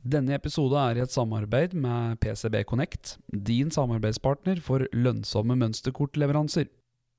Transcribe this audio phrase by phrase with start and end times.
[0.00, 6.70] Denne episode er i et samarbeid med PCB Connect, din samarbeidspartner for lønnsomme mønsterkortleveranser,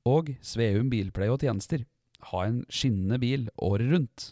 [0.10, 1.83] og Sveum bilpleie og tjenester.
[2.31, 4.31] Ha en skinnende bil året rundt.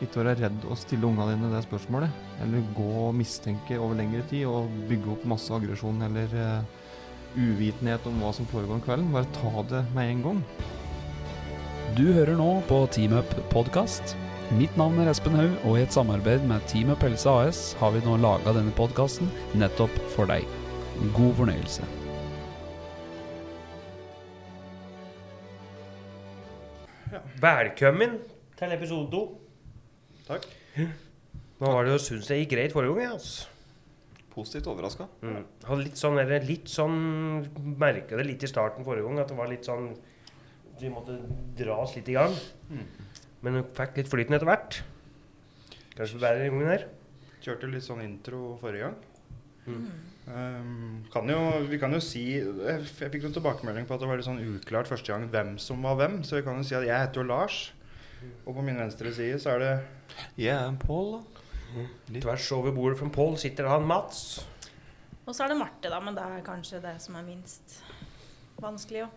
[0.00, 2.12] Ikke være redd å stille ungene dine det spørsmålet.
[2.40, 6.80] Eller gå og mistenke over lengre tid og bygge opp masse aggresjon eller uh,
[7.36, 9.12] uvitenhet om hva som foregår om kvelden.
[9.12, 10.42] Bare ta det med en gang.
[11.98, 14.16] Du hører nå på Team Up podkast.
[14.56, 17.92] Mitt navn er Espen Haug, og i et samarbeid med Team Up Helse AS har
[17.94, 20.46] vi nå laga denne podkasten nettopp for deg.
[21.14, 21.86] God fornøyelse.
[27.40, 28.18] Velkommen
[28.58, 29.39] til episode to.
[30.30, 30.46] Takk.
[31.60, 33.16] Nå var det jo syns jeg gikk greit forrige gang.
[33.16, 33.48] altså.
[34.30, 35.08] Positivt overraska.
[35.26, 35.42] Mm.
[35.66, 37.00] Hadde litt sånn, eller litt sånn
[37.80, 39.90] Merka det litt i starten forrige gang, at det var litt sånn
[40.80, 41.18] Vi måtte
[41.58, 42.36] dras litt i gang.
[43.42, 44.80] Men du fikk litt flyten etter hvert.
[45.96, 46.86] Kanskje bedre denne gangen her.
[47.44, 48.96] Kjørte litt sånn intro forrige gang.
[49.66, 49.90] Mm.
[50.30, 54.08] Um, kan jo, vi kan jo si Jeg, jeg fikk noen tilbakemelding på at det
[54.08, 56.20] var litt sånn uklart første gang hvem som var hvem.
[56.24, 57.58] Så vi kan jo si at jeg heter jo Lars.
[58.44, 59.72] Og på min venstre side så er det
[60.40, 61.44] Jeg er Pål, da.
[62.10, 62.22] Litt.
[62.24, 64.40] Tvers over bordet fra Pål sitter han Mats.
[65.26, 67.76] Og så er det Marte, da, men det er kanskje det som er minst
[68.60, 69.10] vanskelig å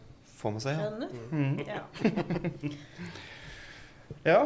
[0.44, 0.90] Få med seg, ja.
[0.90, 1.08] skjønne.
[1.32, 1.54] mm.
[1.68, 1.84] Ja.
[4.24, 4.42] Ja.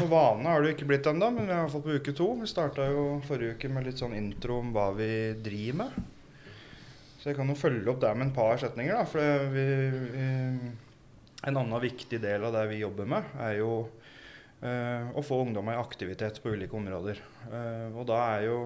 [0.00, 1.96] Og vane har det jo ikke blitt ennå, men vi er i hvert fall på
[2.00, 2.26] uke to.
[2.40, 5.08] Vi starta jo forrige uke med litt sånn intro om hva vi
[5.44, 5.98] driver med.
[7.20, 9.04] Så jeg kan jo følge opp der med en par setninger, da.
[9.06, 9.66] For det vi,
[10.14, 10.26] vi,
[11.46, 13.70] en annen viktig del av det vi jobber med, er jo
[14.60, 17.22] eh, å få ungdommer i aktivitet på ulike områder.
[17.50, 18.58] Eh, og da er jo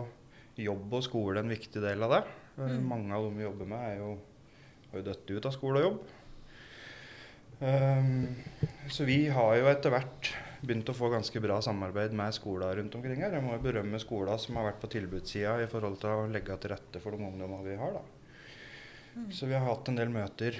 [0.60, 2.22] jobb og skole en viktig del av det.
[2.24, 2.88] Eh, Mm.
[2.88, 4.08] Mange av dem vi jobber med, er jo,
[4.90, 6.00] har jo dødd ut av skole og jobb.
[7.60, 8.28] Um,
[8.88, 10.30] så vi har jo etter hvert
[10.64, 13.36] begynt å få ganske bra samarbeid med skoler rundt omkring her.
[13.36, 16.56] Jeg må jo berømme skoler som har vært på tilbudssida i forhold til å legge
[16.60, 17.96] til rette for de ungdommene vi har.
[17.96, 19.24] da.
[19.36, 20.56] Så vi har hatt en del møter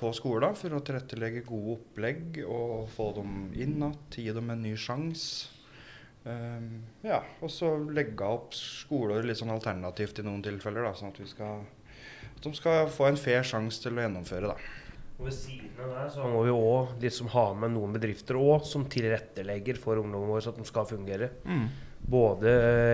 [0.00, 4.64] på skolen for å tilrettelegge gode opplegg og få dem inn igjen, gi dem en
[4.64, 5.50] ny sjanse.
[6.24, 11.12] Um, ja, og så legge opp skoler litt sånn alternativt i noen tilfeller, da, sånn
[11.12, 11.66] at, vi skal,
[12.30, 14.54] at de skal få en fair sjanse til å gjennomføre.
[14.54, 14.80] da.
[15.14, 18.72] Og ved siden av det så må vi òg liksom ha med noen bedrifter også,
[18.72, 21.30] som tilrettelegger for ungdommen vår så at de skal fungere.
[22.04, 22.50] Både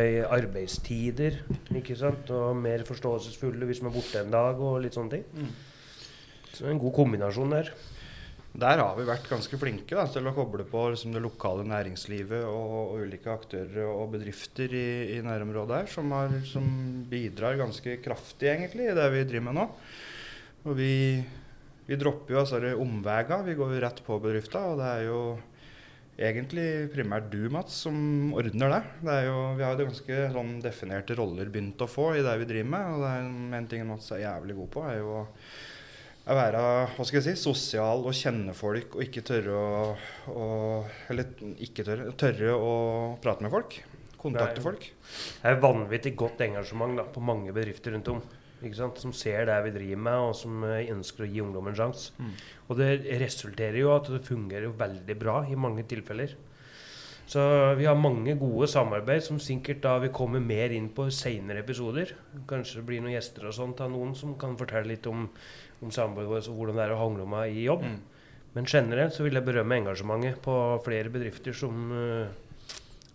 [0.06, 1.40] i arbeidstider
[1.80, 2.28] ikke sant?
[2.34, 5.24] og mer forståelsesfulle hvis de er borte en dag og litt sånne ting.
[5.38, 5.54] Mm.
[6.60, 7.70] Så en god kombinasjon der.
[8.60, 12.42] Der har vi vært ganske flinke da, til å koble på liksom, det lokale næringslivet
[12.44, 16.66] og, og ulike aktører og bedrifter i, i nærområdet her, som, har, som
[17.08, 19.66] bidrar ganske kraftig egentlig i det vi driver med nå.
[20.66, 20.92] Og vi,
[21.88, 23.46] vi dropper jo altså omveier.
[23.48, 25.22] Vi går jo rett på bedrifta, og det er jo
[26.20, 28.84] egentlig primært du, Mats, som ordner det.
[29.08, 32.52] det jo, vi har jo ganske sånn definerte roller begynt å få i det vi
[32.52, 32.94] driver med.
[32.98, 35.28] Og det er en ting Mats er jævlig god på, er jo å
[36.26, 36.64] være
[36.94, 39.94] hva skal jeg si, sosial og kjenne folk og ikke tørre å,
[40.30, 40.48] å
[41.12, 41.32] Eller
[41.64, 42.74] ikke tørre, tørre å
[43.22, 43.78] prate med folk.
[44.20, 44.66] Kontakte Nei.
[44.66, 44.84] folk.
[45.40, 48.20] Det er vanvittig godt engasjement da, på mange bedrifter rundt om.
[48.60, 49.00] Ikke sant?
[49.00, 52.12] Som ser det vi driver med, og som eh, ønsker å gi ungdom en sjanse.
[52.20, 52.34] Mm.
[52.68, 52.90] Og det
[53.22, 56.36] resulterer jo at det fungerer jo veldig bra i mange tilfeller.
[57.30, 57.40] Så
[57.78, 62.10] vi har mange gode samarbeid som sikkert da vil komme mer inn på senere episoder.
[62.50, 65.28] Kanskje det blir noen gjester og sånt av noen som kan fortelle litt om,
[65.82, 67.82] om samarbeidet vår og hvordan det er å ha ungdommer i jobb.
[67.88, 67.98] Mm.
[68.54, 70.54] Men generelt så vil jeg berømme engasjementet på
[70.84, 72.26] flere bedrifter som uh,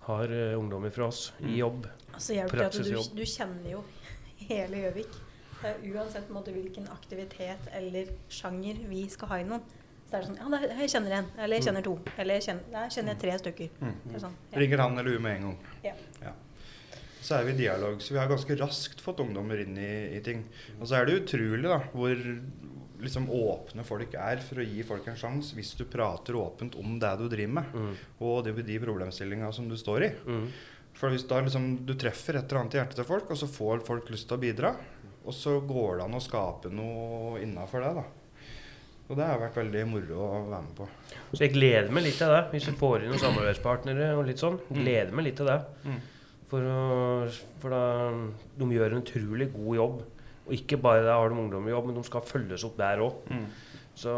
[0.07, 1.50] har uh, ungdommer fra oss Mm.
[1.51, 1.88] i jobb.
[2.13, 3.09] Altså, Praksisjobb.
[3.15, 3.83] du, du kjenner jo
[4.50, 5.21] hele Gjøvik.
[5.65, 9.63] Uansett måte, hvilken aktivitet eller sjanger vi skal ha i noen.
[10.06, 11.29] Så er det sånn Ja, det, jeg kjenner en.
[11.41, 11.95] Eller jeg kjenner to.
[12.21, 13.71] Eller jeg kjenner, der kjenner jeg tre stykker.
[13.81, 13.95] Mm.
[14.21, 14.59] Sånn, ja.
[14.61, 15.56] Ringer han eller hun med en gang.
[15.88, 15.94] Ja.
[17.25, 17.98] Så er vi i dialog.
[18.06, 20.44] Så vi har ganske raskt fått ungdommer inn i, i ting.
[20.80, 22.19] Og så er det utrolig da, hvor
[23.06, 26.95] liksom åpne folk er for å gi folk en sjanse hvis du prater åpent om
[27.01, 27.95] det du driver med, Mm.
[28.24, 30.12] og det, de problemstillingene som du står i.
[30.25, 30.45] Mm.
[30.95, 33.50] For hvis da liksom du treffer et eller annet i hjertet til folk, og så
[33.51, 34.71] får folk lyst til å bidra,
[35.25, 38.06] og så går det an å skape noe innafor det, da.
[39.10, 40.88] Og det har vært veldig moro å være med på.
[41.36, 44.42] Så jeg gleder meg litt til det, hvis vi får inn noen samarbeidspartnere og litt
[44.42, 44.56] sånn.
[44.71, 45.60] Gleder meg litt til det.
[45.86, 46.00] Mm.
[46.50, 47.25] For, å,
[47.62, 47.86] for da,
[48.59, 50.03] de gjør en utrolig god jobb.
[50.45, 53.24] Og ikke bare har de ungdommer i jobb, men de skal følges opp der òg.
[53.33, 53.47] Mm.
[53.95, 54.13] Så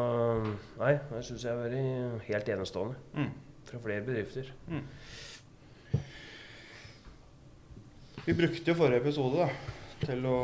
[0.79, 2.99] nei, det syns jeg har vært helt enestående.
[3.15, 3.29] Mm.
[3.69, 4.51] Fra flere bedrifter.
[8.27, 9.47] Vi brukte jo forrige episode da,
[10.01, 10.37] til å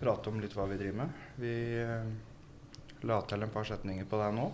[0.00, 1.22] prate om litt hva vi driver med.
[1.40, 2.10] Vi eh,
[3.08, 4.50] la til en par setninger på deg nå.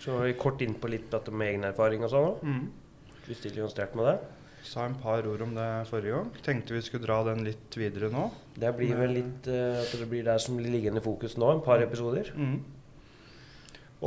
[0.00, 2.44] Så vi kort inn på litt med egen erfaring og sånn òg.
[2.44, 3.16] Mm.
[3.28, 4.18] Vi stiller jo sterkt med det.
[4.66, 6.30] Sa en par ord om det forrige gang.
[6.44, 8.26] Tenkte vi skulle dra den litt videre nå.
[8.60, 11.64] Det blir vel litt uh, at det blir der som blir liggende fokus nå, en
[11.64, 12.32] par episoder.
[12.36, 12.58] Mm.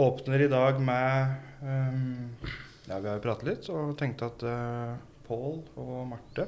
[0.04, 2.30] Åpner i dag med um,
[2.88, 4.94] Ja, vi har jo pratet litt, og tenkte at uh,
[5.28, 6.48] Pål og Marte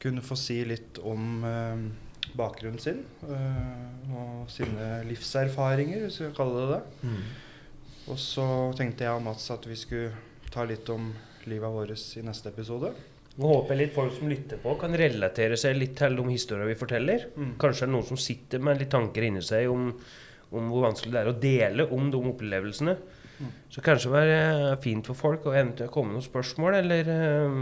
[0.00, 1.82] kunne få si litt om ehm,
[2.38, 7.10] bakgrunnen sin Uh, og sine livserfaringer, hvis vi skal kalle det det.
[8.10, 8.46] Og så
[8.78, 10.14] tenkte jeg og Mats at vi skulle
[10.50, 11.12] ta litt om
[11.46, 12.90] livet vårt i neste episode.
[13.38, 16.68] Nå håper jeg litt folk som lytter på, kan relatere seg litt til de historiene
[16.68, 17.28] vi forteller.
[17.36, 17.52] Mm.
[17.62, 19.86] Kanskje er det noen som sitter med litt tanker inni seg om,
[20.50, 22.96] om hvor vanskelig det er å dele om de opplevelsene.
[23.40, 23.52] Mm.
[23.72, 27.56] Så kanskje det være fint for folk å eventuelt komme med noen spørsmål, eller eh,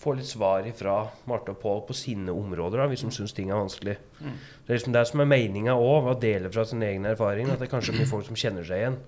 [0.00, 0.94] få litt svar fra
[1.28, 3.98] Marte og Pål på sine områder, da, hvis de syns ting er vanskelig.
[4.22, 4.40] Mm.
[4.64, 7.50] Det er liksom det som er meninga òg, å dele fra sin egen erfaring.
[7.50, 8.98] At det er kanskje er mye folk som kjenner seg igjen.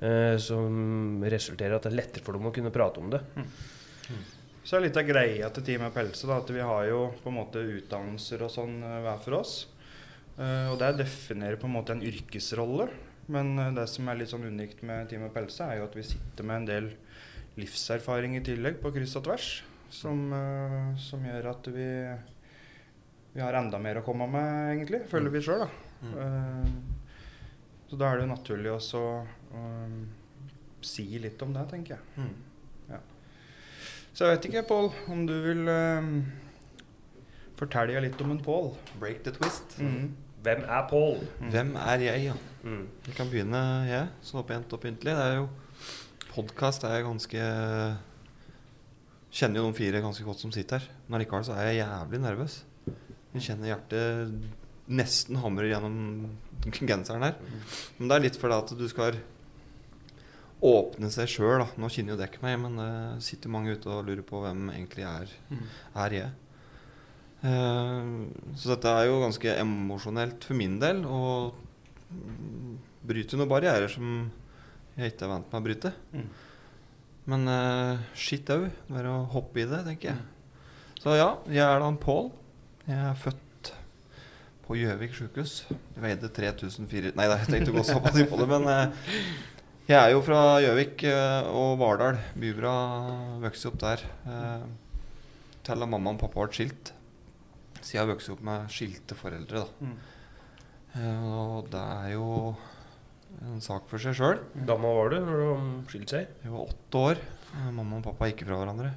[0.00, 3.22] eh, som resulterer i at det er lettere for dem å kunne prate om det.
[4.66, 7.36] Så er litt av greia til Team Pelse da, at vi har jo på en
[7.36, 9.52] måte utdannelser og sånn eh, hver for oss.
[10.36, 12.88] Uh, og det definerer på en måte en yrkesrolle.
[13.30, 16.02] Men eh, det som er litt sånn unikt med Team Pelse, er jo at vi
[16.08, 16.88] sitter med en del
[17.56, 19.52] livserfaring i tillegg på kryss og tvers.
[19.94, 21.86] Som, uh, som gjør at vi,
[23.36, 25.62] vi har enda mer å komme med, egentlig, føler vi sjøl.
[26.10, 26.66] Uh,
[27.86, 29.64] så da er det jo naturlig også å
[30.82, 32.26] si litt om det, tenker jeg.
[34.16, 36.06] Så jeg vet ikke, Pål, om du vil eh,
[37.58, 38.70] fortelle litt om en Pål.
[38.96, 39.76] Break the twist.
[39.76, 40.14] Mm.
[40.46, 41.20] Hvem er Pål?
[41.52, 42.36] Hvem er jeg, ja?
[42.64, 42.86] Mm.
[43.04, 45.12] Vi kan begynne, jeg, så pent og pyntelig.
[45.12, 45.50] Det er jo
[46.32, 47.44] Podkast er jeg ganske
[49.36, 50.88] Kjenner jo de fire ganske godt som sitter her.
[51.06, 52.58] Men allikevel så er jeg jævlig nervøs.
[53.36, 54.32] Jeg kjenner hjertet
[54.96, 55.96] nesten hamrer gjennom
[56.72, 57.36] genseren her.
[57.98, 59.20] Men det er litt fordi at du skal
[60.64, 61.64] åpne seg sjøl.
[61.76, 65.06] Nå kjenner jo dere meg, men det sitter mange ute og lurer på hvem egentlig
[65.08, 65.32] er,
[66.06, 66.32] er jeg.
[67.44, 68.26] Uh,
[68.56, 71.04] så dette er jo ganske emosjonelt for min del.
[71.04, 71.56] Og
[72.10, 72.74] mm,
[73.06, 74.30] bryter noen barrierer som
[74.96, 75.92] jeg ikke er vant med å bryte.
[76.16, 76.28] Mm.
[77.32, 78.64] Men uh, skitt au.
[78.88, 80.22] Bare å hoppe i det, tenker jeg.
[81.02, 82.32] Så ja, jeg er da en Pål.
[82.86, 83.42] Jeg er født
[84.66, 85.60] på Gjøvik sjukehus.
[86.00, 89.12] Veide 3004 Nei, jeg tenkte å gå såpass inn på det, men eh,
[89.86, 92.18] jeg er jo fra Gjøvik eh, og Vardal.
[92.34, 92.74] Bybra.
[93.44, 94.02] Vokste opp der.
[94.26, 94.66] Uh,
[95.66, 96.92] til da mamma og pappa ble skilt.
[97.80, 99.86] Så jeg har vokst opp med skilte foreldre, da.
[99.86, 99.96] Mm.
[100.96, 102.28] Eh, og det er jo
[103.46, 104.40] en sak for seg sjøl.
[104.68, 105.48] Gammel var du når de
[105.90, 106.36] skilte seg?
[106.42, 107.20] Jeg var åtte år.
[107.52, 108.92] Eh, Mamma og pappa gikk fra hverandre.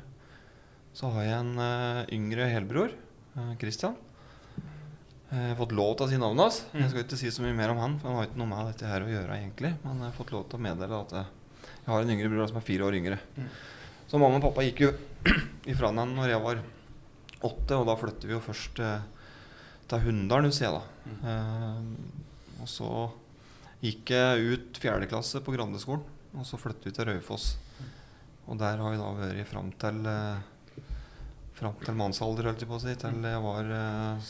[0.95, 2.93] Så har jeg en eh, yngre helbror,
[3.35, 3.97] eh, Christian.
[5.29, 6.59] Eh, Jeg har fått lov til å si navnet hans.
[6.73, 8.71] Jeg skal ikke si så mye mer om han, for han har ikke noe med
[8.71, 9.73] dette her å gjøre egentlig.
[9.83, 11.29] Men jeg har fått lov til å meddele at jeg,
[11.89, 13.19] har en yngre bror som er fire år yngre.
[13.37, 13.47] Mm.
[14.09, 14.91] Så mamma og pappa gikk jo
[15.71, 16.61] ifra hverandre når jeg var
[17.49, 19.07] åtte, og da flyttet vi jo først eh,
[19.89, 21.15] til Hunndalen, husker jeg da.
[21.31, 22.91] Eh, og så
[23.85, 26.03] gikk jeg ut fjerde klasse på Grandeskolen,
[26.35, 27.51] og så flyttet vi til Raufoss.
[28.49, 30.41] Og der har vi da vært fram til eh,
[31.59, 34.27] Fram til mannsalder, holdt jeg på å si, til jeg var eh,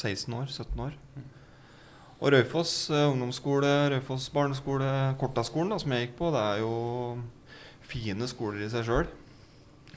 [0.00, 0.46] 16 år.
[0.48, 0.94] 17 år.
[2.24, 4.88] Og Raufoss eh, ungdomsskole, Raufoss barneskole,
[5.20, 6.72] Kortaskolen, da, som jeg gikk på, det er jo
[7.84, 9.10] fine skoler i seg sjøl.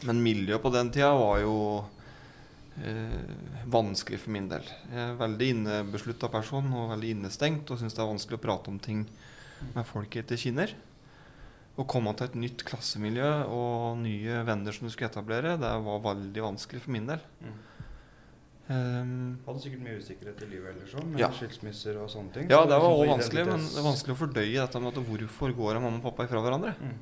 [0.09, 1.55] Men miljøet på den tida var jo
[2.83, 4.67] eh, vanskelig for min del.
[4.91, 8.73] Jeg er veldig innebeslutta person og veldig innestengt og syns det er vanskelig å prate
[8.73, 9.07] om ting
[9.71, 10.75] med folk ikke kjenner.
[11.77, 15.99] Å komme til et nytt klassemiljø og nye venner som du skulle etablere, det var
[16.07, 17.21] veldig vanskelig for min del.
[17.43, 17.57] Mm.
[18.67, 19.11] Um,
[19.45, 21.29] Hadde sikkert mye usikkerhet i livet ellers òg, med Ja.
[21.31, 22.49] skilsmisser og sånne ting.
[22.49, 25.03] ja, det var òg også vanskelig, men det er vanskelig å fordøye dette med at
[25.07, 26.73] hvorfor går mamma og pappa ifra hverandre.
[26.81, 26.97] Mm.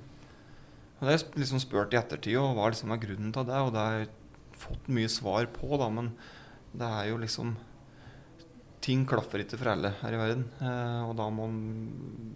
[1.00, 3.55] Og det jeg liksom spurt i ettertid, og hva liksom er grunnen til det?
[3.65, 4.10] Og det har jeg
[4.60, 6.13] fått mye svar på, da, men
[6.75, 7.55] det er jo liksom
[8.86, 12.36] Ting klaffer ikke for alle her i verden, eh, og da må man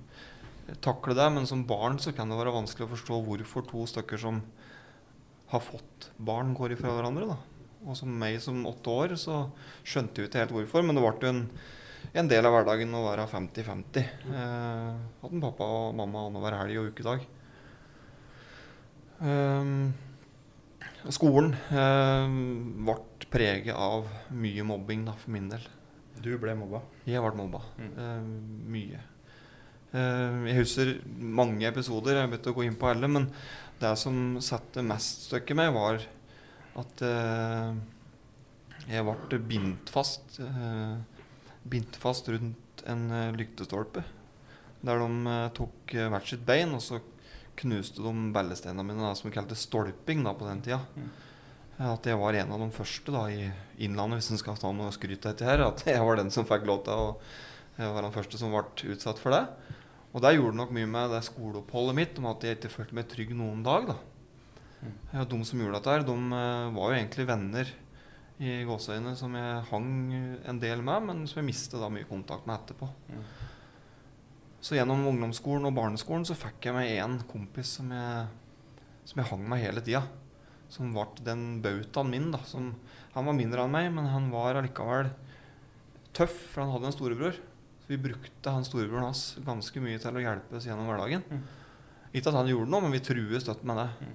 [0.85, 1.27] takle det.
[1.35, 4.43] Men som barn så kan det være vanskelig å forstå hvorfor to stykker som
[5.49, 7.31] har fått barn, går ifra hverandre.
[7.31, 7.37] da.
[7.87, 9.47] Og som meg som åtte år, så
[9.87, 11.43] skjønte jeg ikke helt hvorfor, men det ble en
[12.17, 14.07] en del av hverdagen å være 50-50.
[14.33, 17.25] Eh, hadde en pappa og mamma annenhver helg og ukedag.
[19.29, 19.73] Eh,
[21.13, 22.39] skolen eh,
[22.87, 22.97] ble
[23.29, 25.67] preget av mye mobbing da, for min del.
[26.19, 26.81] Du ble mobba.
[27.07, 27.61] Jeg ble mobba.
[27.77, 27.91] Mm.
[27.93, 28.29] Eh,
[28.73, 29.03] mye.
[29.89, 33.29] Eh, jeg husker mange episoder, jeg vet å gå inn på alle, men
[33.81, 36.03] det som satte mest støkket meg, var
[36.79, 37.79] at eh,
[38.89, 40.37] jeg ble bindt fast.
[40.43, 41.23] Eh,
[41.69, 44.05] bindt fast rundt en lyktestolpe.
[44.85, 47.01] Der de tok hvert sitt bein, og så
[47.59, 50.79] knuste de ballesteinene mine, da, som vi kalte stolping da, på den tida.
[50.95, 51.09] Mm.
[51.89, 53.49] At jeg var en av de første da, i
[53.83, 55.65] Innlandet, hvis en skal ta noe skryt av dette her.
[55.65, 57.13] At jeg var den som fikk lov til å
[57.79, 59.43] var den første som ble utsatt for det.
[60.09, 62.97] Og der gjorde det nok mye med det skoleoppholdet mitt, om at jeg ikke følte
[62.97, 63.91] meg trygg noen dag.
[63.91, 63.97] da.
[64.79, 64.95] Mm.
[65.13, 67.71] Ja, de som gjorde dette, her, de eh, var jo egentlig venner
[68.39, 69.89] i gåseøyne som jeg hang
[70.47, 72.87] en del med, men som jeg mistet da mye kontakt med etterpå.
[73.11, 73.25] Mm.
[74.63, 78.25] Så gjennom ungdomsskolen og barneskolen så fikk jeg meg en kompis som jeg,
[79.07, 80.03] som jeg hang med hele tida.
[80.69, 82.29] Som ble den bautaen min.
[82.33, 82.41] da.
[82.47, 82.73] Som,
[83.13, 85.13] han var mindre enn meg, men han var allikevel
[86.15, 87.39] tøff, for han hadde en storebror.
[87.89, 91.23] Vi brukte han storebroren hans ganske mye til å hjelpe oss gjennom hverdagen.
[91.25, 91.41] Mm.
[92.13, 93.87] Ikke at han gjorde noe, men vi truet støtt med det.
[94.05, 94.13] Mm.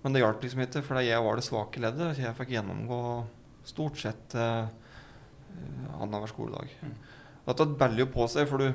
[0.00, 2.20] Men det hjalp liksom ikke, for jeg var det svake leddet.
[2.22, 3.00] Jeg fikk gjennomgå
[3.66, 4.70] stort sett eh,
[5.98, 6.70] annenhver skoledag.
[6.86, 6.94] Mm.
[7.50, 8.70] Det baller jo på seg, for du,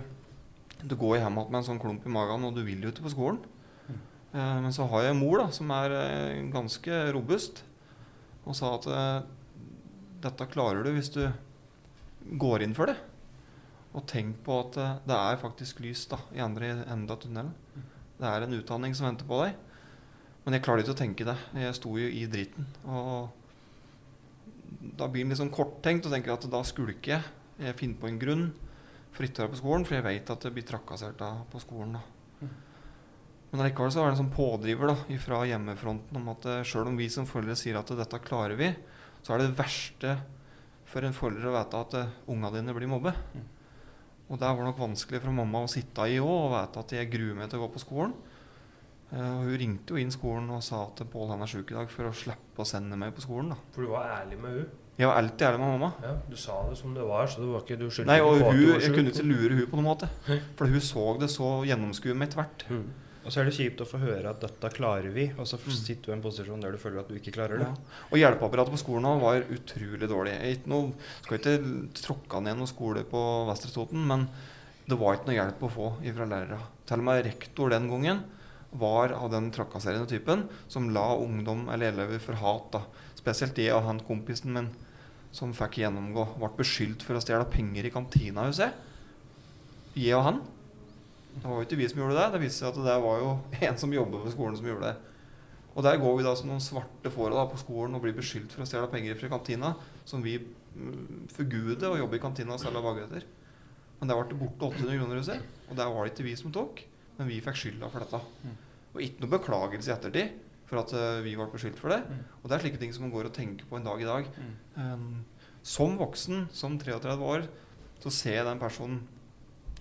[0.83, 3.07] du går hjem igjen med en sånn klump i magen, og du vil jo ikke
[3.07, 3.39] på skolen.
[3.87, 3.97] Mm.
[4.35, 7.63] Eh, men så har jeg en mor da, som er eh, ganske robust,
[8.45, 9.17] og sa at eh,
[10.27, 11.23] dette klarer du hvis du
[12.41, 12.99] går inn for det.
[13.95, 17.53] Og tenk på at eh, det er faktisk lys da, i andre enden av tunnelen.
[18.15, 19.55] Det er en utdanning som venter på deg.
[20.45, 21.35] Men jeg klarte ikke å tenke det.
[21.57, 22.67] Jeg sto jo i dritten.
[22.85, 23.31] Og
[24.99, 27.31] da blir en litt sånn korttenkt og tenker at da skulker jeg.
[27.65, 28.45] Jeg finner på en grunn
[29.15, 31.61] for ikke å være på skolen, for jeg vet at jeg blir trakassert da på
[31.63, 31.95] skolen.
[31.95, 32.51] da.
[33.51, 36.97] Men allikevel så er det en sånn pådriver da, fra hjemmefronten om at sjøl om
[36.99, 38.73] vi som foreldre sier at dette klarer vi,
[39.23, 40.17] så er det verste
[40.85, 43.17] for en forelder å vite at uh, unga dine blir mobbet.
[44.25, 47.11] Og det var nok vanskelig for mamma å sitte i òg og vite at jeg
[47.11, 48.15] gruer meg til å gå på skolen.
[49.11, 51.91] Uh, hun ringte jo inn skolen og sa at Pål han er sjuk i dag,
[51.93, 53.53] for å slippe å sende meg på skolen.
[53.53, 53.59] da.
[53.75, 54.65] For du var ærlig med hun.
[54.95, 55.91] Jeg var alltid ærlig med mamma.
[56.01, 58.49] Ja, Du sa det som det var, så det var ikke, du skyldte ikke på
[58.49, 60.09] at du var Jeg kunne ikke lure hun på noen måte.
[60.57, 62.65] For hun så det så gjennomskuet med tvert.
[62.71, 62.85] Mm.
[63.25, 65.73] Og så er det kjipt å få høre at dette klarer vi, og så Mm.
[65.73, 67.65] sitter du i en posisjon der du føler at du ikke klarer det.
[67.65, 67.73] Ja.
[68.11, 70.33] Og hjelpeapparatet på skolen var utrolig dårlig.
[70.37, 74.27] Jeg ikke noe, skal ikke tråkke ned noen skole på Vestre Toten, men
[74.87, 76.59] det var ikke noe hjelp å få fra lærere.
[76.85, 78.23] Til og med rektor den gangen
[78.73, 82.71] var av den trakasserende typen som la ungdom eller elever for hat.
[82.71, 82.81] da.
[83.15, 84.69] Spesielt jeg og han kompisen min
[85.31, 88.73] som fikk gjennomgå, ble beskyldt for å stjele penger i kantina, husker jeg.
[89.95, 90.41] Jeg og han.
[91.35, 92.25] Det var jo ikke vi som gjorde det.
[92.33, 93.31] Det viste seg at det var jo
[93.69, 95.13] en som jobber ved skolen som gjorde det.
[95.75, 98.63] Og der går vi da som noen svarte får på skolen og blir beskyldt for
[98.63, 99.73] å stjele penger fra kantina,
[100.07, 103.25] som vi mm, forguder å jobbe i kantina og selge bagetter.
[103.99, 105.43] Men der ble det borte 800 kroner, jeg.
[105.67, 106.81] Og der var det ikke vi som tok,
[107.17, 108.21] men vi fikk skylda for dette.
[108.45, 108.55] Mm.
[108.95, 112.01] Og ikke noe beklagelse i ettertid for at eh, vi ble beskyldt for det.
[112.07, 112.23] Mm.
[112.39, 114.31] Og det er slike ting som man går og tenker på en dag i dag.
[114.79, 115.25] Um,
[115.65, 117.47] som voksen, som 33 år,
[118.03, 119.03] så ser jeg den personen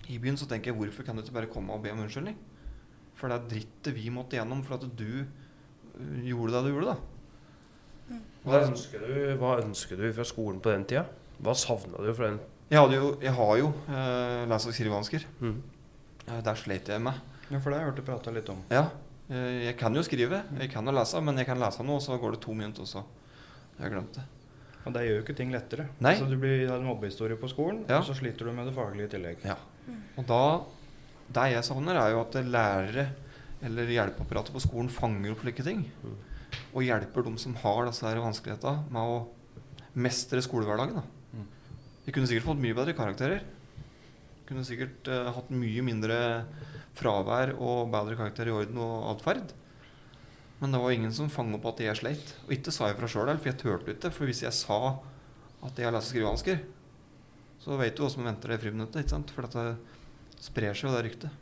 [0.09, 2.35] i byen, så tenker jeg hvorfor kan du ikke bare komme og be om unnskyldning?
[3.15, 6.93] For det er drittet vi måtte gjennom for at du uh, gjorde det du gjorde,
[6.95, 6.97] da.
[8.45, 11.05] Og Hva er- ønsker, du, hva ønsker du fra skolen på den tida?
[11.41, 12.39] Hva savna du fra den?
[12.69, 15.25] jeg, hadde jo, jeg har jo eh, lese- og skrivevansker.
[15.41, 15.57] Mm.
[16.27, 17.17] Eh, der slet jeg med.
[17.49, 18.61] Ja, for det har jeg hørt du prata litt om.
[18.73, 18.87] Ja,
[19.29, 22.05] eh, jeg kan jo skrive, jeg kan jo lese, men jeg kan lese noe, og
[22.05, 23.03] så går det to minutter, og så
[23.79, 24.23] har jeg glemt det.
[24.85, 25.87] Og det gjør jo ikke ting lettere.
[25.99, 26.11] Nei.
[26.13, 27.97] Altså, du blir, har en mobbehistorie på skolen, Ja.
[27.99, 29.37] og så sliter du med det faglige i tillegg.
[29.45, 29.55] Ja.
[30.15, 30.41] Og da
[31.35, 33.07] Det jeg savner, er jo at lærere
[33.65, 35.81] eller hjelpeapparatet på skolen fanger opp slike ting.
[36.75, 41.01] Og hjelper de som har disse vanskelighetene, med å mestre skolehverdagen.
[41.01, 41.43] da.
[42.05, 43.41] Vi kunne sikkert fått mye bedre karakterer.
[44.45, 46.17] Kunne sikkert uh, hatt mye mindre
[46.95, 49.55] fravær og bedre karakter i orden og atferd.
[50.61, 52.35] Men det var ingen som fanget opp at jeg sleit.
[52.45, 54.13] Og ikke sa jeg fra sjøl, for jeg turte ikke.
[54.13, 54.79] For hvis jeg sa
[55.65, 56.61] at jeg har leser skrivevansker,
[57.59, 59.01] så vet du hva som venter deg i friminuttet.
[59.03, 59.31] ikke sant?
[59.31, 59.77] For dette
[60.39, 61.41] sprer seg jo, det ryktet.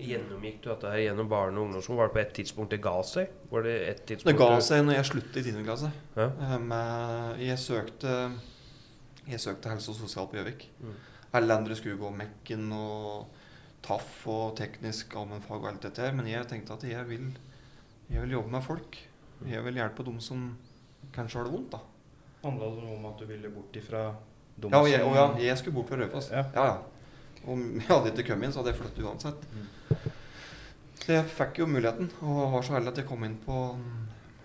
[0.00, 1.98] Gjennomgikk du dette her gjennom barne- og ungdomsskolen?
[1.98, 3.28] Var det på et tidspunkt det ga seg?
[3.50, 5.64] Var det et Det ga seg når jeg sluttet i 10.
[5.66, 5.90] klasse.
[6.16, 6.28] Ja.
[6.30, 8.32] Eh, med- Jeg søkte
[9.28, 10.64] Jeg søkte helse og sosial på Gjøvik.
[10.82, 10.94] Mm.
[11.34, 13.26] Alle andre skulle gå Mekken og
[13.82, 17.36] TAF og teknisk allmennfag og alt dette her, men jeg tenkte at jeg vil,
[18.10, 18.96] jeg vil jobbe med folk.
[19.46, 20.56] Jeg vil hjelpe dem som
[21.12, 21.70] kanskje har det vondt.
[21.70, 21.78] da.
[22.42, 24.16] Handla det noe om at du ville bort ifra
[24.56, 26.30] de Ja, og jeg, og ja, jeg skulle bort fra Raufoss.
[26.34, 26.44] Ja.
[26.54, 26.78] Ja, ja.
[27.48, 29.48] Om jeg hadde ikke kommet inn, så hadde jeg flyttet uansett.
[31.00, 34.00] Så jeg fikk jo muligheten, og var så heldig at jeg kom inn på mm,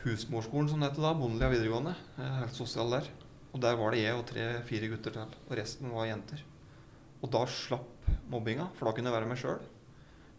[0.05, 1.13] husmorskolen, som det heter da.
[1.19, 1.95] Bondelia videregående.
[2.17, 3.09] Er Helt sosial der.
[3.55, 5.35] Og der var det jeg og tre-fire gutter til.
[5.47, 6.41] Og resten var jenter.
[7.23, 9.61] Og da slapp mobbinga, for da kunne jeg være meg sjøl.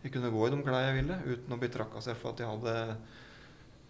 [0.02, 2.50] Jeg kunne gå i de klærne jeg ville, uten å bli trakassert for at jeg
[2.50, 2.74] hadde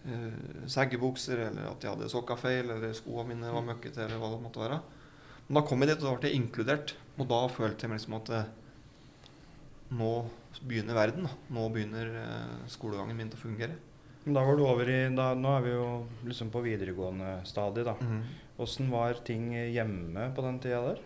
[0.06, 4.30] uh, seggebukser, eller at jeg hadde sokka feil, eller skoene mine var møkkete, eller hva
[4.32, 4.78] det måtte være.
[5.46, 6.94] Men da kom jeg dit, og da ble jeg inkludert.
[7.16, 8.48] Og da følte jeg meg liksom at eh,
[9.96, 10.12] nå
[10.66, 11.28] begynner verden.
[11.28, 11.34] Da.
[11.56, 13.76] Nå begynner eh, skolegangen min til å fungere.
[14.26, 15.90] Da var du over i da, Nå er vi jo
[16.26, 17.94] liksom på videregående stadiet, da.
[18.58, 18.94] Åssen mm.
[18.94, 21.04] var ting hjemme på den tida der?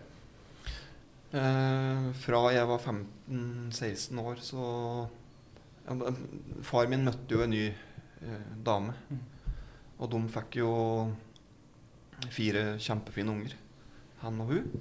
[1.31, 4.63] Eh, fra jeg var 15-16 år, så
[5.85, 6.13] ja,
[6.67, 8.97] Far min møtte jo en ny eh, dame.
[10.01, 10.71] Og de fikk jo
[12.33, 13.55] fire kjempefine unger,
[14.21, 14.71] han og hun.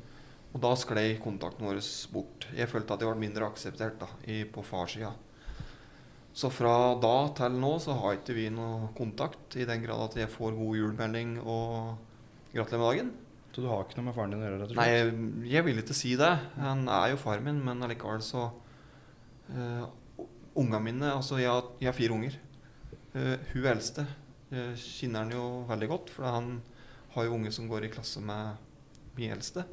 [0.50, 1.78] Og da sklei kontakten vår
[2.12, 2.49] bort.
[2.56, 5.12] Jeg følte at jeg ble mindre akseptert da, i, på farssida.
[6.35, 10.16] Så fra da til nå så har ikke vi noe kontakt, i den grad at
[10.23, 11.97] jeg får god julemelding og
[12.54, 13.12] gratulerer med dagen.
[13.50, 14.59] Så du har ikke noe med faren din å gjøre?
[14.62, 15.00] rett og Nei, slett?
[15.00, 16.30] jeg, jeg vil ikke si det.
[16.62, 18.44] Han er jo far min, men allikevel så
[19.54, 19.87] uh,
[20.61, 22.37] Ungene mine Altså, jeg, har- jeg har fire unger.
[23.14, 26.56] Uh, hun eldste uh, kjenner han jo veldig godt, for han
[27.16, 28.54] har jo unge som går i klasse med
[29.16, 29.64] min eldste.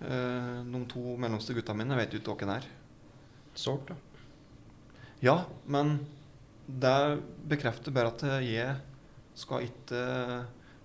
[0.00, 2.68] Eh, de to mellomste gutta mine vet jo ikke hvem er.
[3.58, 3.96] Sårt, da.
[5.24, 5.98] Ja, men
[6.68, 8.76] det bekrefter bare at jeg
[9.38, 10.02] skal ikke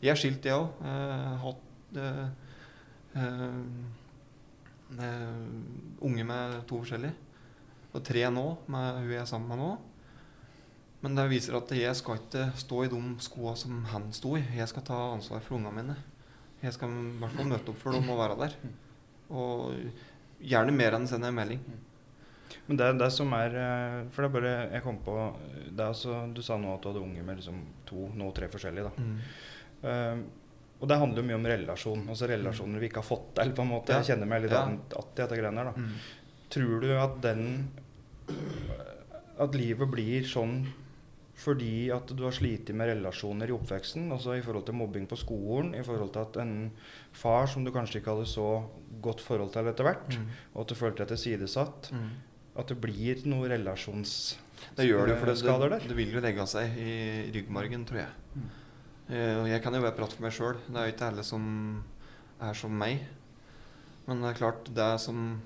[0.03, 0.81] Jeg er skilt, jeg òg.
[1.39, 2.27] Hatt eh,
[3.15, 3.61] eh,
[6.03, 7.15] unge med to forskjellige.
[7.93, 9.69] Og tre nå, med hun jeg er sammen med nå.
[11.03, 14.43] Men det viser at jeg skal ikke stå i de skoene som han sto i.
[14.57, 15.95] Jeg skal ta ansvar for ungene mine.
[16.63, 18.53] Jeg skal i hvert fall møte opp for dem og være der.
[19.33, 19.73] Og
[20.43, 21.59] gjerne mer enn sende en melding.
[22.67, 25.13] Men det, det som er eh, For det er bare Jeg kom på
[25.73, 27.57] det altså, Du sa nå at du hadde unge med liksom
[27.89, 28.83] to, nå tre forskjellige.
[28.83, 29.17] da Mm.
[29.83, 30.23] Eh,
[30.83, 32.01] og det handler jo mye om relasjon.
[32.11, 33.51] Altså relasjoner vi ikke har fått til.
[33.55, 33.93] på en måte.
[33.95, 34.63] Jeg kjenner meg litt Ja.
[34.67, 35.65] att i dette greiene her.
[35.65, 35.91] da Mm.
[36.49, 37.69] Tror du at den
[39.39, 40.67] At livet blir sånn
[41.35, 44.11] fordi at du har slitt med relasjoner i oppveksten?
[44.13, 46.71] Altså i forhold til mobbing på skolen, i forhold til at en
[47.11, 48.45] far som du kanskje ikke hadde så
[49.01, 50.27] godt forhold til etter hvert, Mm.
[50.53, 52.09] og at du følte deg tilsidesatt, Mm.
[52.57, 54.37] at det blir noe relasjons...
[54.77, 55.87] Det gjør det, for det, Skader det, der?
[55.89, 58.09] det vil jo legge seg i ryggmargen, tror jeg.
[59.09, 60.55] Eh, og jeg kan jo bare prate for meg sjøl.
[60.69, 61.83] Det er jo ikke alle som
[62.39, 63.01] er som meg.
[64.07, 65.41] Men det er klart, det som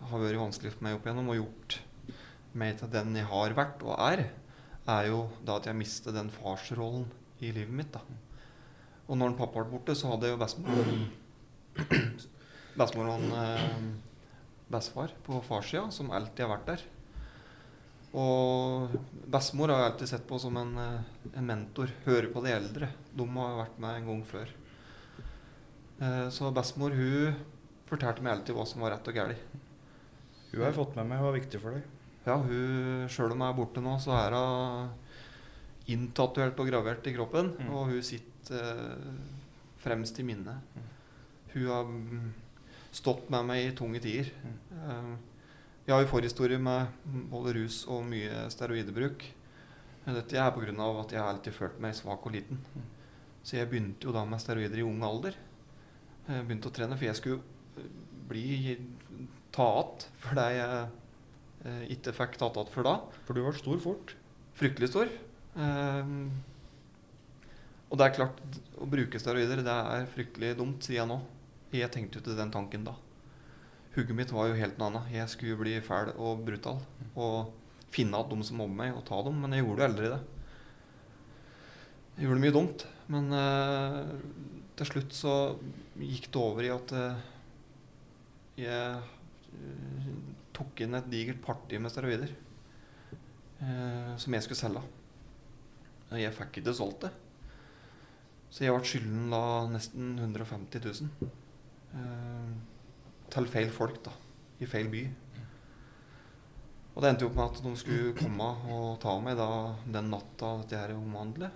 [0.00, 1.78] har vært vanskelig for meg opp igjennom, og gjort
[2.54, 4.24] meg til den jeg har vært og er,
[4.88, 7.06] er jo da at jeg mistet den farsrollen
[7.44, 7.92] i livet mitt.
[7.92, 8.00] da.
[9.08, 10.92] Og når en pappa ble borte, så hadde jeg jo bestemor
[13.08, 13.74] og eh,
[14.70, 16.86] bestefar på farssida, som alltid har vært der.
[18.18, 18.94] Og
[19.28, 21.00] bestemor har jeg alltid sett på som en, eh,
[21.34, 21.92] en mentor.
[22.06, 22.88] Høre på de eldre.
[23.16, 24.48] De har vært med en gang før.
[26.00, 27.34] Eh, Så bestemor hun
[27.88, 29.36] fortalte meg alltid hva som var rett og galt.
[30.52, 31.82] Hun har jeg fått med meg Hun var viktig for deg.
[32.28, 34.90] Ja, hun, Sjøl om hun er borte nå, så er hun
[35.88, 37.54] inntatuert og gravert i kroppen.
[37.56, 37.70] Mm.
[37.72, 39.48] Og hun sitter eh,
[39.80, 40.76] fremst i minnet.
[41.54, 42.28] Hun har mm,
[42.92, 44.28] stått med meg i tunge tider.
[44.44, 45.10] Eh,
[45.88, 46.92] jeg har jo forhistorie med
[47.32, 49.24] både rus og mye steroidebruk.
[50.04, 50.72] Men Dette er pga.
[51.00, 52.60] at jeg alltid følt meg svak og liten.
[53.42, 55.36] Så jeg begynte jo da med steroider i ung alder.
[56.28, 57.40] Jeg begynte å trene, for jeg skulle
[57.80, 57.88] eh,
[58.28, 58.76] bli
[59.50, 60.88] ta att det jeg eh,
[61.90, 62.94] ikke fikk tatt igjen før da.
[63.26, 64.14] For du var stor fort.
[64.58, 65.10] Fryktelig stor.
[65.58, 66.30] Ehm,
[67.88, 68.40] og det er klart,
[68.78, 71.18] å bruke steroider det er fryktelig dumt, sier jeg nå.
[71.74, 72.94] Jeg tenkte jo til den tanken da.
[73.96, 75.12] Hugget mitt var jo helt noe annet.
[75.14, 76.82] Jeg skulle bli fæl og brutal.
[77.16, 77.50] Og
[77.92, 79.40] finne igjen de som mobber meg, og ta dem.
[79.42, 80.20] Men jeg gjorde jo aldri det.
[82.18, 82.86] Jeg gjorde mye dumt.
[83.08, 84.12] Men eh,
[84.78, 85.34] til slutt så
[85.98, 87.22] gikk det over i at eh,
[88.58, 90.10] jeg eh,
[90.58, 92.34] tok inn et digert party med steroider
[93.62, 94.82] eh, som jeg skulle selge.
[96.08, 97.12] Og Jeg fikk ikke solgt det.
[98.48, 101.32] Så jeg ble skylden da nesten 150 000.
[101.98, 102.52] Eh,
[103.28, 104.14] til feil folk, da.
[104.58, 105.02] I feil by.
[106.94, 109.50] Og det endte jo opp med at de skulle komme og ta meg da
[109.86, 111.52] den natta dette her omhandlet.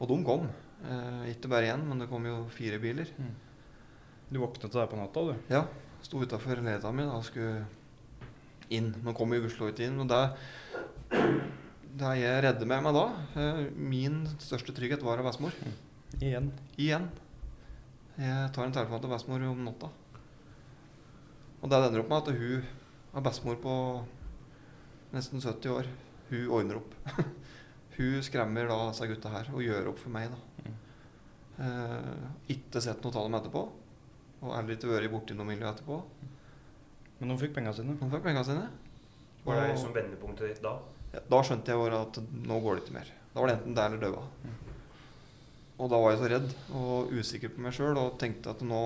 [0.00, 0.48] Og de kom.
[0.80, 3.12] Eh, ikke bare én, men det kom jo fire biler.
[4.30, 5.52] Du våknet deg på natta, du.
[5.52, 5.66] Ja.
[6.00, 7.66] Sto utafor leiligheta mi og skulle
[8.74, 8.92] inn.
[9.04, 9.98] Nå kommer jo gudskjelov inn.
[10.02, 10.20] Og det,
[12.00, 13.06] det jeg redde meg da
[13.40, 15.56] eh, Min største trygghet var av bestemor.
[16.20, 16.50] Igjen.
[16.78, 17.08] Igjen.
[18.20, 19.90] Jeg tar en telefon til bestemor om natta.
[21.60, 22.70] Og det ender opp med at hun
[23.16, 23.74] er bestemor på
[25.14, 25.90] nesten 70 år.
[26.30, 26.94] Hun ordner opp.
[27.98, 30.30] hun skremmer da disse gutta her og gjør opp for meg.
[30.32, 30.74] da.
[31.60, 33.64] Eh, ikke sett noe av dem etterpå.
[34.40, 35.98] Og heller ikke vært borti noe miljø etterpå.
[37.20, 37.96] Men hun fikk pengene sine.
[38.00, 38.68] Hun fikk pengene sine.
[39.44, 40.78] Var det liksom vendepunktet ditt da?
[41.12, 43.10] Ja, da skjønte jeg bare at nå går det ikke mer.
[43.34, 44.24] Da var det enten deg eller daua.
[45.80, 48.80] Og da var jeg så redd og usikker på meg sjøl og tenkte at nå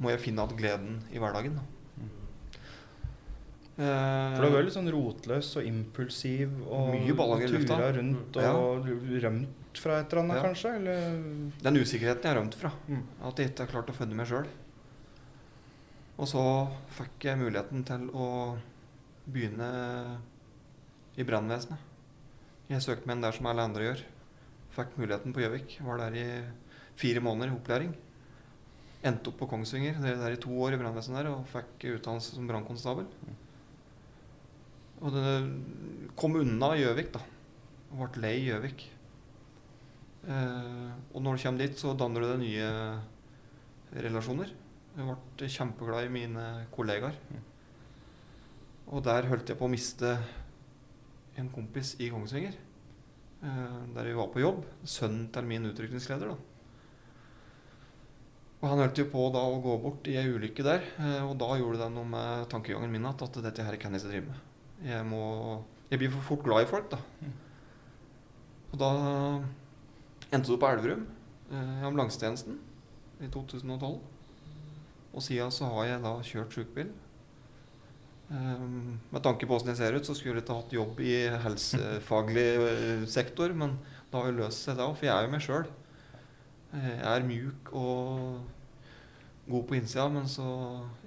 [0.00, 1.54] må jeg finne igjen gleden i hverdagen.
[1.54, 1.66] da.
[3.80, 7.76] Eh, For du var litt sånn rotløs og impulsiv og Mye baller i lufta.
[7.78, 8.50] tura rundt Ja.
[8.52, 8.84] og
[9.22, 10.42] rømt fra et eller annet, Ja.
[10.42, 10.74] kanskje?
[10.76, 12.72] Eller Den usikkerheten jeg har rømt fra.
[12.88, 13.02] Mm.
[13.24, 14.46] At jeg ikke har klart å funne meg sjøl.
[16.20, 16.42] Og så
[16.92, 18.26] fikk jeg muligheten til å
[19.24, 19.68] begynne
[21.16, 21.88] i brannvesenet.
[22.70, 24.02] Jeg søkte meg inn der som alle andre gjør.
[24.76, 25.78] Fikk muligheten på Gjøvik.
[25.86, 26.26] Var der i
[27.00, 27.96] fire måneder i opplæring.
[29.00, 32.36] Endte opp på Kongsvinger, det der i to år i brannvesenet der, og fikk utdannelse
[32.36, 33.08] som brannkonstabel.
[35.00, 35.34] Og det
[36.20, 37.24] kom unna Gjøvik, da.
[37.96, 38.84] Og ble lei Gjøvik.
[40.28, 42.72] Eh, og når du kommer dit, så danner du deg nye
[44.04, 44.52] relasjoner.
[44.96, 47.16] Jeg ble kjempeglad i mine kollegaer.
[48.90, 50.16] Og der holdt jeg på å miste
[51.38, 52.56] en kompis i Kongsvinger.
[53.40, 54.64] Eh, der vi var på jobb.
[54.84, 56.28] Sønnen til min utrykningsleder.
[56.28, 56.36] da.
[58.60, 60.82] Og han holdt jo på da å gå bort i ei ulykke der.
[60.98, 64.10] eh, og da gjorde det noe med tankegangen min at, dette her kan jeg ikke
[64.10, 64.40] drive med.
[64.84, 66.98] Jeg må Jeg blir for fort glad i folk, da.
[68.70, 68.90] Og da
[70.30, 71.06] endte det på Elverum,
[71.50, 72.60] eh, i ambulansetjenesten,
[73.20, 73.98] i 2012.
[75.10, 76.90] Og siden så har jeg da kjørt sykebil.
[78.30, 81.14] Um, med tanke på hvordan jeg ser ut, så skulle jeg ikke hatt jobb i
[81.42, 83.74] helsefaglig eh, sektor, men
[84.10, 85.66] det har jo løst seg da, for jeg er jo meg sjøl.
[86.70, 88.36] Jeg er mjuk og
[89.50, 90.44] god på innsida, men så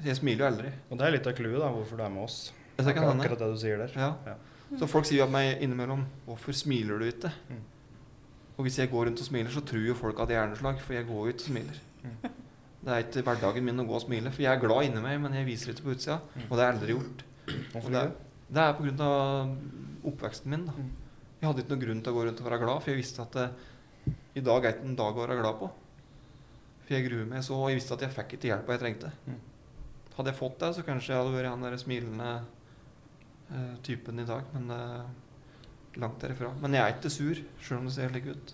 [0.04, 0.74] Jeg smiler jo aldri.
[0.90, 2.40] Og det er litt av clouet, da, hvorfor du er med oss.
[2.76, 3.00] Det er.
[3.08, 3.96] Akkurat det du sier der.
[3.96, 4.10] Ja.
[4.28, 4.36] Ja.
[4.80, 7.62] Så folk sier jo meg innimellom 'Hvorfor smiler du ikke?' Mm.
[8.58, 10.82] Og hvis jeg går rundt og smiler, så tror jo folk at jeg er hjerneslag,
[10.82, 11.80] for jeg går ikke og smiler.
[12.04, 12.30] Mm.
[12.84, 15.20] Det er ikke hverdagen min å gå og smile, for jeg er glad inni meg,
[15.24, 16.18] men jeg viser det ikke på utsida.
[16.34, 16.48] Mm.
[16.50, 17.24] Og det har jeg aldri gjort.
[17.80, 18.02] Og det,
[18.50, 18.66] det?
[18.66, 19.54] er- av
[20.12, 20.66] oppveksten min.
[20.68, 20.76] da.
[20.76, 20.90] Mm.
[21.40, 23.24] Jeg hadde ikke noen grunn til å gå rundt og være glad, for jeg visste
[23.24, 23.48] at det,
[24.36, 25.72] i dag er ikke en dag å være glad på.
[26.84, 29.12] For jeg gruer meg så, og jeg visste at jeg fikk ikke hjelpa jeg trengte.
[29.28, 29.40] Mm.
[30.18, 32.32] Hadde jeg fått det, så kanskje jeg hadde vært han der smilende
[33.50, 34.50] uh, typen i dag.
[34.54, 36.52] Men er langt derifra.
[36.62, 38.54] Men jeg er ikke sur, sjøl om det ser slik ut.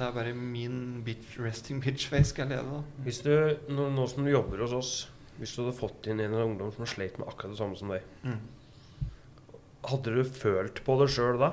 [0.00, 3.02] Det er bare min bitch, resting bitch face skal jeg lede, da.
[3.04, 3.32] Hvis du,
[3.68, 4.92] nå, nå som du jobber hos oss,
[5.36, 8.06] hvis du hadde fått inn en ungdom som slet med akkurat det samme som deg,
[8.24, 8.38] Mm.
[9.90, 11.50] hadde du følt på det sjøl da?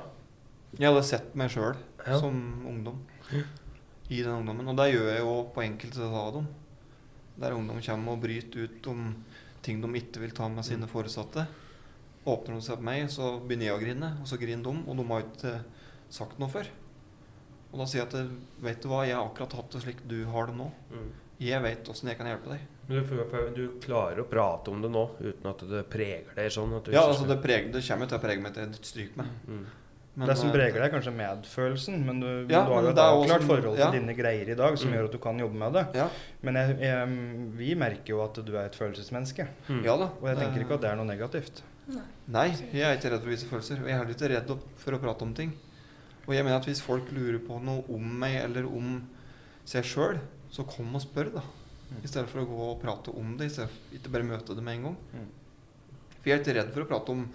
[0.78, 2.20] Jeg hadde sett meg sjøl Ja.
[2.20, 3.02] som ungdom
[4.10, 4.68] i den ungdommen.
[4.72, 6.48] Og det gjør jeg jo på enkelte av dem.
[7.40, 9.16] Der ungdom kommer og bryter ut om
[9.62, 11.48] ting de ikke vil ta med sine foresatte.
[12.26, 14.84] Åpner de seg på meg, så begynner jeg å grine, og så griner de.
[14.88, 15.64] Og de har ikke
[16.10, 16.68] sagt noe før.
[17.72, 20.20] Og da sier jeg at vet du hva, jeg har akkurat hatt det slik du
[20.32, 20.70] har det nå.
[20.92, 21.08] Mm.
[21.44, 22.62] Jeg vet åssen jeg kan hjelpe deg.
[22.88, 26.72] Men du, klarer å prate om det nå uten at det preger deg sånn?
[26.78, 28.80] At du Ja, altså det, preger, det kommer jo til å prege meg til et
[28.88, 29.34] stryk med.
[29.46, 29.66] Mm.
[30.18, 32.90] Men, det som eh, preger deg, er kanskje medfølelsen, men du, Ja, du har jo
[32.90, 33.92] et er avklart forhold til ja.
[33.94, 34.96] dine greier i dag som Mm.
[34.98, 35.84] gjør at du kan jobbe med det.
[36.00, 36.08] Ja,
[36.42, 37.12] Men jeg, jeg,
[37.60, 39.84] vi merker jo at du er et følelsesmenneske, Mm.
[39.86, 40.10] ja da.
[40.18, 41.62] og jeg tenker ikke at det er noe negativt.
[42.28, 43.84] Nei, jeg er ikke redd for å vise følelser.
[43.84, 45.54] Og jeg er heller ikke redd for å prate om ting.
[46.28, 49.00] Og jeg mener at hvis folk lurer på noe om meg eller om
[49.68, 50.20] seg sjøl,
[50.52, 51.44] så kom og spør, da.
[51.88, 52.00] Mm.
[52.04, 54.56] I stedet for å gå og prate om det, i stedet for ikke bare møte
[54.56, 54.98] det med en gang.
[55.16, 55.30] Mm.
[56.18, 57.28] For jeg er ikke redd for å prate om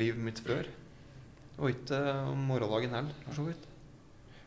[0.00, 0.70] livet mitt før.
[1.58, 3.68] Og ikke om morgendagen heller, for så vidt.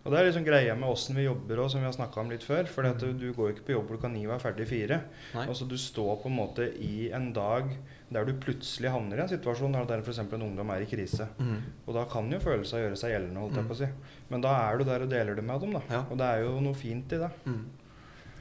[0.02, 2.30] Og det er liksom greia med åssen vi jobber òg, som vi har snakka om
[2.34, 2.66] litt før.
[2.66, 4.98] For du, du går jo ikke på jobb klokka ni og er ferdig fire.
[5.36, 5.44] Nei.
[5.46, 7.70] Altså Du står på en måte i en dag
[8.12, 10.18] der du plutselig havner i en situasjon der f.eks.
[10.24, 11.28] en ungdom er i krise.
[11.38, 11.60] Mm.
[11.86, 13.70] Og da kan jo følelser gjøre seg gjeldende, holdt jeg Mm.
[13.70, 13.92] på å si.
[14.34, 15.82] Men da er du der og deler det med dem, da.
[15.94, 16.02] Ja.
[16.10, 17.30] Og det er jo noe fint i det.
[17.46, 17.62] Mm.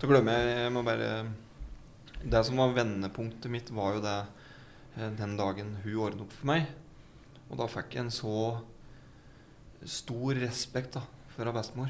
[0.00, 1.26] Så glemmer jeg Jeg må bare
[2.24, 4.16] Det som var vendepunktet mitt, var jo det
[4.96, 6.66] eh, den dagen hun ordnet opp for meg.
[7.50, 8.34] Og da fikk jeg en så
[9.84, 11.02] stor respekt da
[11.48, 11.88] av bestemor.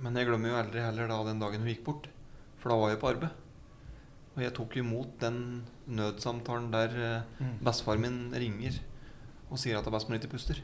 [0.00, 2.08] Men jeg glemmer jo aldri heller da den dagen hun gikk bort.
[2.58, 3.30] For da var jeg på arbeid.
[4.36, 7.58] Og jeg tok imot den nødsamtalen der eh, Mm.
[7.64, 8.78] bestefar min ringer
[9.50, 10.62] og sier at bestemor ikke puster.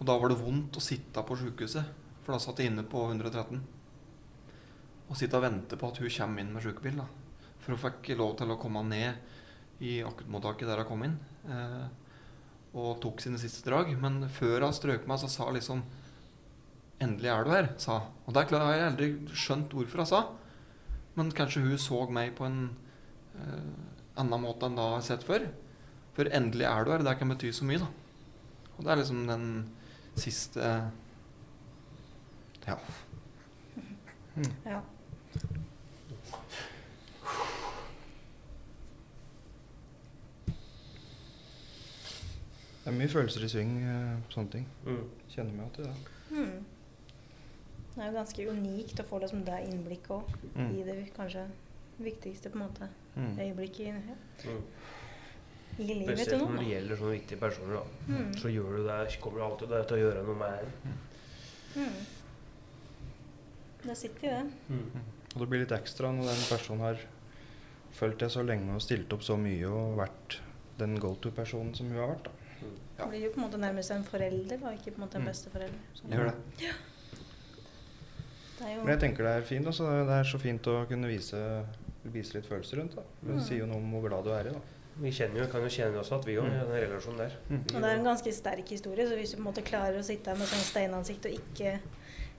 [0.00, 1.84] Og da var det vondt å sitte på sjukehuset,
[2.22, 3.60] for da satt jeg inne på 113.
[5.10, 6.96] Og sitte og vente på at hun kommer inn med sjukebil.
[6.96, 7.06] da.
[7.58, 9.16] For hun fikk lov til å komme ned
[9.80, 11.18] i akuttmottaket der hun kom inn.
[11.48, 11.88] Eh,
[12.74, 13.90] og tok sine siste drag.
[14.00, 15.82] Men før hun strøk meg, så sa hun liksom
[17.00, 18.00] 'Endelig er du her', sa.
[18.26, 20.22] Og det er klart, jeg har aldri skjønt hvorfor hun sa.
[21.14, 22.70] men kanskje hun så meg på en
[23.34, 25.48] uh, annen måte enn da jeg har sett før.
[26.14, 27.02] For endelig er du her.
[27.02, 27.86] Det kan bety så mye, da.
[28.76, 29.44] Og det er liksom den
[30.14, 30.90] siste
[32.66, 32.76] Ja.
[34.66, 34.80] Ja.
[42.84, 44.66] Det er mye følelser i sving, eh, sånne ting.
[44.86, 45.02] Mm.
[45.28, 45.94] Kjenner meg til det.
[46.30, 46.77] Mm.
[47.98, 50.68] Det er jo ganske unikt å få liksom det innblikket òg, Mm.
[50.78, 51.48] i det kanskje
[52.00, 53.32] viktigste på en måte Mm.
[53.38, 53.90] øyeblikket i,
[54.46, 54.62] Mm.
[55.78, 57.74] i livet til Spesielt når det gjelder sånne viktige personer.
[57.74, 57.82] da.
[58.14, 58.32] Mm.
[58.34, 60.68] Så gjør du det, kommer du alltid det til å gjøre noe med det.
[61.76, 61.92] Mm.
[63.86, 64.82] Det sitter jo det.
[65.34, 66.98] Og det blir litt ekstra når den personen har
[67.98, 70.38] fulgt deg så lenge og stilt opp så mye og vært
[70.78, 72.24] den go to-personen som hun har vært.
[72.24, 72.30] da.
[72.98, 73.04] Ja.
[73.04, 75.22] Det blir jo på en måte nærmest en forelder, da, ikke på en måte en
[75.22, 75.28] Mm.
[75.30, 75.78] besteforelder.
[75.94, 76.10] Sånn.
[76.10, 76.34] Det gjør det.
[76.58, 76.72] det jo
[78.60, 79.66] Men jeg tenker det er fint.
[79.66, 79.84] Også.
[80.08, 81.36] Det er så fint å kunne vise,
[82.04, 82.96] vise litt følelser rundt.
[82.96, 83.02] da.
[83.22, 83.40] Det Mm.
[83.44, 84.52] sier jo noe om hvor glad du er i.
[84.52, 84.60] da.
[85.00, 86.72] Vi kjenner jo, kan jo kjenne oss at vi òg, i Mm.
[86.72, 87.32] den relasjonen der.
[87.50, 87.60] Mm.
[87.76, 90.02] Og det er en ganske sterk historie, så hvis du på en måte klarer å
[90.02, 91.78] sitte her med sånn steinansikt og ikke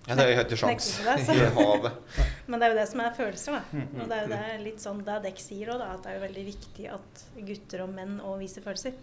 [0.08, 1.92] Ja, det er jo ikke sjans i havet.
[2.48, 3.62] Men det er jo det som er følelser, da.
[3.72, 4.02] Mm.
[4.02, 6.20] Og det er jo det litt sånn det dekk sier òg, da, at det er
[6.20, 8.94] jo veldig viktig at gutter og menn òg viser følelser.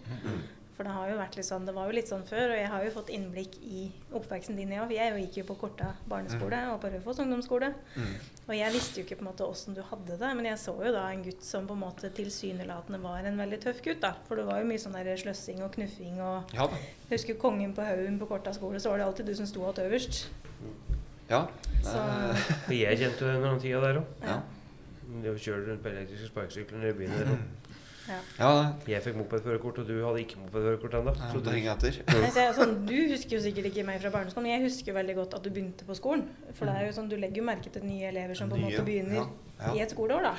[0.77, 0.79] Mm.
[0.79, 2.69] For det har jo vært litt sånn, det var jo litt sånn før, og jeg
[2.69, 4.83] har jo fått innblikk i oppveksten din, ja.
[4.85, 7.71] For jeg gikk jo på Korta barneskole og på Raufoss ungdomsskole.
[7.95, 8.11] Mm.
[8.45, 10.75] Og jeg visste jo ikke på en måte åssen du hadde det, men jeg så
[10.77, 14.13] jo da en gutt som på en måte tilsynelatende var en veldig tøff gutt, da.
[14.29, 16.69] For det var jo mye sånn der sløssing og knuffing og Ja.
[17.07, 19.65] Jeg husker kongen på haugen på Korta skole, så var det alltid du som sto
[19.65, 20.27] hatt øverst.
[21.31, 21.47] Ja.
[21.81, 21.97] Så
[22.69, 24.13] jeg kjente jo den tida der òg.
[24.21, 24.41] Ja.
[25.07, 27.33] Det å kjøre rundt på elektriske sparkesykler i byen der.
[27.33, 27.39] og
[28.07, 28.19] ja.
[28.39, 28.51] Ja,
[28.87, 31.13] Jeg fikk mopedførerkort, og du hadde ikke mopedførerkort ennå.
[32.39, 35.37] jeg, sånn, du husker jo sikkert ikke meg fra barneskolen, men jeg husker veldig godt
[35.39, 36.25] at du begynte på skolen.
[36.53, 38.67] For det er jo sånn, du legger jo merke til nye elever som på en
[38.69, 39.27] måte begynner ja,
[39.59, 39.75] ja.
[39.75, 40.35] i et skoleår, da.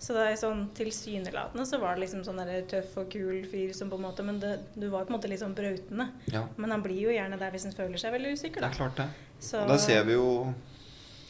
[0.00, 3.74] Så det er sånn tilsynelatende så var det liksom sånn der tøff og kul fyr
[3.76, 6.06] som på en måte Men det, du var på en måte litt sånn brautende.
[6.32, 8.78] Ja, Men han blir jo gjerne der hvis han føler seg veldig usikker, det er
[8.78, 9.08] klart det.
[9.40, 10.54] Så, Og det ser vi jo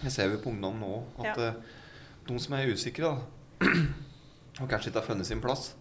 [0.01, 1.49] Det ser vi på ungdom nå, at Ja.
[1.49, 1.55] eh,
[2.29, 3.67] de som er usikre, da,
[4.63, 5.75] og kanskje ikke har funnet sin plass,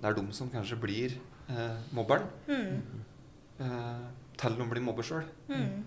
[0.00, 1.16] det er de som kanskje blir
[1.48, 2.26] eh, mobberen.
[2.48, 2.82] mm,
[3.60, 4.04] Eh,
[4.40, 5.24] til de blir mobber sjøl.
[5.50, 5.82] mm,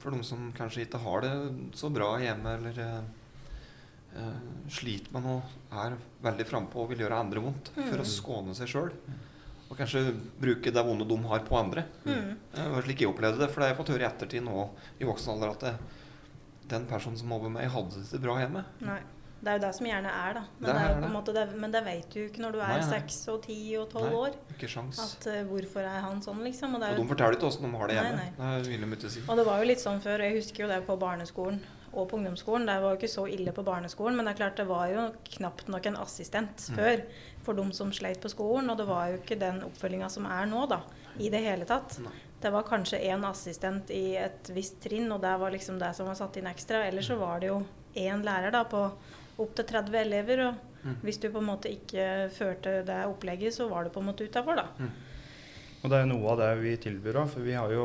[0.00, 1.32] For de som kanskje ikke har det
[1.76, 3.02] så bra hjemme, eller eh,
[4.16, 4.38] eh,
[4.72, 8.08] sliter med noe, er veldig frampå og vil gjøre andre vondt for å Mm.
[8.08, 8.90] skåne seg sjøl.
[9.70, 11.84] Og kanskje bruke det vonde de har på andre.
[12.06, 12.36] mm.
[12.54, 14.70] Det var slik jeg opplevde det, for det har jeg fått høre i ettertid nå
[14.98, 15.74] i voksen alder at det,
[16.72, 18.64] den personen som mobber meg, hadde det ikke bra hjemme.
[18.80, 19.00] Nei.
[19.40, 20.40] Det er jo det som gjerne er, da.
[20.58, 21.10] Men Det det, er det.
[21.14, 22.90] måte, det, men det vet du ikke når du er Nei, nei.
[22.90, 24.18] seks og ti og tolv Nei.
[24.20, 24.34] år.
[24.52, 24.98] Ikke sjans.
[25.00, 26.74] At uh, hvorfor er han sånn, liksom.
[26.76, 28.24] Og det Og de forteller ikke åssen de har det hjemme.
[28.38, 28.60] nei.
[28.60, 29.22] Det vil de ikke si.
[29.26, 31.60] Og det var jo litt sånn før, jeg husker jo det på barneskolen
[31.92, 32.66] og på ungdomsskolen.
[32.68, 35.06] Det var jo ikke så ille på barneskolen, men det er klart det var jo
[35.38, 36.76] knapt nok en assistent Mm.
[36.76, 37.02] før
[37.42, 38.68] for de som sleit på skolen.
[38.70, 40.82] Og det var jo ikke den oppfølginga som er nå, da.
[41.18, 41.98] I det hele tatt.
[41.98, 42.12] Nei.
[42.40, 46.06] Det var kanskje én assistent i et visst trinn, og det var liksom det som
[46.06, 46.84] var satt inn ekstra.
[46.86, 47.64] Ellers så var det jo
[47.96, 48.90] én lærer da på
[49.40, 50.46] opptil 30 elever.
[50.48, 50.94] Og Mm.
[51.04, 54.24] hvis du på en måte ikke førte det opplegget, så var du på en måte
[54.24, 54.66] utafor, da.
[55.82, 57.84] Og det er noe av det vi tilbyr òg, for vi har jo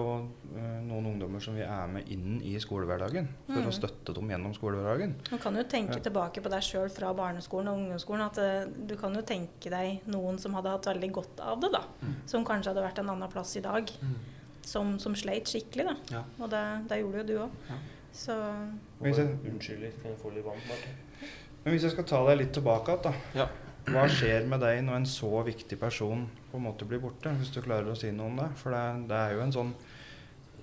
[0.56, 3.68] eh, noen ungdommer som vi er med inn i skolehverdagen for Mm.
[3.68, 5.14] å støtte dem gjennom skolehverdagen.
[5.32, 6.00] Man kan jo tenke Ja.
[6.00, 8.26] tilbake på deg sjøl fra barneskolen og ungdomsskolen.
[8.26, 11.72] At eh, du kan jo tenke deg noen som hadde hatt veldig godt av det,
[11.74, 11.84] da.
[12.02, 12.16] Mm.
[12.26, 13.86] Som kanskje hadde vært en annen plass i dag.
[14.02, 14.16] Mm.
[14.62, 15.96] Som, som sleit skikkelig, da.
[16.12, 16.24] Ja.
[16.40, 17.50] Og det, det gjorde jo du òg.
[17.70, 17.76] Ja.
[18.14, 18.32] Så
[19.02, 20.56] Unnskyld litt, kan jeg få litt vann?
[20.68, 20.96] Martin?
[21.66, 23.42] Men hvis jeg skal ta deg litt tilbake igjen, da.
[23.42, 23.48] Ja.
[23.86, 27.34] Hva skjer med deg når en så viktig person på en måte blir borte?
[27.40, 28.48] Hvis du klarer å si noe om det.
[28.62, 29.72] For det, det er jo en sånn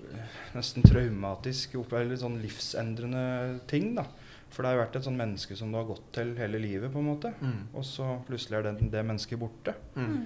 [0.09, 3.25] eh, nesten traumatisk, eller sånn livsendrende
[3.71, 4.07] ting, da.
[4.53, 6.91] For det har jo vært et sånn menneske som du har gått til hele livet,
[6.93, 7.33] på en måte.
[7.41, 7.59] Mm.
[7.73, 9.75] Og så plutselig er det, det mennesket borte.
[9.99, 10.17] Mm.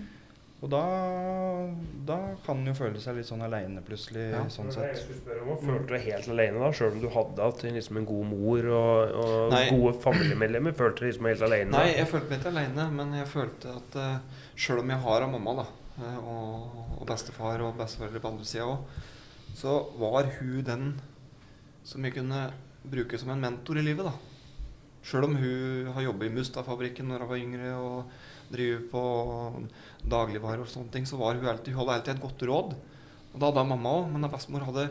[0.57, 0.79] Og da,
[2.07, 2.15] da
[2.45, 4.39] kan en jo føle seg litt sånn aleine plutselig, Ja.
[4.49, 5.03] sånn Det var jeg sett.
[5.03, 5.57] skulle spørre om.
[5.61, 8.69] Følte du deg helt alene da, sjøl om du hadde hatt liksom en god mor
[8.79, 10.73] og, og gode familiemedlemmer?
[10.79, 11.69] Følte du liksom helt alene?
[11.75, 15.27] Nei, jeg følte meg ikke aleine, men jeg følte at uh, sjøl om jeg har
[15.27, 15.67] av mamma da,
[16.01, 19.03] eh, og, og bestefar og besteforeldre på andre sida òg,
[19.57, 20.87] så var hun den
[21.85, 22.47] som jeg kunne
[22.87, 24.09] bruke som en mentor i livet.
[24.09, 24.13] da.
[25.05, 28.17] Sjøl om hun har jobbet i Mustad-fabrikken når hun var yngre og
[28.51, 29.03] driver på
[30.07, 32.75] dagligvarer og sånne ting, så var hun alltid, hun hadde alltid et godt råd.
[33.33, 34.89] Og da hadde mamma òg, men bestemor hadde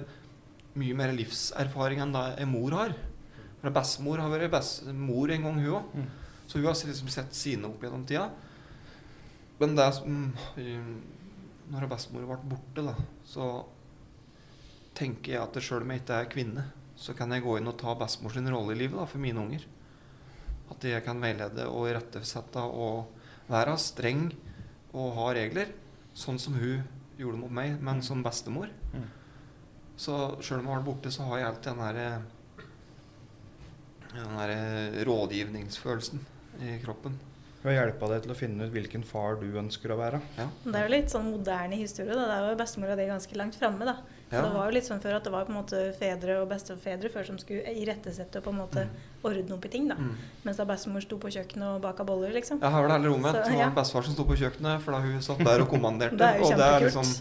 [0.76, 2.96] mye mer livserfaring enn det en mor har.
[3.62, 5.94] For bestemor har vært bestemor en gang, hun òg.
[5.96, 6.10] Mm.
[6.46, 8.28] Så hun har liksom sett sine opp gjennom tida.
[9.58, 10.32] Men det som
[11.66, 12.92] Når bestemor ble borte, da,
[13.26, 13.46] så
[14.94, 16.62] tenker jeg at sjøl om jeg ikke er kvinne,
[16.94, 19.64] så kan jeg gå inn og ta bestemors rolle i livet da, for mine unger.
[20.70, 23.15] At jeg kan veilede og irettesette og
[23.50, 24.28] være streng
[24.96, 25.72] og ha regler.
[26.16, 26.84] Sånn som hun
[27.18, 28.70] gjorde mot meg, men som bestemor.
[28.94, 29.06] Mm.
[29.96, 32.08] Så sjøl om jeg har vært borte, så har jeg alltid den derre
[34.16, 36.22] den der rådgivningsfølelsen
[36.64, 37.16] i kroppen.
[37.60, 40.20] Hun har hjelpa deg til å finne ut hvilken far du ønsker å være.
[40.36, 42.14] Det er jo litt sånn moderne historie.
[42.14, 42.28] Da.
[42.28, 43.96] Det er jo bestemora di ganske langt framme.
[44.26, 46.48] Så Det var jo litt sånn før at det var på en måte fedre og
[46.50, 48.82] bestefedre før som skulle irettesette og på en måte
[49.22, 49.86] ordne opp i ting.
[49.86, 49.94] da.
[49.94, 50.16] Mm.
[50.42, 52.58] Mens da bestemor sto på kjøkkenet og baka boller, liksom.
[52.62, 53.38] Ja, her var det heller omvendt.
[53.44, 53.70] Det var ja.
[53.76, 56.18] bestefar som sto på kjøkkenet, for da hun satt der og kommanderte.
[56.22, 57.14] Det er jo og det er liksom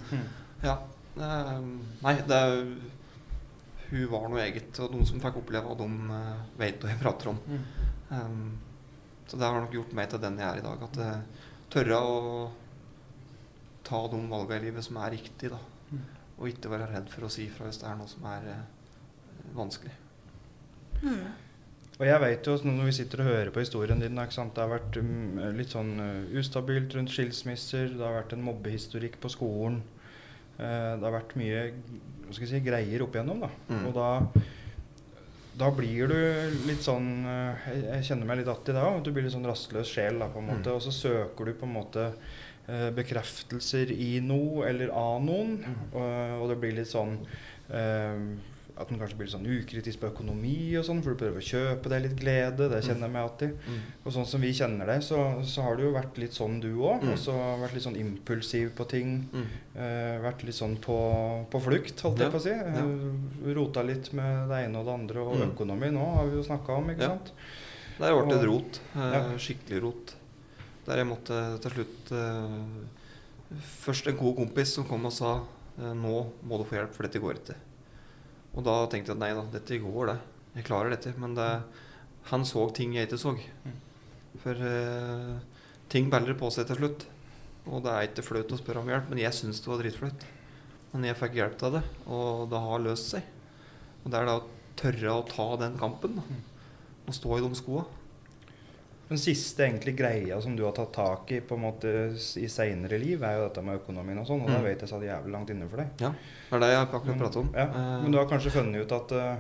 [0.66, 0.76] Ja.
[1.16, 1.62] Det er,
[2.02, 2.56] nei, det er
[3.86, 7.00] Hun var noe eget, og de som fikk oppleve, og de uh, vet hva jeg
[7.04, 7.38] prater om.
[8.10, 8.58] Um,
[9.30, 10.82] så det har nok gjort meg til den jeg er i dag.
[10.90, 11.22] At jeg
[11.70, 12.18] tørre å
[13.86, 15.62] ta de valgene i livet som er riktig, da.
[16.36, 18.64] Og ikke være redd for å si ifra hvis det er noe som er eh,
[19.56, 19.94] vanskelig.
[21.02, 21.26] Mm.
[21.96, 24.52] Og jeg vet jo, når vi sitter og hører på historien din, ikke sant?
[24.56, 29.16] det har vært um, litt sånn uh, ustabilt rundt skilsmisser, det har vært en mobbehistorikk
[29.24, 29.80] på skolen.
[30.58, 31.62] Uh, det har vært mye
[32.26, 33.46] hva skal jeg si, greier opp igjennom.
[33.46, 33.50] Da.
[33.70, 33.86] Mm.
[33.88, 34.10] Og da,
[35.62, 36.18] da blir du
[36.68, 39.00] litt sånn uh, Jeg, jeg kjenner meg litt att i det òg.
[39.06, 40.68] Du blir litt sånn rastløs sjel, da, på en måte.
[40.68, 40.76] Mm.
[40.76, 42.10] Og så søker du på en måte
[42.96, 45.60] bekreftelser i noe eller av noen.
[45.94, 47.20] Og, og det blir litt sånn
[47.70, 51.40] eh, at man kanskje blir litt sånn ukritisk på økonomi og sånn, for du prøver
[51.40, 52.66] å kjøpe deg litt glede.
[52.68, 53.54] Det kjenner jeg meg alltid.
[53.72, 53.78] Mm.
[54.04, 56.68] Og sånn som vi kjenner deg, så, så har du jo vært litt sånn du
[56.84, 57.06] òg.
[57.06, 57.14] Mm.
[57.14, 59.14] Og så vært litt sånn impulsiv på ting.
[59.32, 59.46] Mm.
[59.78, 60.98] Uh, vært litt sånn på,
[61.54, 62.52] på flukt, holdt Ja, jeg på å si.
[62.52, 65.24] Eh, Rota litt med det ene og det andre.
[65.24, 65.48] Og Mm.
[65.54, 67.14] økonomi nå har vi jo snakka om, ikke Ja.
[67.16, 67.32] sant.
[67.96, 68.82] Det har vært et rot.
[68.92, 69.24] Uh, Ja.
[69.40, 70.16] Skikkelig rot.
[70.86, 75.38] Der jeg måtte til slutt eh, Først en god kompis som kom og sa
[75.80, 77.58] eh, nå må du få hjelp, for dette går ikke.
[78.56, 80.18] Og da tenkte jeg at nei da, dette går, det.
[80.56, 81.12] Jeg klarer dette.
[81.22, 81.50] Men det,
[82.32, 83.36] han så ting jeg ikke så.
[83.36, 83.76] Mm.
[84.44, 85.36] For eh,
[85.92, 87.06] ting baller på seg til slutt.
[87.66, 90.26] Og det er ikke flaut å spørre om hjelp, men jeg syns det var dritflaut.
[90.94, 93.30] Men jeg fikk hjelp av det, og det har løst seg.
[94.04, 94.44] Og det er da å
[94.80, 96.20] tørre å ta den kampen.
[96.20, 96.42] da.
[97.06, 97.86] Og stå i de skoa.
[99.08, 101.90] Den siste egentlig greia som du har tatt tak i på en måte
[102.42, 104.42] i seinere liv, er jo dette med økonomien og sånn.
[104.42, 104.54] Og Mm.
[104.56, 105.88] da vet jeg satt jævlig langt inne for deg.
[105.98, 106.06] Det
[106.52, 107.50] er det jeg akkurat pratet om.
[107.54, 109.38] Ja, Eh, men du har kanskje funnet ut at, eh,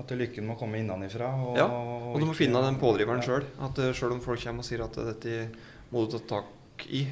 [0.00, 1.28] at lykken må komme innenfra?
[1.44, 3.28] Og, Ja, Og du må ikke- finne den pådriveren Ja.
[3.28, 3.44] sjøl.
[3.60, 5.50] At uh, sjøl om folk kommer og sier at dette
[5.92, 6.44] må du ta tak
[6.88, 7.06] i,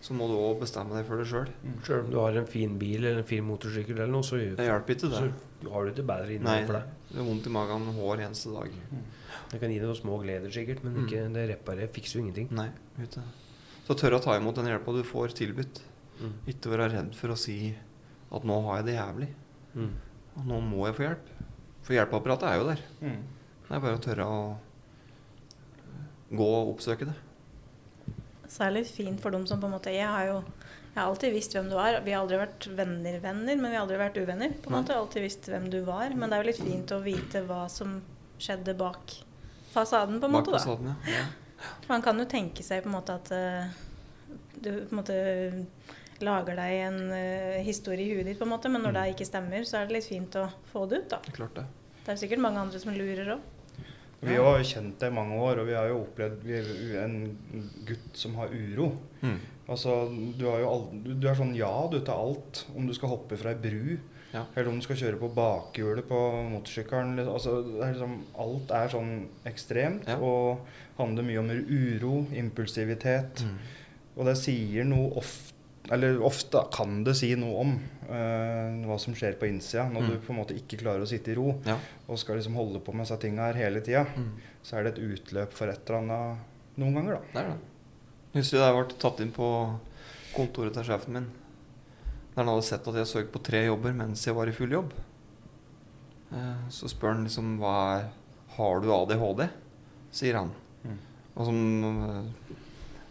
[0.00, 1.48] så må du òg bestemme deg for det sjøl.
[1.84, 4.56] Selv om du har en fin bil eller en fin motorsykkel eller noe, så, Det
[4.66, 5.32] hjelper ikke, det.
[5.64, 6.82] så har du ikke bedre Nei, innenfor deg.
[7.12, 8.70] det er vondt i magen hver eneste dag.
[9.50, 11.06] Det kan gi deg noen små gleder sikkert, men Mm.
[11.06, 12.50] ikke, det reparerer, fikser jo ingenting.
[12.54, 13.20] Nei, vet du.
[13.86, 15.80] Så tørre å ta imot den hjelpa du får tilbudt.
[16.20, 16.32] Mm.
[16.52, 17.74] Ikke være redd for å si
[18.30, 19.28] at nå har jeg det jævlig.
[19.74, 19.92] Mm.
[20.36, 21.26] Og nå må jeg få hjelp.
[21.82, 22.80] For hjelpeapparatet er jo der.
[23.02, 23.22] Mm.
[23.66, 24.40] Det er bare å tørre å
[26.36, 27.16] gå og oppsøke det.
[28.50, 30.42] Så det er litt fint for dem som på en måte Jeg har jo
[30.90, 32.00] jeg har alltid visst hvem du er.
[32.02, 34.50] Vi har aldri vært venner-venner, men vi har aldri vært uvenner.
[34.58, 34.90] på en måte.
[34.90, 36.10] Jeg har alltid visst hvem du var.
[36.18, 38.00] Men det er jo litt fint å vite hva som
[38.42, 39.14] skjedde bak
[39.72, 40.52] fasaden, på en Bak måte.
[40.52, 40.58] da.
[40.58, 41.24] fasaden, ja.
[41.82, 43.66] For Man kan jo tenke seg på en måte at uh,
[44.60, 45.16] du på en måte
[46.20, 48.98] lager deg en uh, historie i huet ditt, på en måte, men når Mm.
[49.00, 51.08] det ikke stemmer, så er det litt fint å få det ut.
[51.14, 51.18] da.
[51.24, 51.64] Det er klart det.
[52.04, 53.40] Det er sikkert mange andre som lurer òg.
[54.22, 57.04] Vi har jo kjent deg i mange år, og vi har jo opplevd vi er
[57.06, 57.38] en
[57.88, 58.90] gutt som har uro.
[59.22, 59.38] Mm.
[59.70, 59.94] Altså,
[60.36, 62.66] du, har jo all, du, du er sånn ja du til alt.
[62.76, 63.96] Om du skal hoppe fra ei bru,
[64.32, 64.44] Ja.
[64.56, 66.18] eller om du skal kjøre på bakhjulet på
[66.52, 67.18] motorsykkelen.
[67.26, 69.12] Altså, er liksom, alt er sånn
[69.46, 70.16] ekstremt Ja.
[70.18, 70.60] og
[70.98, 73.42] handler mye om uro, impulsivitet.
[73.42, 73.56] Mm.
[74.16, 75.54] Og det sier noe ofte
[75.90, 77.70] Eller ofte kan det si noe om
[78.06, 80.10] uh, hva som skjer på innsida, når Mm.
[80.10, 81.78] du på en måte ikke klarer å sitte i ro Ja.
[82.06, 84.04] og skal liksom holde på med disse tinga her hele tida.
[84.14, 84.28] Mm.
[84.62, 86.38] Så er det et utløp for et eller annet
[86.76, 87.20] noen ganger, da.
[87.32, 87.58] Det er det.
[88.34, 89.48] Husker jeg ble tatt inn på
[90.36, 91.26] kontoret til sjefen min.
[92.34, 94.70] Der han hadde sett at jeg søkte på tre jobber mens jeg var i full
[94.76, 94.92] jobb.
[96.32, 98.08] Eh, Så spør han liksom hva er
[98.56, 99.48] Har du ADHD?
[100.12, 100.50] sier han.
[100.84, 100.96] Mm.
[101.36, 102.54] Og som eh,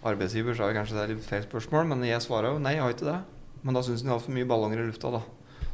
[0.10, 2.92] arbeidsgiver så er kanskje det litt feil spørsmål, men jeg svarer jo nei, jeg har
[2.96, 3.20] ikke det.
[3.64, 5.22] Men da syns han jeg hadde for mye ballonger i lufta, da.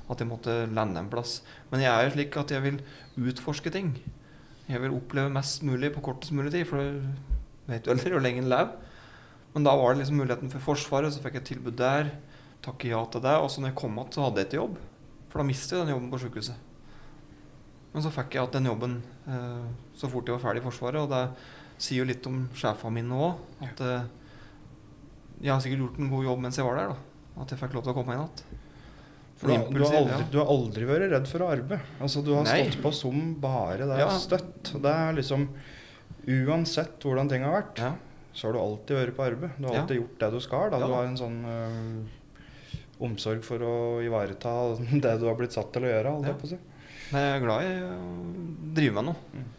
[0.09, 1.39] At jeg måtte lande en plass.
[1.71, 2.77] Men jeg er jo slik at jeg vil
[3.31, 3.95] utforske ting.
[4.69, 7.09] Jeg vil oppleve mest mulig på kortest mulig tid, for du
[7.69, 8.69] vet jo aldri hvor lenge en lever.
[9.55, 12.09] Men da var det liksom muligheten for Forsvaret, så fikk jeg et tilbud der.
[12.65, 13.35] Takke ja til det.
[13.43, 14.77] Og så når jeg kom tilbake, så hadde jeg ikke jobb.
[15.29, 16.55] For da mistet jeg den jobben på sykehuset.
[17.93, 18.95] Men så fikk jeg igjen den jobben
[19.31, 21.21] eh, så fort jeg var ferdig i Forsvaret, og det
[21.85, 23.37] sier jo litt om sjefene mine òg.
[23.63, 24.07] At eh,
[25.45, 27.41] jeg har sikkert gjort en god jobb mens jeg var der, da.
[27.43, 28.61] At jeg fikk lov til å komme inn igjen.
[29.35, 31.81] Du, har- du, har aldri, du har aldri vært redd for å arbeide.
[32.01, 32.61] Altså, du har Nei.
[32.69, 34.07] stått på som bare det Ja.
[34.15, 34.71] støtt.
[34.81, 35.49] Det er liksom
[36.25, 37.93] uansett hvordan ting har vært, Ja.
[38.33, 39.51] så har du alltid vært på arbeid.
[39.59, 40.69] Du har alltid gjort det du skal.
[40.71, 40.79] Da.
[40.79, 42.05] Du har en sånn øh,
[43.03, 43.73] omsorg for å
[44.05, 44.53] ivareta
[45.03, 46.15] det du har blitt satt til å gjøre.
[46.15, 46.33] Alt Ja.
[46.39, 46.57] på å
[47.05, 47.97] jeg er glad i å
[48.75, 49.15] drive med noe.
[49.35, 49.49] Mm.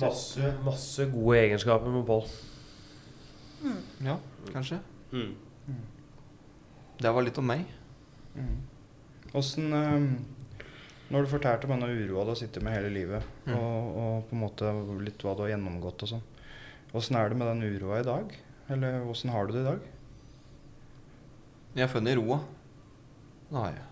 [0.00, 2.22] Masse, masse gode egenskaper med Pål.
[4.04, 4.14] Ja,
[4.52, 4.78] kanskje.
[5.12, 5.34] Mm.
[7.00, 7.64] Det var litt om meg.
[8.36, 8.54] Mm.
[9.34, 10.06] Åssen øh,
[11.10, 13.58] Når du fortalte om denne uroa du har sittet med hele livet, Mm.
[13.58, 14.70] og, og på en måte
[15.04, 16.22] litt hva du har gjennomgått og sånn,
[16.96, 18.32] åssen er det med den uroa i dag?
[18.72, 19.80] Eller åssen har du det i dag?
[21.74, 22.38] Jeg har funnet roa.
[23.48, 23.88] Det har jeg.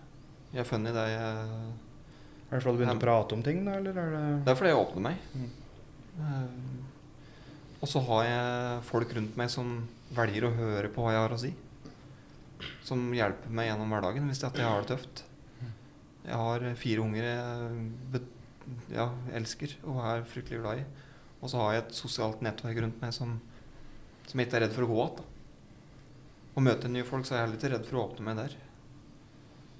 [0.53, 3.75] Jeg har funnet det jeg Er det fordi du begynte å prate om ting, da,
[3.79, 5.27] eller er det Det er fordi jeg åpner meg.
[5.33, 5.51] Mm.
[6.23, 6.83] Eh,
[7.83, 9.75] og så har jeg folk rundt meg som
[10.15, 11.51] velger å høre på hva jeg har å si.
[12.87, 15.25] Som hjelper meg gjennom hverdagen hvis det jeg har det tøft.
[16.23, 18.21] Jeg har fire unger jeg
[18.93, 20.85] ja, elsker og er fryktelig glad i.
[21.43, 23.35] Og så har jeg et sosialt nettverk rundt meg som,
[24.29, 25.32] som jeg ikke er redd for å gå igjen.
[26.53, 28.55] Å møte nye folk, så er jeg litt redd for å åpne meg der.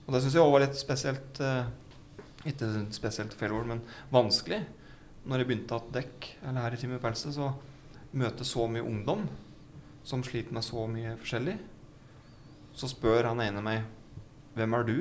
[0.03, 1.67] Og det syns jeg òg var litt spesielt eh,
[2.49, 4.63] Ikke spesielt feil ord, men vanskelig.
[5.23, 7.53] Når jeg begynte å dekk, eller her i Time Pelse, så
[8.19, 9.23] møte så mye ungdom
[10.03, 11.55] som sliter med så mye forskjellig.
[12.75, 13.85] Så spør han ene meg
[14.53, 14.97] Hvem er du?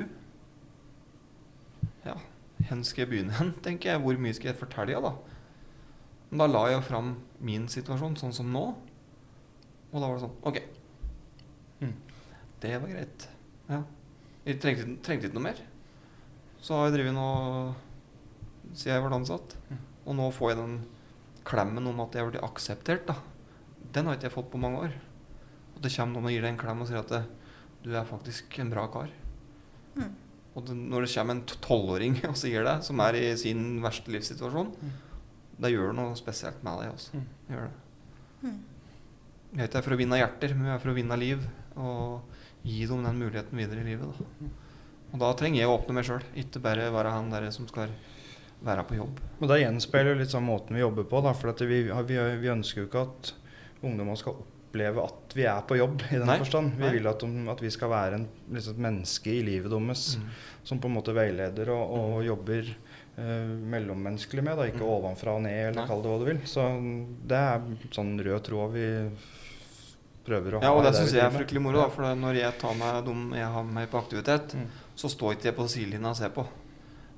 [2.06, 2.14] Ja,
[2.68, 4.02] hvor skal jeg begynne hen, tenker jeg.
[4.04, 5.12] Hvor mye skal jeg fortelle, da?
[6.30, 7.10] Men da la jeg fram
[7.44, 8.62] min situasjon, sånn som nå.
[9.90, 10.62] Og da var det sånn Ok.
[12.62, 13.28] Det var greit.
[13.68, 13.82] Ja.
[14.46, 15.60] Jeg trengte, trengte ikke noe mer.
[16.62, 17.26] Så har jeg drevet nå
[18.72, 19.56] siden jeg ble ansatt.
[19.70, 19.80] Mm.
[20.06, 20.76] Og nå får jeg den
[21.46, 23.06] klemmen om at jeg har blitt akseptert.
[23.10, 23.16] da.
[23.92, 24.94] Den har ikke jeg fått på mange år.
[25.74, 27.22] Og det kommer noen og gir deg en klem og sier at det,
[27.82, 29.10] du er faktisk en bra kar.
[29.96, 30.12] Mm.
[30.54, 34.12] Og det, når det kommer en tolvåring og sier det, som er i sin verste
[34.14, 34.92] livssituasjon, Mm.
[35.62, 36.92] det gjør noe spesielt med deg.
[36.94, 37.16] Altså.
[37.18, 37.26] Mm.
[37.48, 37.80] Det gjør det.
[38.42, 38.60] Mm.
[39.52, 41.42] Jeg er ikke her for å vinne hjerter, men jeg er for å vinne liv.
[41.76, 42.31] Og
[42.64, 44.14] gi dem den muligheten videre i livet.
[44.18, 44.50] Da.
[45.12, 47.90] Og da trenger jeg å åpne meg sjøl, ikke bare være han der som skal
[48.62, 49.18] være på jobb.
[49.42, 51.20] Og det gjenspeiler litt sånn måten vi jobber på.
[51.26, 53.32] Da, for at vi, vi, vi ønsker jo ikke at
[53.82, 56.00] ungdommer skal oppleve at vi er på jobb.
[56.08, 56.76] i den Nei, forstand.
[56.78, 56.92] Vi nei.
[56.94, 60.28] vil at, de, at vi skal være en, liksom, et menneske i livet deres Mm.
[60.64, 62.70] som på en måte veileder og, og jobber
[63.18, 64.56] eh, mellommenneskelig med.
[64.56, 64.94] Da, ikke Mm.
[64.94, 66.40] ovenfra og ned, eller kall det hva du vil.
[66.46, 66.64] Så
[67.28, 68.86] det er sånn rød tråd vi
[70.26, 70.90] prøver å Ja, og ha.
[70.90, 71.78] det syns jeg er fryktelig moro.
[71.82, 74.66] Da, for når jeg tar med dem jeg har med meg på aktivitet, Mm.
[74.96, 76.46] så står ikke jeg på sidelinja og ser på.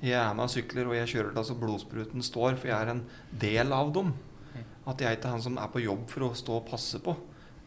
[0.03, 2.91] Jeg er med og sykler, og jeg kjører til så blodspruten står, for jeg er
[2.91, 3.05] en
[3.39, 4.13] del av dem.
[4.55, 4.65] Mm.
[4.87, 7.17] At jeg ikke er han som er på jobb for å stå og passe på.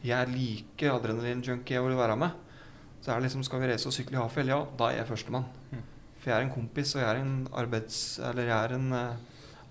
[0.04, 2.32] Jeg er like adrenalinjunkie jeg vil være med.
[3.02, 5.08] Så er det liksom, skal vi reise og sykle i Hafjell, ja, da er jeg
[5.08, 5.46] førstemann.
[5.72, 5.82] Mm.
[6.20, 8.20] For jeg er en kompis, og jeg er en arbeids...
[8.20, 9.16] Eller jeg er en eh,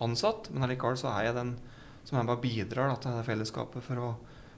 [0.00, 1.58] ansatt, men allikevel så er jeg den
[2.04, 4.10] som er med og bidrar da, til det fellesskapet for å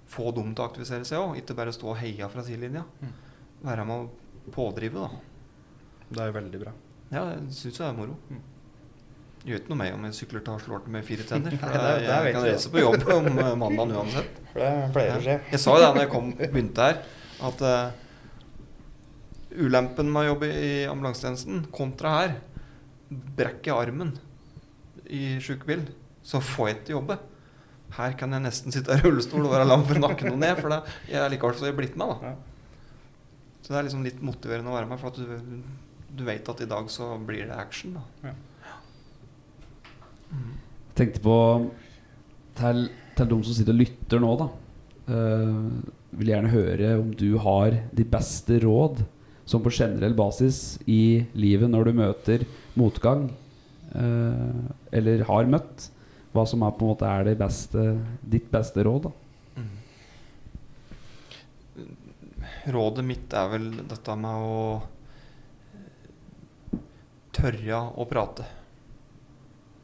[0.08, 2.84] få dem til å aktivisere seg òg, ikke bare stå og heie fra sidelinja.
[3.02, 3.12] Mm.
[3.68, 5.10] Være med å pådrive, da.
[6.08, 6.72] Det er veldig bra.
[7.12, 8.16] Ja, jeg syns det er moro.
[8.32, 8.40] Mm.
[9.38, 11.56] Det gjør ikke noe meg om jeg sykler til til med fire tenner.
[11.60, 14.40] For det- det jeg kan reise på jobb om eh, mandagen uansett.
[14.52, 15.36] For det pleier å skje.
[15.52, 17.02] Jeg sa jo det da jeg kom, begynte her,
[17.48, 17.90] at uh,
[19.62, 22.34] ulempen med å jobbe i ambulansetjenesten kontra her
[23.08, 24.10] Brekker jeg armen
[25.08, 25.86] i sjukebil,
[26.20, 27.14] så får jeg ikke jobbe.
[27.96, 30.74] Her kan jeg nesten sitte i rullestol og være lam for nakken og ned, for
[30.74, 32.12] det, jeg er likevel så jeg er blitt med.
[32.12, 32.32] da.
[32.32, 32.58] Ja.
[33.62, 35.58] Så det er liksom litt motiverende å være med, for at du,
[36.18, 37.98] du vet at i dag så blir det action.
[37.98, 38.32] da.
[40.98, 41.36] tenkte på
[42.58, 44.48] til, til de som sitter og lytter nå, da.
[45.08, 45.68] Uh,
[46.18, 49.02] vil gjerne høre om du har de beste råd
[49.48, 52.44] som på generell basis i livet når du møter
[52.76, 53.28] motgang,
[53.94, 55.90] uh, eller har møtt.
[56.38, 57.88] Hva som er på en måte er beste,
[58.22, 59.08] ditt beste råd.
[59.08, 59.14] da
[62.68, 64.82] Rådet mitt er vel dette med å
[67.38, 68.44] tørre å prate.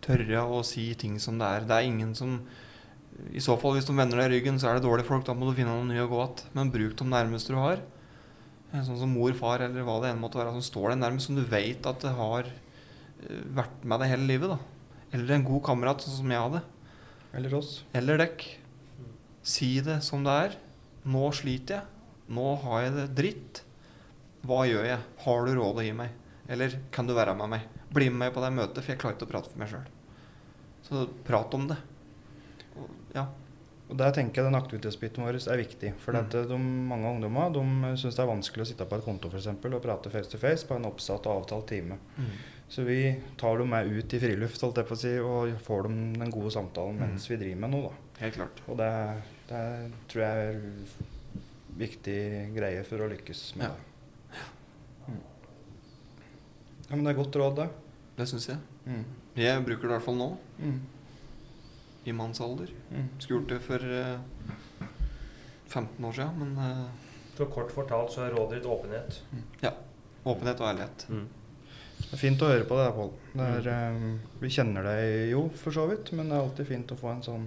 [0.05, 1.67] Tørre å si ting som det er.
[1.69, 2.39] Det er ingen som
[3.31, 5.23] I så fall, hvis de vender deg ryggen, så er det dårlige folk.
[5.27, 6.45] Da må du finne noen nye å gå att.
[6.57, 7.79] Men bruk de nærmeste du har.
[8.73, 11.31] Eh, Sånn som mor, far eller hva det enn måtte være, som står deg nærmest,
[11.31, 14.57] som du vet at det har eh, vært med deg hele livet.
[14.57, 14.74] da.
[15.15, 16.63] Eller en god kamerat, sånn som jeg hadde.
[17.39, 17.77] Eller oss.
[17.95, 18.45] Eller dekk.
[19.47, 20.57] Si det som det er.
[21.07, 21.85] Nå sliter jeg.
[22.35, 23.63] Nå har jeg det dritt.
[24.45, 25.01] Hva gjør jeg?
[25.25, 26.11] Har du råd å gi meg?
[26.49, 27.69] Eller kan du være med meg?
[27.95, 29.87] Bli med meg på det møtet, for jeg klarer ikke å prate for meg sjøl.
[30.85, 31.79] Så prat om det.
[32.77, 33.27] Og, ja.
[33.89, 35.93] Og Der tenker jeg den aktivitetsbiten vår er viktig.
[36.01, 36.21] For Mm.
[36.25, 37.63] at de, mange ungdommer de
[38.01, 40.39] syns det er vanskelig å sitte på et konto for eksempel, og prate face to
[40.41, 41.99] face på en oppsatt og avtalt time.
[42.69, 45.83] Så vi tar dem med ut i friluft holdt jeg på å si, og får
[45.87, 47.91] dem den gode samtalen mens vi driver med noe.
[47.91, 48.21] da.
[48.25, 48.63] Helt klart.
[48.69, 48.89] Og det,
[49.51, 49.61] det
[50.11, 50.63] tror jeg er
[51.79, 52.17] viktig
[52.57, 53.75] greie for å lykkes med Ja.
[53.75, 54.41] det.
[55.09, 55.21] Mm.
[56.89, 57.69] Ja, men det er godt råd, det.
[58.17, 58.59] Det syns jeg.
[58.87, 59.05] Mm.
[59.37, 60.81] Jeg bruker det i hvert fall nå, Mm.
[62.07, 62.71] i mannsalder.
[62.91, 63.09] Mm.
[63.19, 64.89] Skulle gjort det for uh,
[65.69, 66.89] 15 år siden, men uh,
[67.37, 69.23] For kort fortalt så er rådet ditt åpenhet.
[69.63, 69.73] ja.
[70.25, 71.07] Åpenhet og ærlighet.
[72.05, 73.11] Det er fint å høre på det, Pål.
[73.35, 73.67] Mm.
[73.67, 77.11] eh, Vi kjenner deg jo for så vidt, men det er alltid fint å få
[77.17, 77.47] en sånn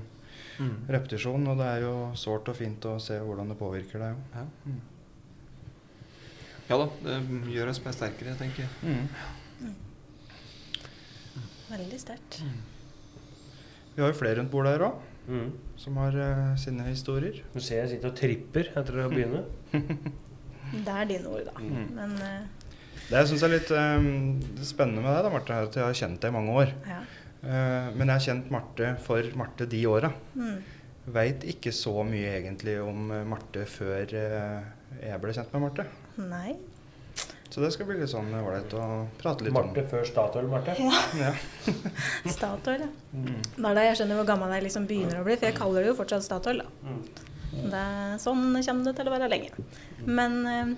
[0.60, 0.88] Mm.
[0.90, 1.48] repetisjon.
[1.48, 4.16] Og det er jo sårt og fint å se hvordan det påvirker deg.
[4.34, 4.46] Ja.
[4.66, 4.80] Mm.
[6.70, 8.70] ja da, det gjør oss mer sterkere, tenker jeg.
[9.62, 9.76] Mm.
[11.70, 12.42] Veldig sterkt.
[13.96, 15.52] Vi har jo flere rundt bordet her òg, Mm.
[15.76, 17.42] som har uh, sine historier.
[17.54, 19.42] Du ser jeg sitter og tripper etter å begynne.
[19.74, 21.52] Det er dine ord, da.
[21.60, 21.90] Mm.
[21.98, 22.57] Men eh,
[23.08, 24.08] Det jeg syns er litt um,
[24.68, 26.76] spennende med deg, da, Marte, er at jeg har kjent deg i mange år.
[26.88, 27.04] ja.
[27.38, 30.10] Uh, men jeg har kjent Marte for Marte de åra.
[30.36, 30.58] Mm.
[31.16, 34.66] Veit ikke så mye egentlig om eh, Marte før uh,
[35.00, 35.86] jeg ble kjent med Marte.
[36.20, 36.58] Nei.
[37.48, 40.76] Så det skal bli litt sånn ålreit å prate litt Marte før Statoil, Marte.
[40.76, 40.98] om.
[41.22, 41.32] Ja.
[42.36, 42.90] Statoil, ja.
[43.14, 43.40] Mm.
[43.54, 45.86] Det er da jeg skjønner hvor gammel jeg liksom begynner å bli, for jeg kaller
[45.86, 46.90] det jo fortsatt Statoil, da.
[46.90, 47.00] Mm.
[47.72, 49.68] Det er, sånn kommer det til å være lenge.
[50.04, 50.76] Men eh,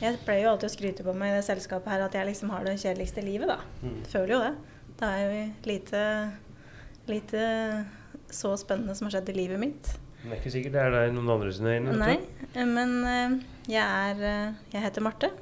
[0.00, 2.50] jeg pleier jo alltid å skryte på meg i det selskapet her at jeg liksom
[2.52, 3.60] har det kjedeligste livet, da.
[3.80, 4.02] Mm.
[4.10, 4.52] Føler jo det.
[4.96, 6.02] Det er jo lite,
[7.08, 7.46] lite
[8.32, 9.90] så spennende som har skjedd i livet mitt.
[10.20, 11.96] Men det er ikke sikkert det er deg noen andre sine øyne.
[12.00, 12.16] Nei,
[12.68, 13.36] men eh,
[13.70, 15.32] jeg er eh, Jeg heter Marte.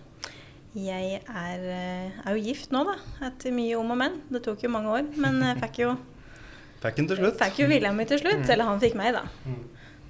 [0.75, 2.99] Jeg er, eh, er jo gift nå, da.
[3.31, 4.19] Etter mye om og men.
[4.31, 5.07] Det tok jo mange år.
[5.19, 5.95] Men jeg fikk jo,
[6.85, 7.39] Fikk den til slutt.
[7.41, 8.43] fikk jo mi til slutt.
[8.43, 8.51] Mm.
[8.55, 9.25] Eller han fikk meg, da.
[9.47, 9.63] Mm.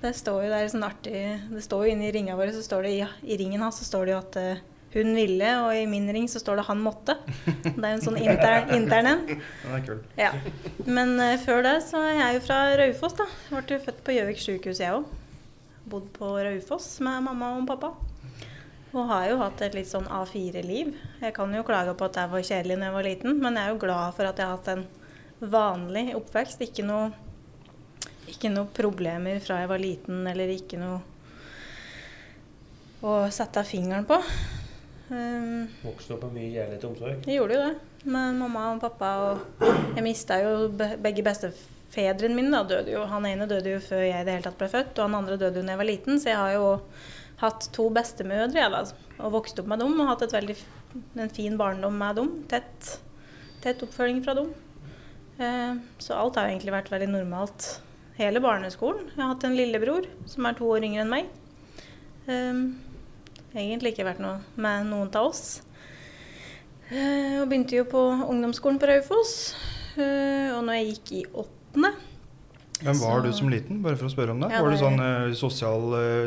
[0.05, 2.93] Det står jo der sånn artig Det står jo inni ringa våre, så står det
[2.93, 4.63] i, i ringen hans så står det jo at eh,
[4.95, 7.17] hun ville, og i min ring så står det han måtte.
[7.65, 9.23] Det er jo en sånn intern, intern en.
[9.27, 10.03] Den er kul.
[10.15, 10.31] Ja.
[10.87, 13.27] Men uh, før det så er jeg jo fra Raufoss, da.
[13.51, 15.09] Ble jo født på Gjøvik sjukehus, jeg òg.
[15.91, 17.91] Bodd på Raufoss med mamma og pappa.
[18.95, 20.95] Og har jo hatt et litt sånn A4-liv.
[21.25, 23.67] Jeg kan jo klage på at jeg var kjedelig da jeg var liten, men jeg
[23.67, 24.87] er jo glad for at jeg har hatt en
[25.57, 26.63] vanlig oppvekst.
[26.69, 27.11] Ikke noe,
[28.31, 31.01] ikke noe problemer fra jeg var liten, eller ikke noe
[33.05, 34.17] å sette fingeren på.
[35.11, 37.27] Um, Vokste opp med mye kjærlighet og omsorg.
[37.29, 39.11] jeg gjorde jo det med mamma og pappa.
[39.25, 39.67] Og
[39.97, 42.53] jeg mista jo begge bestefedrene mine.
[42.55, 43.05] Da, døde jo.
[43.11, 45.39] Han ene døde jo før jeg i det hele tatt ble født, og han andre
[45.41, 46.21] døde jo da jeg var liten.
[46.21, 46.67] Så jeg har jo
[47.43, 48.85] hatt to bestemødre jeg, da,
[49.19, 50.55] og vokst opp med dem og hatt et veldig,
[51.19, 52.31] en fin barndom med dem.
[52.51, 52.95] Tett,
[53.65, 54.53] tett oppfølging fra dem.
[55.43, 57.69] Eh, så alt har jo egentlig vært veldig normalt.
[58.15, 59.09] Hele barneskolen.
[59.11, 61.31] Jeg har hatt en lillebror som er to år yngre enn meg.
[62.31, 62.61] Um,
[63.51, 65.65] egentlig ikke vært noe med noen av oss.
[66.93, 69.35] Uh, og begynte jo på ungdomsskolen på Raufoss.
[69.99, 71.95] Uh, og når jeg gikk i åttende
[72.85, 74.51] Hvem var Så- du som liten, bare for å spørre om det?
[74.53, 75.85] Ja, var du sånn uh, sosial,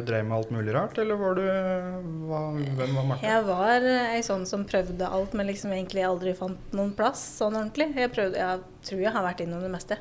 [0.07, 1.43] drev med alt mulig rart, eller var du
[2.27, 3.27] hva, Hvem var Marte?
[3.27, 3.83] Jeg var
[4.15, 7.93] ei sånn som prøvde alt, men liksom egentlig aldri fant noen plass sånn ordentlig.
[7.95, 9.99] Jeg, prøvde, jeg tror jeg har vært innom det meste.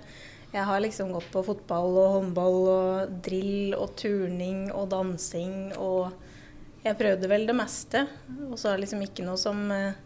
[0.54, 6.12] Jeg har liksom gått på fotball og håndball og drill og turning og dansing og
[6.86, 8.04] Jeg prøvde vel det meste.
[8.46, 9.96] Og så er det liksom ikke noe som eh,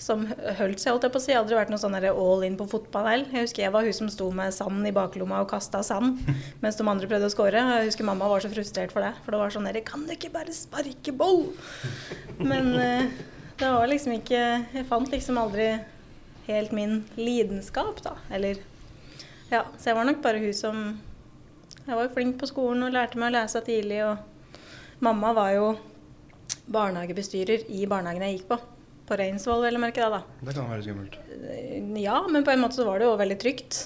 [0.00, 1.30] som holdt seg, holdt jeg på å si.
[1.30, 3.30] Jeg aldri vært noe sånn all in på fotball heller.
[3.30, 6.18] Jeg husker jeg var hun som sto med sand i baklomma og kasta sand
[6.64, 7.62] mens de andre prøvde å score.
[7.62, 9.12] Jeg husker mamma var så frustrert for det.
[9.22, 11.46] For det var sånn der Kan du ikke bare sparke ball?
[12.42, 13.08] Men eh,
[13.60, 14.40] det var liksom ikke
[14.74, 15.70] Jeg fant liksom aldri
[16.48, 18.18] helt min lidenskap, da.
[18.34, 18.58] Eller
[19.50, 20.78] Ja, så jeg var nok bare hun som
[21.84, 25.50] Jeg var jo flink på skolen og lærte meg å lese tidlig, og mamma var
[25.52, 25.66] jo
[26.72, 28.58] barnehagebestyrer i barnehagen jeg gikk på.
[29.04, 30.22] På Reinsvoll, vel å merke det, da.
[30.48, 31.18] Det kan være skummelt.
[32.00, 33.82] Ja, men på en måte så var det jo veldig trygt.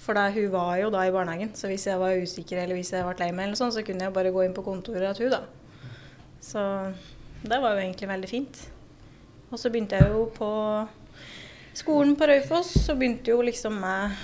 [0.00, 2.94] For da, hun var jo da i barnehagen, så hvis jeg var usikker eller hvis
[2.94, 5.28] jeg ble lei meg, eller sånn, så kunne jeg bare gå inn på kontoret til
[5.28, 5.42] hun da.
[6.40, 6.64] Så
[7.44, 8.62] det var jo egentlig veldig fint.
[9.50, 10.48] Og så begynte jeg jo på
[11.76, 14.16] skolen på Raufoss, så begynte jo liksom med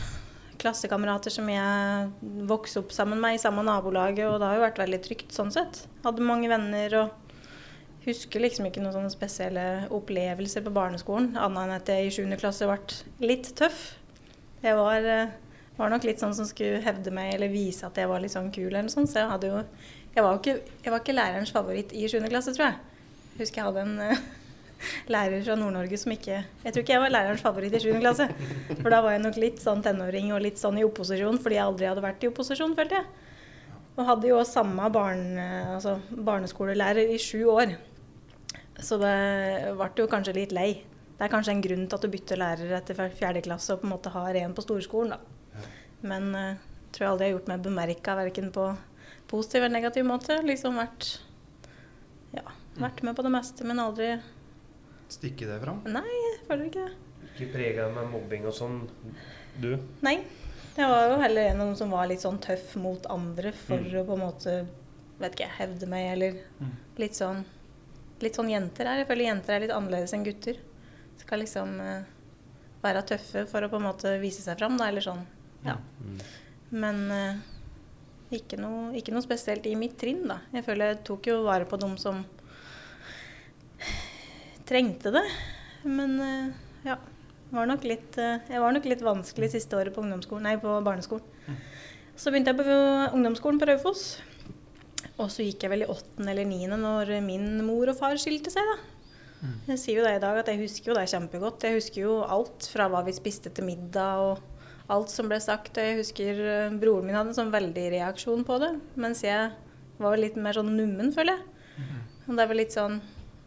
[0.64, 4.80] klassekamerater som jeg vokste opp sammen med i samme nabolaget, og det har jo vært
[4.82, 5.84] veldig trygt sånn sett.
[6.04, 7.20] Hadde mange venner og
[8.04, 12.36] husker liksom ikke noen sånne spesielle opplevelser på barneskolen, annet enn at jeg i 7.
[12.40, 13.82] klasse ble litt tøff.
[14.64, 15.32] Jeg var, eh,
[15.76, 18.52] var nok litt sånn som skulle hevde meg eller vise at jeg var litt sånn
[18.52, 19.64] kul eller noe sånt, så jeg jo
[20.14, 22.28] Jeg var ikke, jeg var ikke lærerens favoritt i 7.
[22.30, 22.76] klasse, tror jeg.
[23.34, 24.20] Jeg husker jeg hadde en eh,
[25.10, 27.90] lærer fra Nord-Norge som ikke Jeg tror ikke jeg var lærerens favoritt i 7.
[28.02, 28.28] klasse.
[28.80, 31.66] For da var jeg nok litt sånn tenåring og litt sånn i opposisjon fordi jeg
[31.66, 33.08] aldri hadde vært i opposisjon, følte jeg.
[33.94, 35.44] Og hadde jo samme barne,
[35.76, 37.76] altså barneskolelærer i sju år.
[38.82, 39.14] Så det
[39.78, 40.70] ble jo kanskje litt lei.
[41.14, 43.86] Det er kanskje en grunn til at du bytter lærer etter fjerde klasse og på
[43.86, 45.68] en måte har en på storskolen, da.
[46.04, 48.66] Men uh, tror jeg aldri jeg har gjort meg bemerka verken på
[49.30, 50.40] positiv eller negativ måte.
[50.46, 51.12] Liksom vært
[52.34, 52.48] Ja,
[52.80, 54.16] vært med på det meste, men aldri
[55.14, 55.82] Stikke det fram.
[55.94, 56.94] Nei, jeg føler ikke det.
[57.34, 58.80] Ikke prega med mobbing og sånn,
[59.62, 59.72] du?
[60.06, 60.16] Nei.
[60.74, 63.78] Jeg var jo heller en av dem som var litt sånn tøff mot andre for
[63.78, 63.92] Mm.
[64.00, 64.54] å på en måte
[65.20, 66.72] vet ikke, hevde meg, eller Mm.
[66.98, 67.44] litt sånn
[68.22, 68.98] Litt sånn jenter er.
[69.02, 70.56] Jeg føler jenter er litt annerledes enn gutter.
[71.18, 72.04] Skal liksom uh,
[72.82, 75.26] være tøffe for å på en måte vise seg fram, da, eller sånn.
[75.64, 75.74] Ja.
[76.00, 76.20] Mm.
[76.70, 77.34] Men uh,
[78.30, 80.38] ikke, noe, ikke noe spesielt i mitt trinn, da.
[80.54, 82.24] Jeg føler jeg tok jo vare på dem som
[84.68, 85.24] trengte det.
[85.84, 86.54] Men eh,
[86.90, 87.00] ja.
[87.54, 90.72] Var nok litt, eh, jeg var nok litt vanskelig siste året på, ungdomsskolen, nei, på
[90.82, 91.58] barneskolen.
[92.18, 92.78] Så begynte jeg på
[93.14, 94.06] ungdomsskolen på Raufoss.
[95.20, 98.50] Og så gikk jeg vel i åttende eller niende når min mor og far skilte
[98.50, 98.90] seg, da.
[99.68, 101.66] Jeg sier jo det i dag, at jeg husker jo det kjempegodt.
[101.66, 105.76] Jeg husker jo alt fra hva vi spiste til middag og alt som ble sagt.
[105.76, 109.52] Og jeg husker eh, broren min hadde en sånn veldig reaksjon på det, mens jeg
[110.00, 111.50] var litt mer sånn nummen, føler jeg.
[112.24, 113.02] Og det er vel litt sånn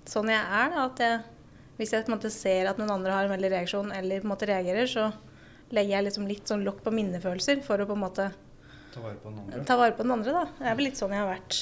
[0.10, 0.86] sånn jeg er, da.
[0.86, 1.22] At jeg,
[1.78, 4.28] hvis jeg på en måte ser at noen andre har en veldig reaksjon, eller på
[4.30, 5.12] en måte reagerer, så
[5.72, 8.30] legger jeg liksom litt sånn lokk på minnefølelser for å på en måte
[8.94, 9.64] Ta vare på den andre.
[9.68, 10.46] ta vare på den andre, da.
[10.58, 11.58] Det er vel litt sånn jeg har vært.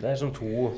[0.00, 0.70] Det er som to,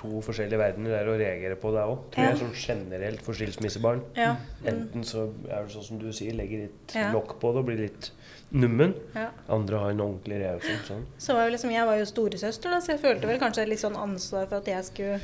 [0.00, 1.98] to forskjellige verdener der å reagere på det òg.
[2.14, 2.30] Tror Ja.
[2.32, 4.00] jeg sånn generelt for skilsmissebarn.
[4.16, 4.36] Ja.
[4.64, 7.12] Enten så er det sånn som du sier, legger litt Ja.
[7.12, 8.10] lokk på det og blir litt
[8.50, 8.94] nummen.
[9.14, 9.28] ja.
[9.48, 10.80] Andre har en ordentlig reaksjon.
[10.88, 11.04] Sånn.
[11.18, 13.78] Så var jo liksom, jeg var jo storesøster, da, så jeg følte vel kanskje litt
[13.80, 15.20] sånn ansvar for at jeg skulle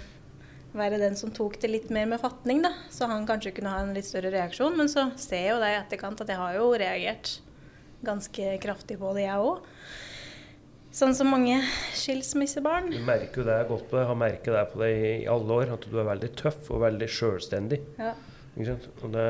[0.77, 2.75] være den som tok det litt mer med fatning, da.
[2.93, 4.77] Så han kanskje kunne ha en litt større reaksjon.
[4.79, 7.39] Men så ser jeg jo det i etterkant at jeg har jo reagert
[8.05, 9.65] ganske kraftig på det, jeg òg.
[10.99, 11.59] Sånn som mange
[11.95, 12.89] skilsmissebarn.
[12.91, 15.75] Du merker jo det godt på deg, har merket det på deg i alle år,
[15.77, 17.81] at du er veldig tøff og veldig sjølstendig.
[18.01, 18.15] Ja.
[18.55, 18.89] Ikke sant?
[19.05, 19.27] Og det,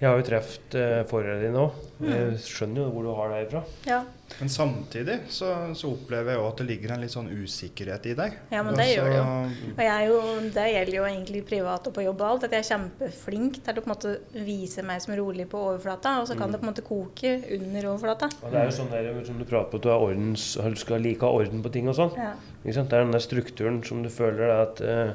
[0.00, 1.76] jeg har jo truffet eh, foreldrene dine òg.
[2.00, 2.08] Mm.
[2.14, 3.62] Jeg skjønner jo hvor du har det ifra.
[3.90, 4.00] ja.
[4.38, 8.12] Men samtidig så, så opplever jeg òg at det ligger en litt sånn usikkerhet i
[8.14, 8.36] deg.
[8.54, 9.72] Ja, men det Altså, gjør det jo.
[9.72, 10.20] Og jeg er jo,
[10.54, 13.80] det gjelder jo egentlig privat og på jobb og alt, at jeg er kjempeflink til
[13.80, 14.12] å på en måte
[14.46, 16.52] vise meg som rolig på overflata, og så kan Mm.
[16.54, 18.30] det på en måte koke under overflata.
[18.46, 20.78] Og det er jo sånn der, som du prater på, at du, er ordens, du
[20.86, 22.14] skal like orden på ting og sånn.
[22.14, 22.32] Ja.
[22.62, 25.12] Det er den der strukturen som du føler at, eh,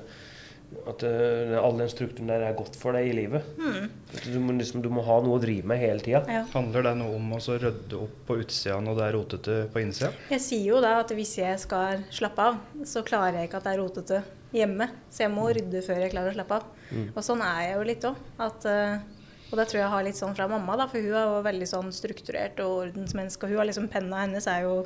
[0.90, 3.48] at uh, all den strukturen der er godt for deg i livet.
[3.58, 3.90] Mm.
[4.26, 6.24] Du må, liksom, du må ha noe å drive med hele tida.
[6.32, 6.44] ja.
[6.54, 9.84] Handler det noe om å så rydde opp på utsida når det er rotete på
[9.84, 10.12] innsida?
[10.32, 13.68] Jeg sier jo da at hvis jeg skal slappe av, så klarer jeg ikke at
[13.68, 14.22] det er rotete
[14.56, 14.90] hjemme.
[15.12, 16.72] Så jeg må rydde før jeg klarer å slappe av.
[16.92, 17.10] Mm.
[17.12, 18.24] Og sånn er jeg jo litt òg.
[19.46, 21.68] Og det tror jeg har litt sånn fra mamma, da, for hun er jo veldig
[21.70, 23.46] sånn strukturert og ordensmenneske.
[23.46, 24.80] Og hun har liksom penna hennes er jo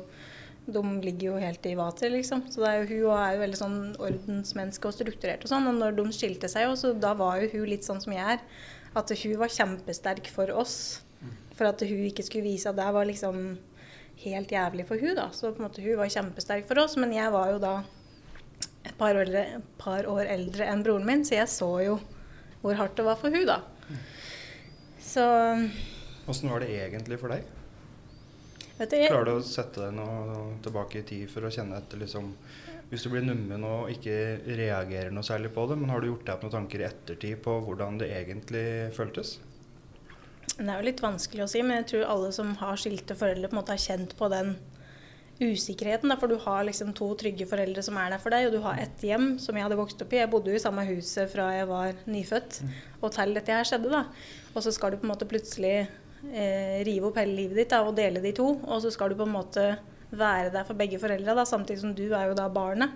[0.74, 2.44] De ligger jo helt i vater, liksom.
[2.50, 5.68] Så det er jo, hun er jo veldig sånn ordensmenneske og strukturert og sånn.
[5.70, 8.36] Og når de skilte seg jo, så da var jo hun litt sånn som jeg
[8.36, 8.44] er.
[8.96, 10.76] At hun var kjempesterk for oss.
[11.58, 13.58] For at hun ikke skulle vise at det var liksom
[14.24, 15.28] helt jævlig for hun da.
[15.36, 17.74] Så på en måte hun var kjempesterk for oss, men jeg var jo da
[18.84, 21.98] et par år, et par år eldre enn broren min, så jeg så jo
[22.60, 23.60] hvor hardt det var for hun da.
[25.00, 25.24] Så
[26.28, 27.46] Åssen var det egentlig for deg?
[28.80, 31.78] Vet du, jeg, Klarer du å sette deg noe tilbake i tid for å kjenne
[31.78, 32.32] etter liksom
[32.90, 34.16] Hvis du blir nummen og ikke
[34.48, 37.38] reagerer noe særlig på det, men har du gjort deg opp noen tanker i ettertid
[37.44, 38.66] på hvordan det egentlig
[38.96, 39.38] føltes?
[40.60, 43.48] det er jo litt vanskelig å si, men jeg tror alle som har skilte foreldre,
[43.48, 44.56] på en måte har kjent på den
[45.40, 46.12] usikkerheten.
[46.12, 48.60] Da, for du har liksom to trygge foreldre som er der for deg, og du
[48.64, 50.20] har ett hjem som jeg hadde vokst opp i.
[50.20, 52.60] Jeg bodde jo i samme huset fra jeg var nyfødt
[53.00, 53.92] og til dette her skjedde.
[53.92, 54.04] da.
[54.52, 55.88] Og så skal du på en måte plutselig
[56.32, 58.60] eh, rive opp hele livet ditt da, og dele de to.
[58.66, 59.78] Og så skal du på en måte
[60.10, 62.90] være der for begge foreldre, samtidig som du er jo da barnet.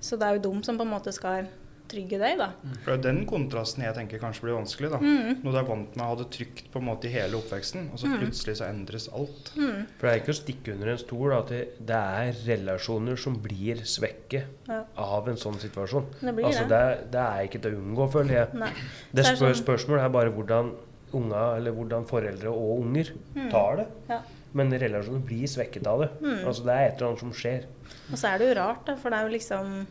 [0.00, 1.46] Så det er jo dem som på en måte skal
[1.88, 2.50] trygge deg, da.
[2.84, 4.90] For det er den kontrasten jeg tenker kanskje blir vanskelig.
[4.92, 4.98] da.
[5.00, 5.38] Mm.
[5.40, 7.86] Når du er vant med å ha det trygt på en måte i hele oppveksten,
[7.94, 8.18] og så Mm.
[8.20, 9.52] plutselig så endres alt.
[9.56, 9.86] Mm.
[9.96, 13.38] For det er ikke å stikke under en stol at det, det er relasjoner som
[13.40, 14.82] blir svekket Ja.
[14.98, 16.04] av en sånn situasjon.
[16.20, 16.68] Det blir Altså, det.
[16.68, 18.54] det, er- det er ikke til å unngå, føler jeg.
[18.54, 18.70] Nei.
[19.14, 20.74] Det er sånn- spørsmålet er bare hvordan
[21.14, 23.50] unga, eller hvordan foreldre og unger Mm.
[23.50, 23.86] tar det.
[24.08, 24.20] Ja.
[24.54, 26.10] Men relasjonen blir svekket av det.
[26.22, 26.46] Mm.
[26.46, 27.64] Altså, det er et eller annet som skjer.
[28.10, 29.86] Og så er det jo rart, da, for det er jo liksom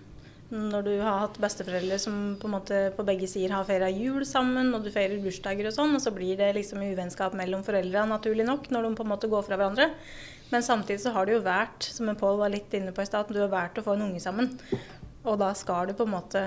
[0.49, 4.23] når du har hatt besteforeldre som på en måte på begge sider har feira jul
[4.23, 8.05] sammen, og du feirer bursdager og sånn, og så blir det liksom uvennskap mellom foreldra,
[8.07, 9.89] naturlig nok, når de på en måte går fra hverandre.
[10.49, 13.27] Men samtidig så har det jo vært, som Pål var litt inne på i stad,
[13.27, 14.57] du har vært å få en unge sammen.
[15.25, 16.45] Og da skal du på en måte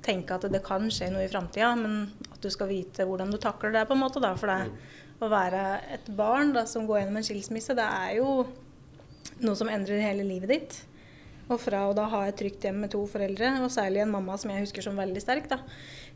[0.00, 3.38] tenke at det kan skje noe i framtida, men at du skal vite hvordan du
[3.40, 4.32] takler det, på en måte, da.
[4.38, 8.46] For det å være et barn da, som går gjennom en skilsmisse, det er jo
[9.44, 10.78] noe som endrer hele livet ditt.
[11.50, 14.38] Og fra å da ha et trygt hjem med to foreldre, og særlig en mamma
[14.40, 15.58] som jeg husker som veldig sterk, da,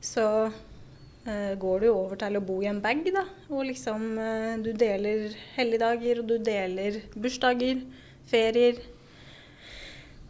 [0.01, 3.27] så uh, går du over til å bo i en bag, da.
[3.51, 7.85] Og liksom uh, du deler helligdager, og du deler bursdager,
[8.31, 8.81] ferier.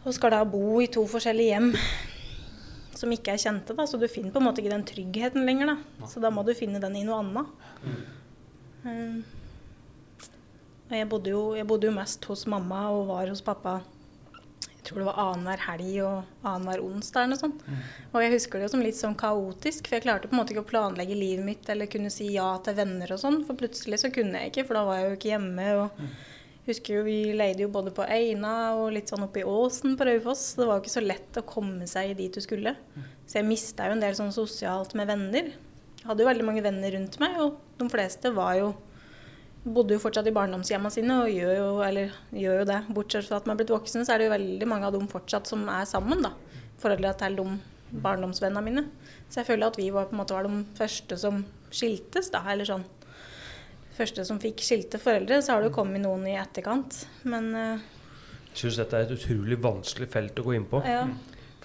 [0.03, 1.71] Og skal da bo i to forskjellige hjem
[2.99, 3.85] som ikke er kjente, da.
[3.89, 6.09] Så du finner på en måte ikke den tryggheten lenger, da.
[6.11, 7.65] Så da må du finne den i noe annet.
[8.85, 9.23] Mm.
[10.85, 13.79] og jeg bodde, jo, jeg bodde jo mest hos mamma og var hos pappa
[14.85, 17.63] jeg tror det var annenhver helg og annenhver onsdag eller noe sånt.
[18.11, 20.53] Og jeg husker det jo som litt sånn kaotisk, for jeg klarte på en måte
[20.53, 24.03] ikke å planlegge livet mitt eller kunne si ja til venner og sånn, for plutselig
[24.03, 25.65] så kunne jeg ikke, for da var jeg jo ikke hjemme.
[25.81, 26.03] og
[26.65, 30.07] husker jo Vi leide jo både på Eina og litt sånn oppe i Åsen på
[30.07, 30.55] Raufoss.
[30.57, 32.75] Det var jo ikke så lett å komme seg dit du skulle.
[33.25, 35.53] Så jeg mista jo en del sånn sosialt med venner.
[35.99, 38.73] Jeg hadde jo veldig mange venner rundt meg, og de fleste var jo
[39.65, 42.81] bodde jo fortsatt i barndomshjemmene sine og gjør jo, eller, gjør jo det.
[42.93, 45.07] Bortsett fra at man er blitt voksen, så er det jo veldig mange av dem
[45.09, 46.21] fortsatt som er sammen.
[46.21, 46.35] da,
[46.81, 47.45] Foreldra til de
[48.03, 48.83] barndomsvennene mine.
[49.29, 51.41] Så jeg føler at vi var på en måte var de første som
[51.73, 52.43] skiltes, da.
[52.51, 52.85] Eller sånn
[53.97, 55.41] første som fikk skilte foreldre.
[55.41, 57.05] Så har det jo kommet noen i etterkant.
[57.23, 57.79] Men uh,
[58.51, 60.83] Jeg syns dette er et utrolig vanskelig felt å gå inn på.
[60.87, 61.05] ja.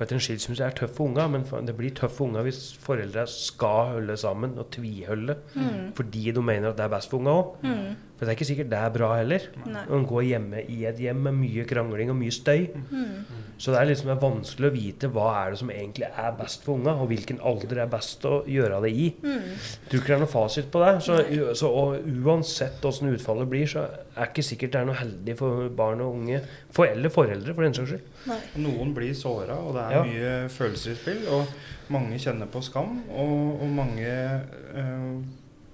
[0.00, 2.60] For at En skilsmisse er tøff for unger, men det blir tøff for unger hvis
[2.80, 5.90] foreldre skal holde sammen og tviholde Mm.
[5.94, 7.50] fordi de mener at det er best for unger òg.
[7.62, 7.96] Mm.
[8.20, 9.44] For det er ikke sikkert det er bra heller.
[9.64, 9.82] Nei.
[9.88, 12.66] Å gå hjemme i et hjem med mye krangling og mye støy.
[12.92, 13.38] Mm.
[13.56, 16.76] Så det er liksom vanskelig å vite hva er det som egentlig er best for
[16.76, 19.08] unga, og hvilken alder er best å gjøre det i.
[19.24, 19.48] Mm.
[19.88, 20.92] Tror ikke det er noe fasit på det.
[21.08, 21.18] Så,
[21.56, 25.72] så og uansett åssen utfallet blir, så er ikke sikkert det er noe heldig for
[25.80, 26.40] barn og unge.
[26.76, 28.08] For, eller foreldre, for den saks skyld.
[28.28, 28.40] Nei.
[28.68, 30.04] Noen blir såra, og det er Ja.
[30.08, 31.24] mye følelser i spill.
[31.32, 35.14] Og mange kjenner på skam, og, og mange eh,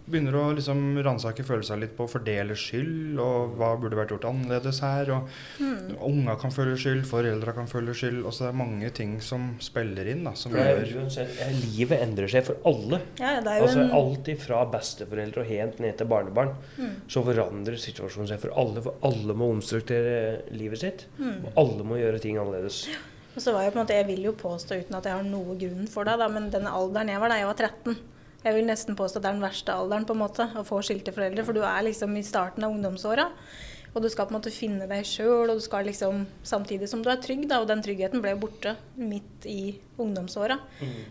[0.07, 4.29] begynner å liksom ransake følelsene litt på å fordele skyld, og hva burde vært gjort
[4.31, 5.11] annerledes her.
[5.11, 5.29] og
[5.59, 5.97] Mm.
[6.01, 8.25] Unger kan føle skyld, foreldre kan føle skyld.
[8.25, 10.25] og så det er mange ting som spiller inn.
[10.25, 13.01] da, som det er gjør uansett, eh, livet endrer seg for alle.
[13.19, 16.55] Ja, det er jo Altså en Alt fra besteforeldre og helt ned til barnebarn.
[16.79, 16.95] Mm.
[17.09, 18.83] Så forandrer situasjonen seg for alle.
[18.83, 21.07] For alle må omstrukturere livet sitt.
[21.19, 21.45] Mm.
[21.45, 22.87] Og alle må gjøre ting annerledes.
[23.37, 25.23] Og så var jeg på en måte, jeg vil jo påstå uten at jeg har
[25.23, 27.97] noe grunn for det, da, men den alderen jeg var da jeg var 13
[28.47, 30.78] Jeg vil nesten påstå at det er den verste alderen på en måte, å få
[30.86, 31.42] skilte foreldre.
[31.42, 33.24] For du er liksom i starten av ungdomsåra,
[33.90, 35.51] og du skal på en måte finne deg sjøl.
[35.51, 38.76] Og du skal liksom, samtidig som du er trygg, da, og den tryggheten ble borte
[39.01, 40.61] midt i ungdomsåra.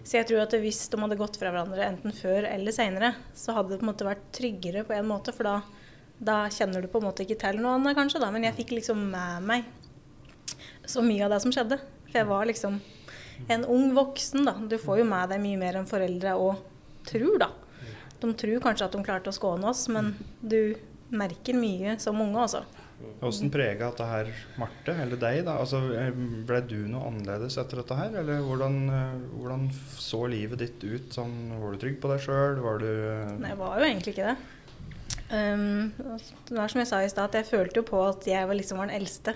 [0.06, 3.58] Så jeg tror at hvis de hadde gått fra hverandre enten før eller seinere, så
[3.58, 5.58] hadde det på en måte vært tryggere på en måte, for da,
[6.16, 8.22] da kjenner du på en måte ikke til noe annet, kanskje.
[8.24, 9.68] da, Men jeg fikk liksom med meg
[10.88, 11.82] så mye av det som skjedde.
[12.06, 12.80] For jeg var liksom
[13.52, 14.56] en ung voksen, da.
[14.72, 16.64] Du får jo med deg mye mer enn foreldre og
[17.10, 17.52] tror, da.
[18.22, 20.76] De tror kanskje at de klarte å skåne oss, men du
[21.16, 22.64] merker mye som unge, altså.
[23.20, 25.42] Hvordan prega dette her Marte, eller deg?
[25.46, 25.58] da?
[25.60, 25.82] Altså,
[26.48, 28.16] Ble du noe annerledes etter dette her?
[28.22, 28.78] Eller hvordan,
[29.36, 29.66] hvordan
[30.00, 31.10] så livet ditt ut?
[31.14, 32.62] Sånn, var du trygg på deg sjøl?
[32.64, 32.92] Var du
[33.42, 34.38] Nei, jeg var jo egentlig ikke det.
[35.26, 35.92] Um,
[36.48, 38.58] det var som jeg sa i stad, at jeg følte jo på at jeg var
[38.58, 39.36] liksom var den eldste.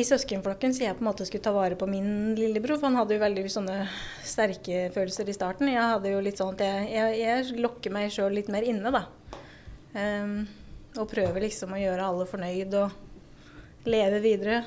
[0.00, 2.96] I søskenflokken så jeg på en måte skulle ta vare på min lillebror, for han
[2.96, 3.76] hadde jo veldig sånne
[4.24, 5.68] sterke følelser i starten.
[5.68, 8.92] Jeg hadde jo litt sånn at jeg, jeg, jeg lokker meg sjøl litt mer inne,
[8.94, 9.02] da.
[9.92, 10.34] Um,
[10.96, 14.62] og prøver liksom å gjøre alle fornøyd og leve videre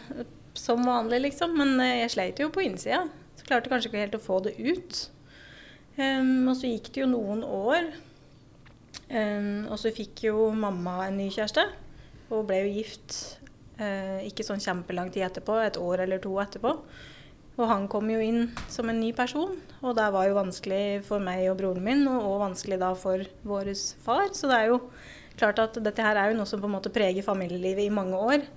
[0.53, 1.57] som vanlig, liksom.
[1.57, 3.05] Men eh, jeg sleit jo på innsida.
[3.39, 5.05] Så klarte kanskje ikke helt å få det ut.
[5.97, 7.93] Um, og så gikk det jo noen år.
[9.09, 11.65] Um, og så fikk jo mamma en ny kjæreste,
[12.29, 13.17] og ble jo gift
[13.77, 16.75] ikke sånn kjempelang tid etterpå, et år eller to etterpå.
[17.53, 19.51] Og han kom jo inn som en ny person,
[19.85, 23.69] og det var jo vanskelig for meg og broren min, og, vanskelig da for vår
[24.01, 24.31] far.
[24.33, 24.79] Så det er jo
[25.37, 28.17] klart at dette her er jo noe som på en måte preger familielivet i mange
[28.17, 28.47] år.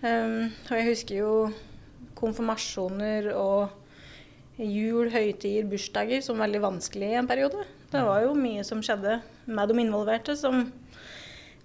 [0.00, 1.32] Um, og jeg husker jo
[2.18, 3.74] konfirmasjoner og
[4.60, 7.66] jul, høytider, bursdager som veldig vanskelig i en periode.
[7.90, 9.18] Det var jo mye som skjedde
[9.50, 10.68] med de involverte som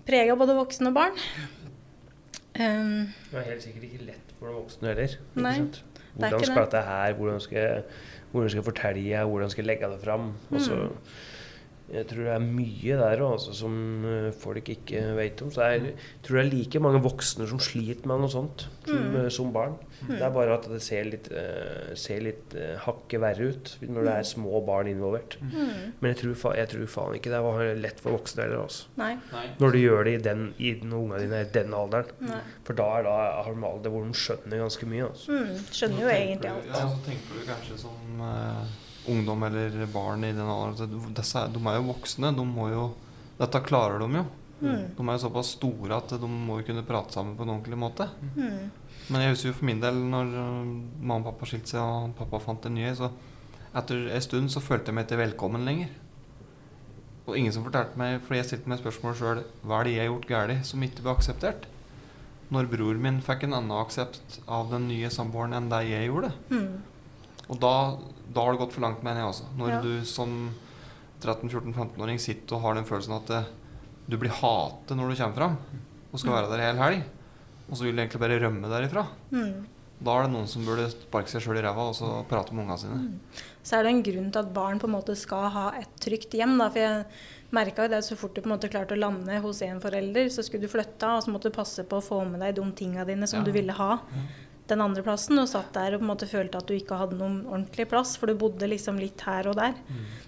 [0.07, 1.21] prega både voksne og barn.
[2.59, 5.15] Um, Det er helt sikkert ikke lett for de voksne heller.
[5.35, 5.55] Nei,
[6.15, 6.71] Hvordan skal det.
[6.71, 7.83] dette her, hvordan skal,
[8.31, 10.29] hvordan skal jeg fortelle, hvordan skal jeg legge det fram?
[10.53, 10.95] Altså, Mm.
[11.93, 13.73] Jeg tror det er mye der også, som
[14.09, 15.51] eh, folk ikke vet om.
[15.53, 15.93] Så jeg
[16.25, 19.15] tror det er like mange voksne som sliter med noe sånt som, Mm.
[19.25, 19.75] eh, som barn.
[20.07, 24.13] Det er bare at det ser litt, eh, ser litt hakket verre ut når det
[24.17, 25.37] er små barn involvert.
[25.41, 28.63] mm, Men jeg tror, jeg tror faen ikke det var lett for voksne heller.
[28.65, 28.85] Altså.
[28.97, 29.17] nei,
[29.59, 32.05] Når du gjør det i den, i, når ungene dine er i den alderen.
[32.21, 32.41] nei.
[32.65, 35.07] For da er da har de alder hvor de skjønner ganske mye.
[35.09, 35.31] Altså.
[35.31, 36.65] Mm, skjønner jo egentlig alt.
[36.67, 38.65] Ja, så tenker du kanskje som eh,
[39.11, 42.31] ungdom eller barn i den alderen at disse, De er jo voksne.
[42.35, 42.85] De må jo
[43.39, 44.25] Dette klarer de jo.
[44.61, 47.49] Mm, De er jo såpass store at de må jo kunne prate sammen på en
[47.57, 48.07] ordentlig måte.
[48.35, 48.71] mm,
[49.09, 50.65] Men jeg husker jo for min del når øh,
[51.01, 53.11] mamma og pappa skilte seg og pappa fant en ny, så
[53.75, 55.89] etter en stund så følte jeg meg ikke velkommen lenger.
[57.27, 60.03] Og ingen som fortalte meg, fordi jeg stilte meg spørsmålet sjøl, hva er det jeg
[60.05, 61.67] har gjort galt som ikke ble akseptert?
[62.53, 66.29] Når bror min fikk en annen aksept av den nye samboeren enn det jeg gjorde.
[66.53, 66.75] Mm.
[67.49, 67.97] Og da,
[68.33, 69.45] da har det gått for langt, mener jeg også.
[69.57, 69.81] Når Ja.
[69.81, 70.31] du som
[71.21, 73.43] 13-14-15-åring sitter og har den følelsen at det,
[74.09, 75.57] du blir hatet når du kommer fram,
[76.13, 76.35] og skal Mm.
[76.41, 77.03] være der hele helg,
[77.69, 79.07] og så vil du egentlig bare rømme derifra.
[79.31, 79.65] Mm.
[80.03, 82.65] Da er det noen som burde sparke seg sjøl i ræva og så prate med
[82.67, 83.19] ungene sine.
[83.63, 86.31] Så er det en grunn til at barn på en måte skal ha et trygt
[86.35, 86.57] hjem.
[86.59, 86.69] Da.
[86.69, 87.05] For jeg
[87.51, 90.27] merka jo det så fort du på en måte klarte å lande hos en forelder,
[90.29, 92.71] så skulle du flytte, og så måtte du passe på å få med deg de
[92.73, 93.45] tinga dine som Ja.
[93.45, 93.99] du ville ha
[94.67, 97.19] den andre plassen, og satt der og på en måte følte at du ikke hadde
[97.19, 99.75] noen ordentlig plass, for du bodde liksom litt her og der.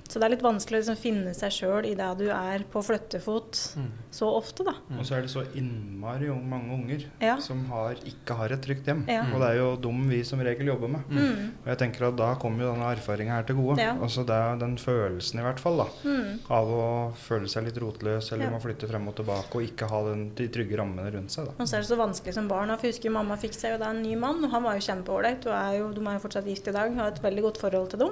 [0.08, 2.80] Så det er litt vanskelig å liksom finne seg sjøl i det du er på
[2.86, 3.90] flyttefot Mm.
[4.10, 4.72] så ofte, da.
[4.98, 7.36] Og så er det så innmari mange unger Ja.
[7.44, 9.04] som har, ikke har et trygt hjem.
[9.08, 9.24] Ja.
[9.34, 11.04] Og det er jo dem vi som regel jobber med.
[11.10, 11.52] Mm.
[11.66, 13.80] Og jeg tenker at da kommer jo denne erfaringa her til gode.
[13.84, 13.96] Ja.
[14.00, 15.88] Altså det er den følelsen i hvert fall, da.
[16.06, 16.40] Mm.
[16.50, 18.50] Av å føle seg litt rotløs eller Ja.
[18.52, 21.46] må flytte frem og tilbake og ikke ha den, de trygge rammene rundt seg.
[21.46, 21.52] da.
[21.60, 22.70] Og så er det så vanskelig som barn.
[22.78, 24.80] For jeg husker mamma fikk seg jo da en ny mann, og han var jo
[24.88, 25.46] kjempeålreit.
[25.46, 27.90] og er jo- De er jo fortsatt gift i dag, har et veldig godt forhold
[27.90, 28.12] til dem.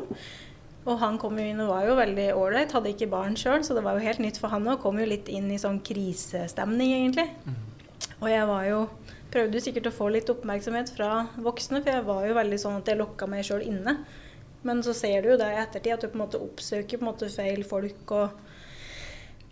[0.85, 3.73] Og han kom jo inn og var jo veldig ålreit, hadde ikke barn sjøl, så
[3.73, 4.77] det var jo helt nytt for han òg.
[4.83, 7.25] Kom jo litt inn i sånn krisestemning, egentlig.
[8.21, 8.85] Og jeg var jo
[9.35, 12.87] Prøvde sikkert å få litt oppmerksomhet fra voksne, for jeg var jo veldig sånn at
[12.87, 13.97] jeg lokka meg sjøl inne.
[14.63, 17.03] Men så ser du jo det i ettertid, at du på en måte oppsøker på
[17.03, 18.43] en måte feil folk og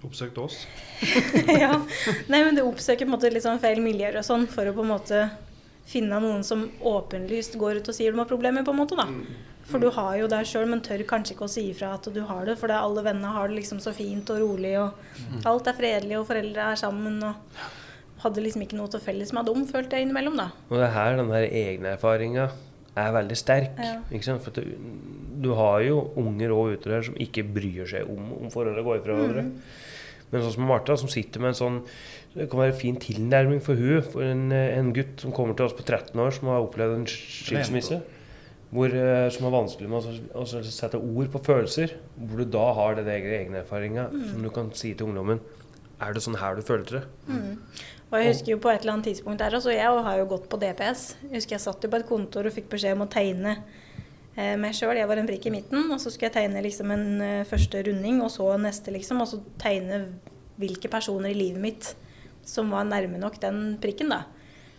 [0.04, 0.62] Oppsøkte oss.
[1.64, 1.78] ja.
[2.28, 4.74] Nei, men du oppsøker på en måte litt sånn feil miljøer og sånn for å
[4.76, 5.20] på en måte
[5.88, 9.08] finne noen som åpenlyst går ut og sier de har problemer, på en måte, da.
[9.68, 12.20] For du har jo det sjøl, men tør kanskje ikke å si ifra at du
[12.28, 12.58] har det.
[12.60, 16.20] For det alle vennene har det liksom så fint og rolig, og alt er fredelig,
[16.20, 20.08] og foreldre er sammen, og hadde liksom ikke noe til felles med dem, følte jeg
[20.08, 20.50] innimellom, da.
[20.70, 22.50] Og det er her den der egne erfaringa
[22.94, 23.80] er veldig sterk.
[23.82, 23.98] Ja.
[24.12, 24.44] Ikke sant?
[24.46, 24.76] For du,
[25.44, 29.02] du har jo unger òg ute der som ikke bryr seg om om forholdet går
[29.06, 29.48] fra hverandre.
[30.34, 31.80] Men sånn som Martha, som sitter med en sånn
[32.34, 35.68] Det kan være en fin tilnærming for hun, for en, en gutt som kommer til
[35.68, 38.00] oss på 13 år, som har opplevd en skilsmisse.
[38.74, 41.94] Hvor, eh, som har vanskelig med å, å sette ord på følelser.
[42.18, 44.24] Hvor du da har den egne, erfaringa mm.
[44.32, 45.44] som du kan si til ungdommen
[46.02, 47.04] Er det sånn her du følte det?
[48.10, 50.50] Og jeg husker jo på et eller annet tidspunkt der også, jeg har jo gått
[50.50, 51.06] på DPS.
[51.28, 53.56] Jeg husker jeg satt jo på et kontor og fikk beskjed om å tegne
[54.36, 54.98] eh, meg sjøl.
[54.98, 57.82] Jeg var en prikk i midten, og så skulle jeg tegne liksom en eh, første
[57.88, 59.22] runding, og så neste, liksom.
[59.22, 60.04] Og så tegne
[60.62, 61.94] hvilke personer i livet mitt
[62.46, 64.24] som var nærme nok den prikken, da.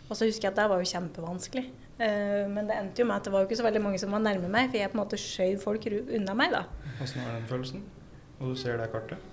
[0.09, 1.65] Og så husker jeg at det var jo kjempevanskelig.
[1.99, 4.13] Eh, men det endte jo med at det var jo ikke så veldig mange som
[4.13, 6.65] var nærme meg, for jeg på en måte skjøv folk unna meg, da.
[7.03, 7.85] Åssen var den følelsen?
[8.41, 9.31] Og du ser det kartet?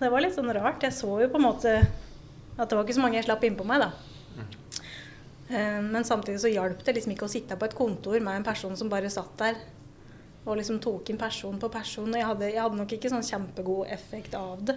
[0.00, 0.82] Det var litt sånn rart.
[0.82, 1.72] Jeg så jo på en måte
[2.56, 3.92] at det var ikke så mange jeg slapp innpå meg, da.
[5.48, 8.46] Eh, Men samtidig så hjalp det liksom ikke å sitte på et kontor med en
[8.46, 9.60] person som bare satt der
[10.46, 12.08] og liksom tok inn person på person.
[12.10, 14.76] Og jeg hadde, jeg hadde nok ikke sånn kjempegod effekt av det.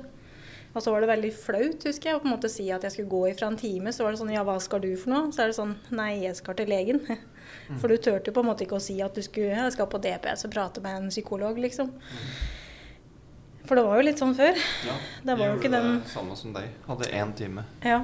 [0.69, 2.93] Og så var det veldig flaut, husker jeg, å på en måte si at jeg
[2.93, 3.93] skulle gå ifra en time.
[3.95, 5.31] Så var det sånn Ja, hva skal du for noe?
[5.33, 7.01] Så er det sånn Nei, jeg skal til legen.
[7.81, 9.89] For du turte jo på en måte ikke å si at du skulle Jeg skal
[9.89, 11.89] på DPS og prate med en psykolog, liksom.
[13.65, 14.57] For det var jo litt sånn før.
[14.85, 14.95] Ja,
[15.25, 16.71] Det var jo jeg ikke gjorde den samme som deg.
[16.87, 17.65] Hadde én time.
[17.85, 17.99] Ja.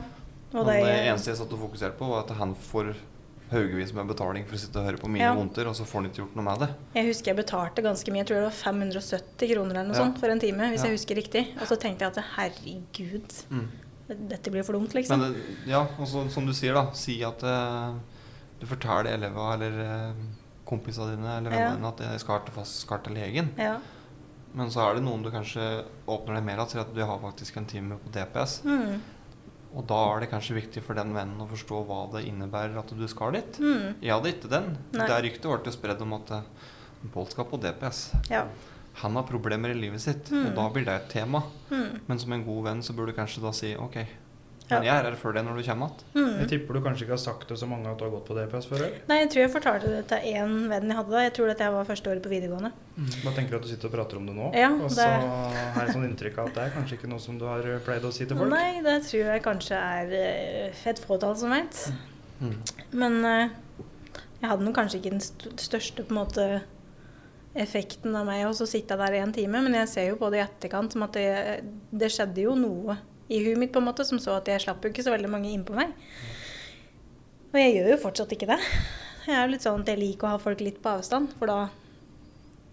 [0.53, 2.91] Og det, det, eneste jeg satt og fokuserte på, var at han får
[3.51, 5.33] haugevis med betaling for å sitte og høre på mine Ja.
[5.35, 6.69] og så får han ikke gjort noe med det.
[6.95, 8.23] Jeg husker jeg betalte ganske mye.
[8.23, 10.03] Jeg tror det var 570 kroner eller noe Ja.
[10.03, 10.89] sånt for en time, hvis Ja.
[10.89, 11.43] jeg husker riktig.
[11.61, 13.67] Og så tenkte jeg at herregud, Mm.
[14.29, 15.19] dette blir for dumt, liksom.
[15.19, 16.91] det, ja, og så, som du sier, da.
[16.93, 17.93] Si at uh,
[18.59, 20.13] du forteller elevene eller uh,
[20.65, 23.49] kompisene dine eller vennene dine at jeg skal til, fast, skal til legen.
[23.57, 23.77] Ja.
[24.55, 27.19] Men så er det noen du kanskje åpner deg mer av, sier at du har
[27.19, 28.61] faktisk en time på DPS.
[28.63, 29.01] Mm.
[29.75, 32.93] Og da er det kanskje viktig for den vennen å forstå hva det innebærer at
[32.95, 33.57] du skal dit.
[33.59, 33.95] Mm.
[34.01, 34.69] Jeg hadde ikke den.
[34.95, 35.07] Nei.
[35.09, 36.71] Det ryktet ble spredd om at eh,
[37.13, 37.99] Pål skal på DPS.
[38.31, 38.45] Ja.
[39.03, 40.47] Han har problemer i livet sitt, Mm.
[40.47, 41.43] og da blir det et tema.
[41.69, 41.99] Mm.
[42.07, 43.97] Men som en god venn så burde du kanskje da si OK.
[44.69, 46.05] Men jeg er her før det når du kommer igjen.
[46.15, 46.37] Mm.
[46.39, 48.37] Jeg tipper du kanskje ikke har sagt det så mange at du har gått på
[48.37, 48.81] DPS før?
[48.81, 49.01] eller?
[49.11, 51.23] Nei, jeg tror jeg fortalte det til én venn jeg hadde da.
[51.27, 52.71] Jeg tror dette var første året på videregående.
[53.25, 54.49] Da tenker du at du sitter og prater om det nå?
[54.57, 55.29] Ja, og så det-
[55.75, 57.79] har jeg sånn inntrykk av at det er kanskje ikke noe som du har eh,
[57.85, 58.49] pleid å si til folk?
[58.49, 61.81] Nei, det tror jeg kanskje er eh, et fåtall som vet.
[62.41, 62.55] Mm.
[62.93, 63.49] Men eh,
[64.41, 65.21] jeg hadde nok kanskje ikke den
[65.61, 66.47] største på en måte
[67.55, 70.41] effekten av meg å sitte der i en time, men jeg ser jo på det
[70.41, 71.29] i etterkant som at det,
[71.95, 72.97] det skjedde jo noe
[73.29, 75.31] i huet mitt på en måte som så at jeg slapp jo ikke så veldig
[75.31, 75.95] mange innpå meg.
[77.53, 78.59] Og jeg gjør jo fortsatt ikke det.
[79.25, 81.49] Jeg er jo litt sånn at jeg liker å ha folk litt på avstand, for
[81.49, 81.59] da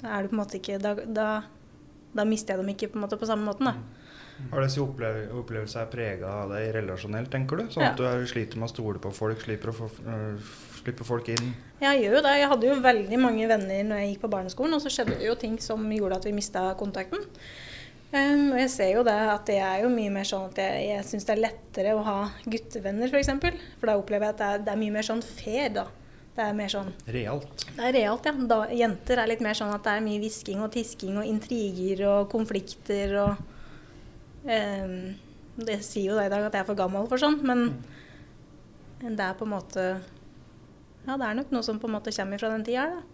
[0.03, 1.27] er det på en måte ikke Da, da,
[2.13, 3.77] da mister jeg dem ikke på en måte på samme måten, da.
[4.51, 7.67] Har disse opplev opplevelsene er prega av deg relasjonelt, tenker du?
[7.71, 7.91] Sånn Ja.
[7.93, 9.89] at du er, sliter med å stole på folk, slipper å få,
[10.83, 11.53] slippe folk inn?
[11.81, 12.33] Jeg gjør jo det.
[12.41, 15.29] Jeg hadde jo veldig mange venner når jeg gikk på barneskolen, og så skjedde det
[15.29, 17.23] jo ting som gjorde at vi mista kontakten.
[18.13, 20.81] Um, og jeg ser jo det at det er jo mye mer sånn at jeg,
[20.91, 23.15] jeg syns det er lettere å ha guttevenner, f.eks.
[23.15, 23.57] For, eksempel.
[23.81, 25.87] for da opplever jeg at det er, det er mye mer sånn fair, da.
[26.33, 27.65] Det er mer sånn Realt.
[27.77, 28.33] Det er realt, ja.
[28.49, 32.05] Da, jenter er litt mer sånn at det er mye hvisking og tisking og intriger
[32.09, 33.43] og konflikter og
[34.49, 34.95] um,
[35.57, 37.67] Det sier jo det i dag at jeg er for gammel for sånn, men
[39.03, 39.87] det er på en måte
[41.05, 43.12] Ja, det er nok noe som på en måte kommer fra den tida, da.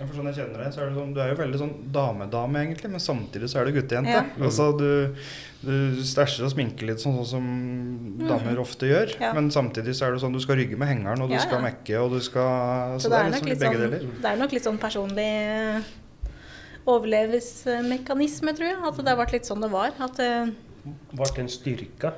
[0.00, 1.72] Ja, for sånn jeg kjenner deg, så er det sånn, Du er jo veldig sånn
[1.92, 4.14] damedame, egentlig, men samtidig så er du guttejente.
[4.14, 4.22] Ja.
[4.40, 4.86] Altså, du,
[5.60, 7.50] du stæsjer og sminker litt sånn, sånn som
[8.24, 9.12] damer ofte gjør.
[9.20, 9.34] Ja.
[9.36, 11.60] Men samtidig så er det sånn du skal rygge med hengeren, og du Ja, skal
[11.66, 14.16] mekke, og du skal Så det er, nok liksom litt begge sånn, deler.
[14.24, 15.92] det er nok litt sånn personlig eh,
[16.96, 18.78] overlevelsesmekanisme, tror jeg.
[18.88, 19.92] At det har vært litt sånn det var.
[20.00, 20.52] At eh,
[21.12, 22.14] Ble den styrka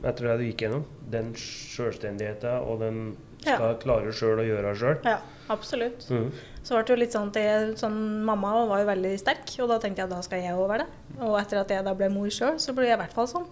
[0.00, 0.86] etter det du gikk gjennom?
[1.12, 3.02] Den sjølstendigheta og den
[3.44, 4.96] skal klare sjøl å gjøre sjøl?
[5.04, 5.18] Ja,
[5.52, 6.06] absolutt.
[6.12, 6.30] Mm.
[6.62, 9.70] Så ble det jo litt sånn at jeg, sånn, Mamma var jo veldig sterk, og
[9.70, 11.20] da tenkte jeg at da skal jeg òg være det.
[11.24, 13.46] Og etter at jeg da ble mor sjøl, så ble jeg i hvert fall sånn.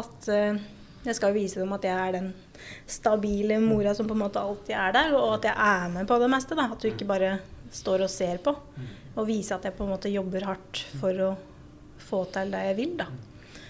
[0.00, 0.62] At uh,
[1.04, 2.30] jeg skal vise dem at jeg er den
[2.88, 6.18] stabile mora som på en måte alltid er der, og at jeg er med på
[6.22, 6.56] det meste.
[6.58, 7.34] da, At du ikke bare
[7.72, 8.54] står og ser på.
[9.12, 11.32] Og vise at jeg på en måte jobber hardt for å
[12.00, 13.10] få til det jeg vil, da.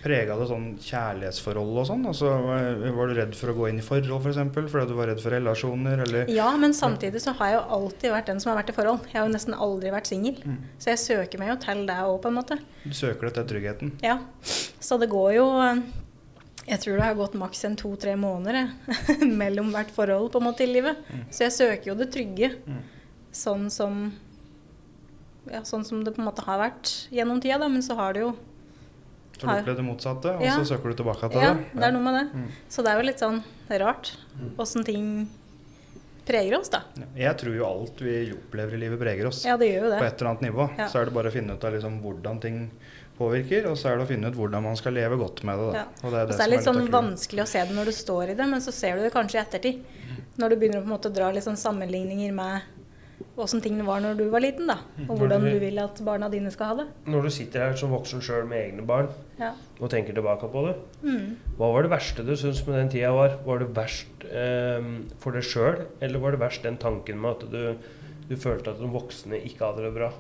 [0.03, 2.01] Prega det sånn kjærlighetsforhold og sånn?
[2.11, 2.31] Altså,
[2.97, 5.11] var du redd for å gå inn i forhold, f.eks., for eksempel, fordi du var
[5.13, 8.51] redd for relasjoner, eller Ja, men samtidig så har jeg jo alltid vært den som
[8.51, 9.07] har vært i forhold.
[9.13, 10.41] Jeg har jo nesten aldri vært singel.
[10.83, 12.59] Så jeg søker meg jo til det òg, på en måte.
[12.83, 13.95] Du søker deg til tryggheten?
[14.03, 14.19] Ja.
[14.83, 15.85] Så det går jo eh,
[16.67, 20.49] Jeg tror det har gått maks en to-tre måneder jeg, mellom hvert forhold på en
[20.51, 20.99] måte i livet.
[21.31, 22.55] Så jeg søker jo det trygge.
[23.31, 24.09] Sånn som
[25.51, 27.71] ja, sånn som det på en måte har vært gjennom tida, da.
[27.71, 28.33] Men så har det jo
[29.43, 30.57] Så har du opplevd det motsatte, og Ja.
[30.57, 31.67] så søker du tilbake til Ja, det?
[31.75, 32.25] det er noe med det.
[32.39, 32.49] Mm.
[32.71, 33.43] Så det er jo litt sånn
[33.83, 34.13] rart
[34.59, 35.29] åssen ting
[36.25, 36.83] preger oss, da.
[37.19, 39.45] Jeg tror jo alt vi opplever i livet, preger oss.
[39.45, 39.99] Ja, det gjør jo det.
[39.99, 40.67] På et eller annet nivå.
[40.79, 40.87] Ja.
[40.89, 42.71] Så er det bare å finne ut av liksom hvordan ting
[43.19, 45.67] påvirker, og så er det å finne ut hvordan man skal leve godt med det.
[45.73, 45.79] Da.
[45.83, 45.85] Ja.
[46.07, 46.97] Og det er Og det så er som det litt sånn av clouet.
[47.03, 49.35] vanskelig å se det når du står i det, men så ser du det kanskje
[49.35, 49.83] i ettertid.
[50.39, 52.63] Når du begynner å på en måte dra litt sånn sammenligninger med
[53.41, 54.77] åssen tingene var når du var liten, da.
[55.09, 56.87] Og hvordan du vil at barna dine skal ha det.
[57.09, 59.09] Når du sitter her som voksen sjøl med egne barn
[59.39, 59.53] Ja.
[59.81, 61.37] og tenker tilbake på det, Mm.
[61.57, 63.39] hva var det verste du syns med den tida var?
[63.47, 64.83] Var det verst eh,
[65.19, 67.77] for deg sjøl, eller var det verst den tanken med at du,
[68.29, 70.13] du følte at de voksne ikke hadde det bra?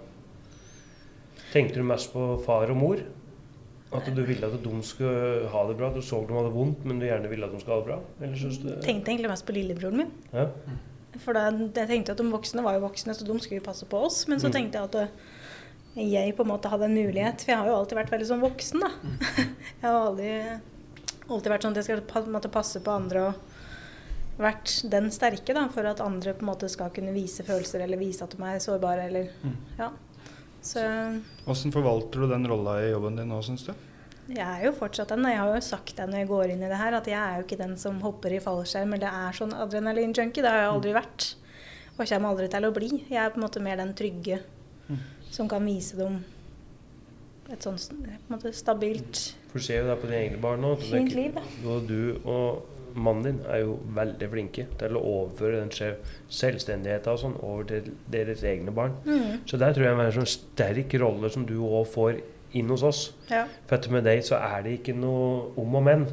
[1.53, 3.03] Tenkte du mest på far og mor?
[3.93, 5.91] At du ville at de skulle ha det bra?
[5.93, 7.99] Du så de hadde vondt, men du gjerne ville at de skulle ha det bra?
[8.23, 10.13] Eller synes du Tenkte egentlig mest på lillebroren min.
[10.33, 10.47] Ja.
[11.21, 13.85] For da, jeg tenkte at de voksne var jo voksne, så de skulle jo passe
[13.87, 14.27] på oss.
[14.29, 14.53] Men så Mm.
[14.53, 17.41] tenkte jeg at eh, jeg på en måte hadde en mulighet.
[17.45, 18.91] For jeg har jo alltid vært veldig sånn voksen, da.
[19.83, 20.61] Jeg har aldri,
[21.29, 23.35] alltid vært sånn at jeg skal passe på andre og
[24.39, 25.67] vært den sterke, da.
[25.69, 28.59] For at andre på en måte skal kunne vise følelser eller vise at de er
[28.59, 29.29] sårbare, eller
[29.79, 29.91] Ja.
[30.63, 30.79] Så
[31.45, 33.73] Hvordan forvalter du den rolla i jobben din nå, syns du?
[34.33, 35.29] Jeg er jo fortsatt den.
[35.29, 37.39] Jeg har jo sagt det når jeg går inn i det her, at jeg er
[37.39, 40.43] jo ikke den som hopper i fallskjerm eller er sånn adrenalinjunkie.
[40.45, 41.29] Det har jeg aldri vært.
[41.93, 42.91] Og kommer aldri til å bli.
[43.13, 44.41] Jeg er på en måte mer den trygge
[45.33, 46.23] som kan vise dem
[47.53, 50.63] et sånn på en måte stabilt, For du ser jo det på dine egne barn
[50.65, 50.77] nå.
[50.81, 51.43] fint liv, da.
[51.85, 55.99] Du og mannen din er jo veldig flinke til å overføre den
[56.33, 58.97] selvstendigheten og sånn over til deres egne barn.
[59.05, 59.43] Mm.
[59.49, 62.23] Så der tror jeg det er en sånn sterk rolle som du òg får
[62.59, 63.03] inn hos oss.
[63.31, 63.47] Ja.
[63.67, 66.07] For etter med deg så er det ikke noe om og men.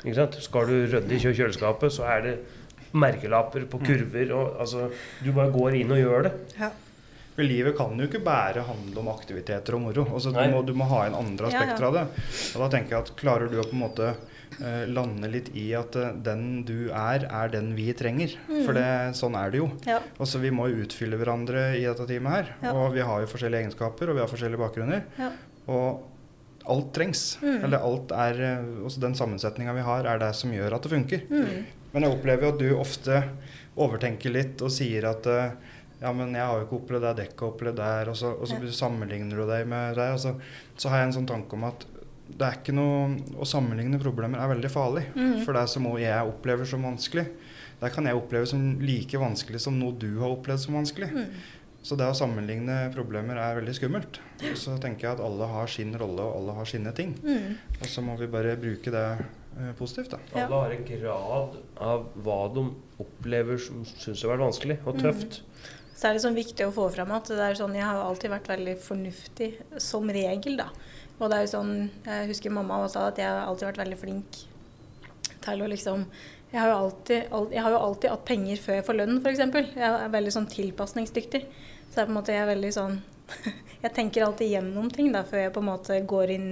[0.00, 0.38] Ikke sant?
[0.44, 2.36] Skal du rydde i kjøleskapet, så er det
[2.96, 4.32] merkelapper på kurver.
[4.36, 4.88] Og, altså,
[5.24, 6.36] du bare går inn og gjør det.
[6.60, 6.70] Ja.
[7.36, 10.06] For livet kan jo ikke bare handle om aktiviteter og moro.
[10.12, 11.88] Altså, du, må, du må ha inn andre aspekter ja.
[11.88, 12.26] av det.
[12.54, 15.68] Og da tenker jeg at klarer du å på en måte eh, lande litt i
[15.78, 18.34] at eh, den du er, er den vi trenger.
[18.50, 18.58] Mm.
[18.66, 18.88] For det,
[19.20, 19.70] sånn er det jo.
[19.88, 20.00] Ja.
[20.18, 22.52] Altså, vi må jo utfylle hverandre i dette teamet her.
[22.66, 22.74] Ja.
[22.74, 25.06] Og vi har jo forskjellige egenskaper, og vi har forskjellige bakgrunner.
[25.20, 25.30] Ja.
[25.68, 26.06] Og
[26.70, 27.38] alt trengs.
[27.42, 27.64] Mm.
[27.64, 30.92] Eller alt er eh, også Den sammensetninga vi har, er det som gjør at det
[30.92, 31.26] funker.
[31.30, 31.66] Mm.
[31.92, 33.22] Men jeg opplever jo at du ofte
[33.80, 35.54] overtenker litt og sier at eh,
[36.00, 38.56] ja, men jeg har jo ikke opplevd det dekket opplevd der, og så, og så
[38.56, 38.70] Ja.
[38.72, 40.10] sammenligner du deg med det.
[40.22, 40.34] Så,
[40.80, 41.84] så har jeg en sånn tanke om at
[42.30, 45.02] det er ikke noe Å sammenligne problemer er veldig farlig.
[45.16, 45.40] Mm.
[45.44, 47.26] For det som jeg opplever som vanskelig,
[47.80, 51.08] det kan jeg oppleve som like vanskelig som noe du har opplevd som vanskelig.
[51.10, 51.40] Mm.
[51.82, 54.18] Så det å sammenligne problemer er veldig skummelt.
[54.50, 57.14] Og så tenker jeg at alle har sin rolle, og alle har sine ting.
[57.24, 57.54] Mm.
[57.80, 60.18] Og så må vi bare bruke det eh, positivt, da.
[60.34, 60.44] Ja.
[60.44, 62.66] Alle har en grad av hva de
[63.00, 65.02] opplever som syns har vært vanskelig og Mm.
[65.06, 65.40] tøft.
[65.96, 68.30] Så er det sånn viktig å få fram at det er sånn, jeg har alltid
[68.32, 69.50] vært veldig fornuftig,
[69.80, 70.68] som regel, da.
[71.20, 71.72] Og det er jo sånn,
[72.06, 74.38] jeg husker mamma sa at jeg har alltid vært veldig flink
[75.40, 76.06] til å liksom
[76.50, 79.38] Jeg har jo alltid, jeg har jo alltid hatt penger før jeg får lønn, f.eks.
[79.38, 81.44] Jeg er veldig sånn tilpasningsdyktig.
[81.90, 83.00] Så er en måte jeg er veldig sånn
[83.84, 86.48] jeg tenker alltid gjennom ting da, før jeg på en måte går inn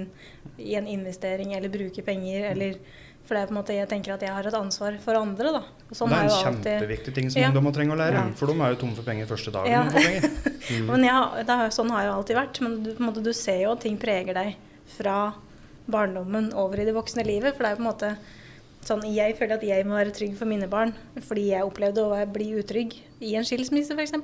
[0.57, 2.51] i en investering eller bruker penger.
[2.53, 2.79] eller
[3.29, 5.51] for det er på en måte, jeg tenker at jeg har et ansvar for andre.
[5.53, 5.59] da.
[5.93, 7.49] Sånn det er en jo alltid- kjempeviktig ting som Ja.
[7.51, 8.13] ungdommer trenger å lære.
[8.13, 8.31] Ja.
[8.33, 9.69] For de er jo tomme for penger første dagen.
[9.69, 9.83] Ja.
[9.85, 10.85] Mm.
[10.89, 12.61] Men ja, det har, sånn har jo alltid vært.
[12.65, 14.55] Men du, måte, du ser jo at ting preger deg
[14.97, 15.33] fra
[15.87, 17.53] barndommen over i det voksne livet.
[17.55, 18.17] For det er jo på en måte
[18.85, 20.93] sånn Jeg føler at jeg må være trygg for mine barn
[21.25, 24.15] fordi jeg opplevde å bli utrygg i en skilsmisse f.eks.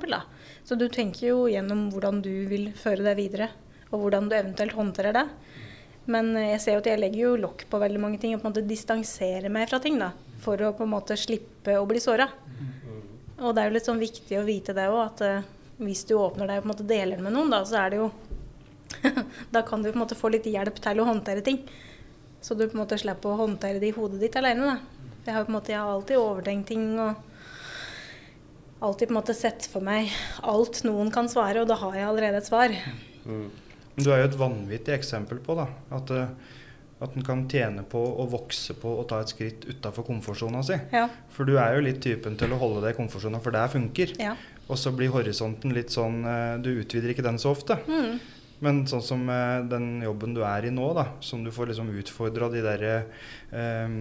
[0.64, 3.50] Så du tenker jo gjennom hvordan du vil føre deg videre,
[3.92, 5.26] og hvordan du eventuelt håndterer det.
[6.10, 8.42] Men eh, jeg ser jo at jeg legger jo lokk på veldig mange ting og
[8.42, 11.86] på en måte distanserer meg fra ting da, for å på en måte slippe å
[11.88, 12.28] bli såra.
[13.36, 15.50] Og det er jo litt sånn viktig å vite det òg, at eh,
[15.82, 18.00] hvis du åpner deg og på en måte deler med noen, da, så er det
[18.00, 18.12] jo
[19.52, 21.58] Da kan du på en måte få litt hjelp til å håndtere ting.
[22.46, 24.68] Så du på en måte slipper å håndtere det i hodet ditt alene.
[24.70, 25.06] Da.
[25.26, 27.16] Jeg har, på en måte, jeg har alltid overtenkt ting og
[28.86, 30.12] alltid på en måte sett for meg
[30.46, 32.76] alt noen kan svare, og da har jeg allerede et svar.
[33.24, 33.48] Mm.
[33.96, 35.66] Du er jo et vanvittig eksempel på da,
[35.96, 36.54] at, eh,
[37.02, 40.78] at en kan tjene på å vokse på å ta et skritt utafor komfortsona si.
[40.94, 41.08] Ja.
[41.34, 44.14] For du er jo litt typen til å holde deg i komfortsona, for det funker.
[44.22, 44.36] ja.
[44.66, 47.76] Og så blir horisonten litt sånn eh, Du utvider ikke den så ofte.
[47.86, 48.16] Mm.
[48.64, 51.90] Men sånn som eh, den jobben du er i nå, da, som du får liksom
[52.00, 52.94] utfordra de derre
[53.52, 53.96] eh,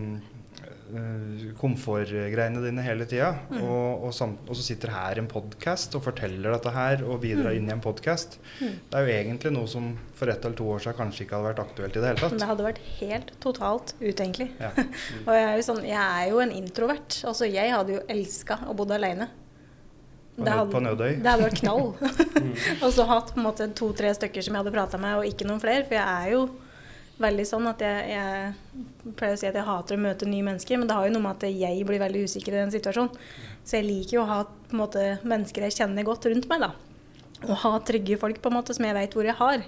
[0.95, 3.61] eh, komfortgreiene dine hele tida, Mm.
[3.63, 7.57] og, og, og så sitter her en podkast og forteller dette her og bidrar Mm.
[7.57, 8.37] inn i en podkast.
[8.61, 8.73] Mm.
[8.89, 11.49] Det er jo egentlig noe som for ett eller to år siden kanskje ikke hadde
[11.51, 12.39] vært aktuelt i det hele Men tatt.
[12.39, 14.49] det hadde vært helt totalt utenkelig.
[14.59, 14.71] Ja.
[15.27, 17.19] Og jeg er, jo sånn, jeg er jo en introvert.
[17.27, 19.27] Altså, jeg hadde jo elska å bo alene.
[20.35, 21.11] På hadde- på Nødøy.
[21.23, 21.85] Det hadde vært knall.
[22.35, 22.51] Mm.
[22.83, 25.47] og så hatt på en måte to-tre stykker som jeg hadde prata med, og ikke
[25.47, 25.85] noen flere.
[25.87, 26.41] For jeg er jo
[27.23, 30.77] veldig sånn at jeg, jeg pleier å si at jeg hater å møte nye mennesker,
[30.77, 33.15] men det har jo noe med at jeg blir veldig usikker i den situasjonen.
[33.63, 34.41] Så jeg liker jo å ha
[34.75, 36.73] måte, mennesker jeg kjenner godt rundt meg, da.
[37.47, 39.63] Og ha trygge folk på en måte som jeg veit hvor jeg har.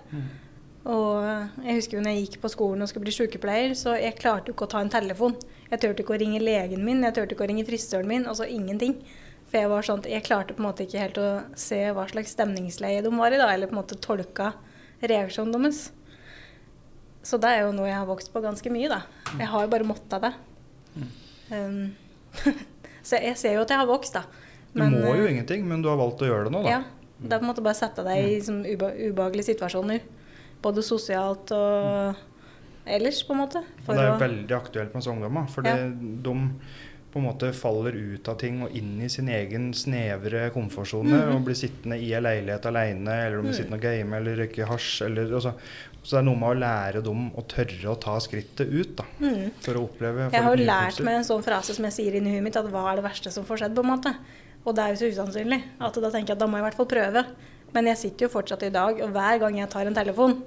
[0.88, 4.16] Og jeg husker jo når jeg gikk på skolen og skulle bli sykepleier, så jeg
[4.20, 5.36] klarte jo ikke å ta en telefon.
[5.72, 8.48] Jeg turte ikke å ringe legen min, jeg turte ikke å ringe frisøren min, altså
[8.48, 9.00] ingenting.
[9.48, 12.34] For jeg var sånn jeg klarte på en måte ikke helt å se hva slags
[12.36, 14.50] stemningsleie de var i, da, eller på en måte tolka
[15.02, 15.86] reaksjonen deres.
[17.24, 19.02] Så det er jo noe jeg har vokst på ganske mye, da.
[19.40, 20.34] Jeg har jo bare måttet det.
[21.52, 21.96] Um,
[23.08, 24.26] så jeg ser jo at jeg har vokst, da.
[24.74, 26.76] Du må jo eh, ingenting, men du har valgt å gjøre det nå, da.
[26.78, 26.82] ja,
[27.18, 30.04] det er på en måte bare sette deg i liksom, ubehagelige situasjoner.
[30.62, 32.20] Både sosialt og
[32.88, 33.64] ellers, på en måte.
[33.88, 35.48] Det er jo å- veldig aktuelt med disse ungdommer.
[35.52, 35.76] For Ja.
[35.88, 36.36] de
[37.14, 41.36] på en måte faller ut av ting og inn i sin egen snevre komfortsone Mhm.
[41.36, 43.58] og blir sittende i ei leilighet aleine, eller blir Mhm.
[43.58, 45.06] sittende og game eller røyke hasj.
[45.06, 45.54] Eller, så,
[46.04, 49.04] så det er noe med å lære dem å tørre å ta skrittet ut da,
[49.22, 49.52] Mm.
[49.62, 52.34] for å oppleve Jeg har jo lært meg en sånn frase som jeg sier inni
[52.36, 54.16] huet mitt, at hva er det verste som får skjedd, på en måte.
[54.66, 56.70] Og det er jo så usannsynlig at da tenker jeg at da må jeg i
[56.70, 57.26] hvert fall prøve.
[57.74, 60.42] Men jeg sitter jo fortsatt i dag, og hver gang jeg tar en telefon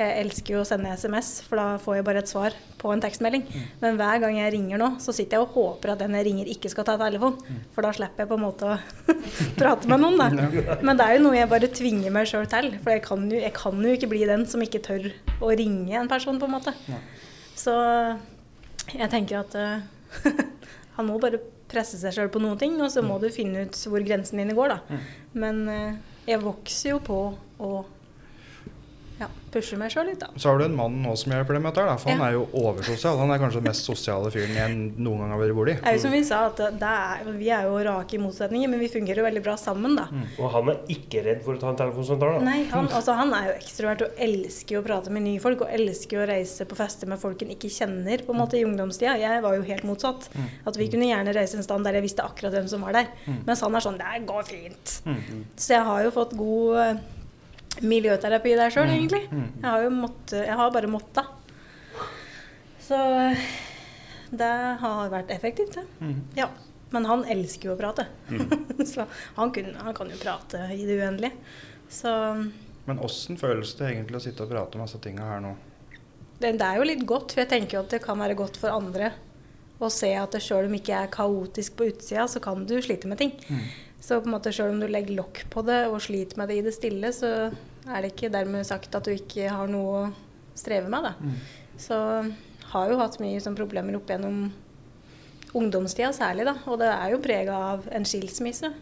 [0.00, 3.02] Jeg elsker jo å sende SMS, for da får jeg bare et svar på en
[3.02, 3.42] tekstmelding.
[3.82, 6.48] Men hver gang jeg ringer nå, så sitter jeg og håper at den jeg ringer,
[6.54, 7.36] ikke skal ta telefon.
[7.74, 8.78] For da slipper jeg på en måte å
[9.60, 10.30] prate med noen, da.
[10.86, 12.72] Men det er jo noe jeg bare tvinger meg sjøl til.
[12.80, 15.10] For jeg kan, jo, jeg kan jo ikke bli den som ikke tør
[15.44, 16.74] å ringe en person, på en måte.
[17.60, 17.76] Så
[18.96, 20.40] jeg tenker at eh,
[20.96, 23.84] han må bare presse seg sjøl på noen ting, og så må du finne ut
[23.86, 25.00] hvor grensen dine går, da.
[25.36, 27.22] Men eh, jeg vokser jo på
[27.60, 27.72] å
[29.20, 30.30] ja, pushe meg sjøl litt, da.
[30.40, 32.16] Så har du en mann nå som hjelper deg med dette, for ja.
[32.16, 33.18] han er jo oversosial.
[33.20, 35.74] Han er kanskje den mest sosiale fyren jeg noen gang har vært borti.
[35.76, 38.72] Det er jo som vi sa, at det er, vi er jo rake i motsetninger,
[38.72, 40.06] men vi fungerer jo veldig bra sammen, da.
[40.40, 42.40] Og han er ikke redd for å ta en telefonsamtale.
[42.40, 42.46] da.
[42.48, 45.66] Nei, han, altså, han er jo ekstrovert og elsker jo å prate med nye folk,
[45.66, 48.56] og elsker jo å reise på fester med folk en ikke kjenner, på en måte,
[48.56, 49.18] i ungdomstida.
[49.20, 50.30] Jeg var jo helt motsatt.
[50.64, 53.12] At vi kunne gjerne reise en stand der jeg visste akkurat hvem som var der.
[53.44, 54.98] Mens han er sånn Det går fint.
[55.60, 57.00] Så jeg har jo fått god eh,
[57.80, 59.22] miljøterapi der sjøl, egentlig.
[59.30, 61.26] Jeg har jo måttet Jeg har bare måtta.
[62.82, 62.98] Så
[64.30, 64.50] det
[64.82, 66.14] har vært effektivt, det.
[66.38, 66.50] Ja.
[66.90, 68.08] Men han elsker jo å prate.
[68.92, 69.04] så
[69.36, 71.38] han, kun, han kan jo prate i det uendelige.
[71.90, 72.10] Så
[72.88, 75.54] Men åssen føles det egentlig å sitte og prate om disse tinga her nå?
[76.40, 78.58] det, det er jo litt godt, for jeg tenker jo at det kan være godt
[78.60, 79.12] for andre
[79.80, 83.08] å se at det sjøl om ikke er kaotisk på utsida, så kan du slite
[83.08, 83.32] med ting.
[84.00, 86.56] Så på en måte sjøl om du legger lokk på det og sliter med det
[86.56, 87.50] i det stille, så
[87.84, 90.10] er det ikke dermed sagt at du ikke har noe å
[90.56, 91.04] streve med.
[91.10, 91.12] Da.
[91.80, 91.98] Så
[92.72, 94.50] har jo hatt mye sånn problemer opp gjennom
[95.58, 96.56] ungdomstida særlig, da.
[96.70, 98.72] Og det er jo prega av en skilsmisse.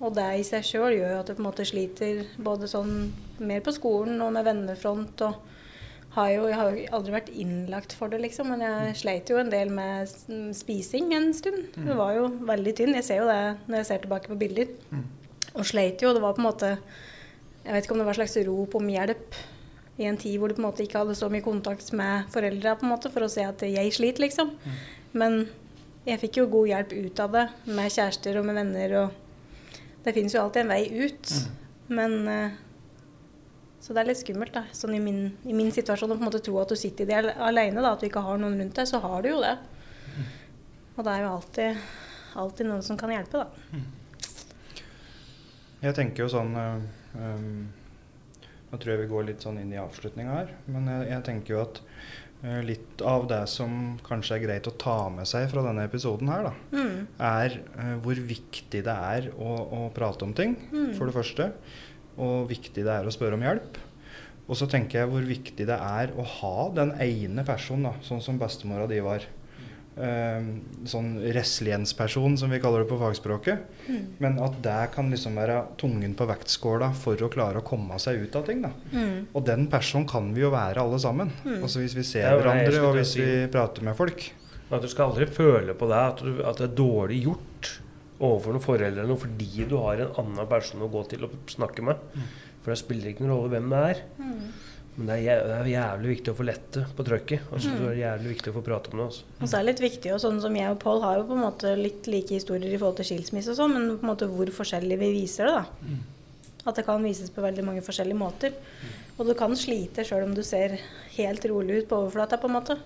[0.00, 3.12] Og det i seg sjøl gjør jo at du på en måte sliter både sånn
[3.38, 5.26] mer på skolen og med vennefront.
[5.28, 5.49] og
[6.14, 9.38] har jo, Jeg har jo aldri vært innlagt for det, liksom, men jeg sleit jo
[9.38, 10.10] en del med
[10.58, 11.68] spising en stund.
[11.76, 12.96] Det var jo veldig tynn.
[12.98, 13.38] Jeg ser jo det
[13.68, 14.72] når jeg ser tilbake på bilder.
[15.54, 16.12] Og sleit jo.
[16.14, 16.72] Det var på en måte
[17.64, 19.34] Jeg vet ikke om det var et slags rop om hjelp
[20.00, 22.72] i en tid hvor du på en måte ikke hadde så mye kontakt med foreldra
[22.80, 24.54] for å se at jeg sliter, liksom.
[25.12, 25.42] Men
[26.06, 28.94] jeg fikk jo god hjelp ut av det, med kjærester og med venner.
[29.02, 31.34] og Det finnes jo alltid en vei ut.
[31.92, 32.56] Men eh,
[33.80, 34.64] Så det er litt skummelt, da.
[34.76, 37.10] Sånn i min, i min situasjon å på en måte tro at du sitter i
[37.10, 38.86] det alene, da, at du ikke har noen rundt deg.
[38.90, 39.54] Så har du jo det.
[40.98, 41.76] Og det er jo alltid,
[42.36, 43.80] alltid noen som kan hjelpe, da.
[45.80, 46.82] Jeg tenker jo sånn øh,
[47.16, 47.52] øhm,
[48.70, 50.50] Nå tror jeg vi går litt sånn inn i avslutninga her.
[50.70, 51.80] Men jeg, jeg tenker jo at
[52.44, 56.30] øh, litt av det som kanskje er greit å ta med seg fra denne episoden
[56.30, 57.00] her, da, Mm.
[57.18, 60.92] er øh, hvor viktig det er å, å prate om ting, Mm.
[61.00, 61.48] for det første.
[62.20, 63.78] Og viktig det er å spørre om hjelp.
[64.50, 68.22] Og så tenker jeg hvor viktig det er å ha den ene personen, da, sånn
[68.24, 69.22] som bestemora di var.
[70.00, 70.46] Eh,
[70.88, 73.66] sånn resiliensperson, som vi kaller det på fagspråket.
[73.86, 74.04] Mm.
[74.22, 78.24] Men at det kan liksom være tungen på vektskåla for å klare å komme seg
[78.24, 78.62] ut av ting.
[78.64, 78.72] da.
[78.94, 79.28] Mm.
[79.34, 81.30] Og den personen kan vi jo være alle sammen.
[81.44, 81.60] Mm.
[81.60, 83.22] Altså Hvis vi ser Ja, hverandre, og hvis si.
[83.22, 84.32] vi prater med folk.
[84.70, 87.70] At du skal aldri føle på deg at, du, at det er dårlig gjort
[88.20, 91.36] overfor noen foreldre eller noe fordi du har en annen person å gå til og
[91.50, 92.00] snakke med.
[92.60, 94.02] For det spiller ikke noen rolle hvem det er.
[94.20, 94.42] Mm.
[95.00, 97.44] Men det er, det er jævlig viktig å få lette på trøkket.
[97.54, 99.06] Altså, Det er jævlig viktig å få prate om det.
[99.06, 99.28] Også.
[99.38, 101.36] Og så er det litt viktig, og sånn som jeg og Pål har jo på
[101.38, 104.28] en måte litt like historier i forhold til skilsmisse og sånn, men på en måte
[104.28, 106.00] hvor forskjellig vi viser det, da.
[106.68, 108.58] At det kan vises på veldig mange forskjellige måter.
[109.16, 110.76] Og du kan slite sjøl om du ser
[111.16, 112.76] helt rolig ut på overflata, på en måte.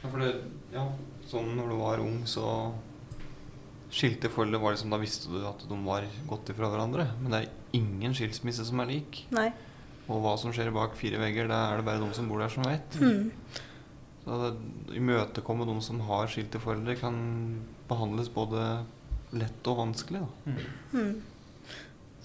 [0.00, 0.30] Ja, for det,
[0.72, 0.86] ja,
[1.28, 2.46] sånn når du var ung, så
[3.90, 7.08] skilte foreldre var liksom Da visste du at de var gått ifra hverandre.
[7.22, 9.24] Men det er ingen skilsmisse som er lik.
[9.34, 9.50] Nei.
[10.10, 12.50] Og hva som skjer bak fire vegger, det er det bare de som bor der,
[12.50, 12.96] som vet.
[12.98, 13.30] Mm.
[14.24, 14.52] Så det,
[14.98, 17.20] imøtekomme de som har skilte foreldre, kan
[17.90, 18.64] behandles både
[19.38, 20.24] lett og vanskelig.
[20.24, 20.56] Da.
[20.94, 21.12] Mm.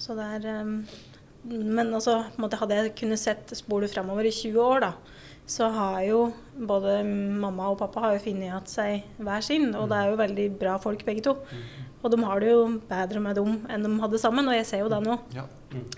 [0.02, 0.80] Så det er um,
[1.46, 5.15] Men altså, hadde jeg kunnet sett spolet framover i 20 år, da,
[5.46, 6.20] så har jo
[6.58, 10.18] både mamma og pappa har jo funnet igjen seg hver sin, og det er jo
[10.18, 11.36] veldig bra folk begge to.
[12.02, 14.82] Og de har det jo bedre med dem enn de hadde sammen, og jeg ser
[14.82, 15.16] jo det nå.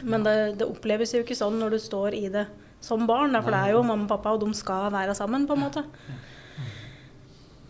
[0.05, 2.45] Men det, det oppleves jo ikke sånn når du står i det
[2.85, 5.49] som barn, da, for det er jo mamma og pappa, og de skal være sammen,
[5.49, 5.83] på en måte.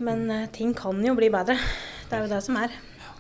[0.04, 1.56] Men eh, ting kan jo bli bedre.
[2.08, 2.74] Det er jo det som er.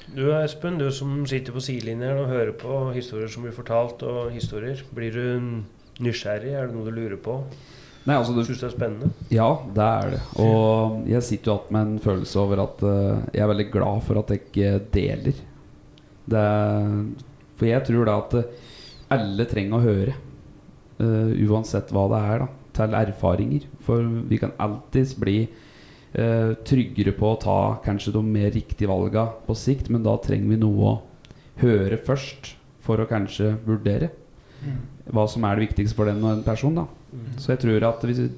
[0.08, 4.30] Du Espen, du som sitter på sidelinjen og hører på historier som blir fortalt, og
[4.34, 4.82] historier.
[4.94, 6.54] Blir du nysgjerrig?
[6.54, 7.40] Er det noe du lurer på?
[8.06, 9.10] Nei, altså du, Syns det er spennende?
[9.32, 10.20] Ja, det er det.
[10.40, 14.04] Og jeg sitter jo igjen med en følelse over at uh, jeg er veldig glad
[14.06, 15.42] for at jeg ikke deler.
[16.28, 16.94] Det er,
[17.58, 18.66] for jeg tror da at eh,
[19.16, 20.14] alle trenger å høre,
[21.02, 22.48] uh, uansett hva det er, da,
[22.78, 23.66] til erfaringer.
[23.84, 29.26] For vi kan alltids bli uh, tryggere på å ta kanskje de mer riktige valga
[29.44, 30.98] på sikt, men da trenger vi noe å
[31.60, 32.54] høre først
[32.84, 34.14] for å kanskje vurdere
[35.12, 36.74] hva som er det viktigste for den og en person.
[36.74, 36.86] da
[37.40, 38.28] så jeg tror at hvis vi,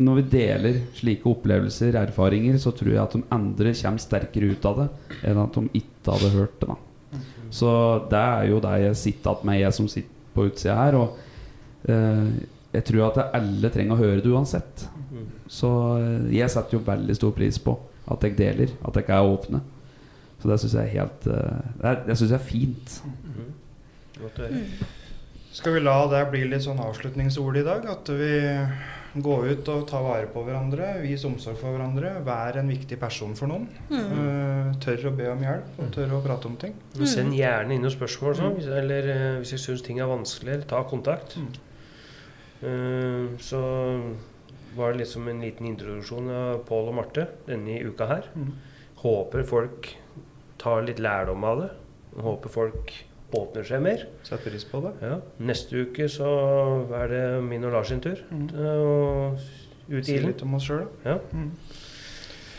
[0.00, 4.68] når vi deler slike opplevelser, erfaringer, så tror jeg at de andre kommer sterkere ut
[4.70, 4.88] av det
[5.30, 6.68] enn at de ikke hadde hørt det.
[6.70, 7.20] da
[7.50, 7.72] Så
[8.12, 10.98] det er jo det jeg sitter igjen med, jeg som sitter på utsida her.
[11.00, 12.30] Og eh,
[12.76, 14.86] jeg tror at alle trenger å høre det uansett.
[15.50, 17.74] Så eh, jeg setter jo veldig stor pris på
[18.10, 19.64] at jeg deler, at jeg ikke er åpne.
[20.40, 22.96] Så det syns jeg er helt eh, Det, syns synes jeg er fint.
[24.20, 24.64] Godt å høre.
[25.52, 27.86] Skal vi la det bli litt sånn avslutningsord i dag?
[27.90, 28.34] At vi
[29.18, 32.12] går ut og tar vare på hverandre, vis omsorg for hverandre.
[32.26, 33.66] Vær en viktig person for noen.
[33.90, 36.76] Eh, tør å be om hjelp og tør å prate om ting.
[36.94, 37.06] Mm.
[37.10, 40.54] send gjerne inn noen spørsmål, så, hvis, eller uh, hvis jeg syns ting er vanskelig,
[40.54, 41.34] eller ta kontakt.
[42.62, 43.64] Eh, så
[44.76, 48.30] var det liksom en liten introduksjon av Pål og Marte denne uka her.
[48.38, 48.54] Mm.
[49.02, 49.94] Håper folk
[50.62, 51.70] tar litt lærdom av det.
[52.22, 52.94] Håper folk
[53.36, 54.06] åpner seg mer.
[54.26, 54.94] Sett pris på det.
[55.04, 55.18] Ja.
[55.50, 56.30] Neste uke så
[56.96, 58.20] er det min og Lars sin tur.
[58.30, 58.50] Mm.
[59.90, 61.14] Ut i litt om oss sjøl, da.
[61.14, 61.18] Ja.
[61.34, 61.52] Mm.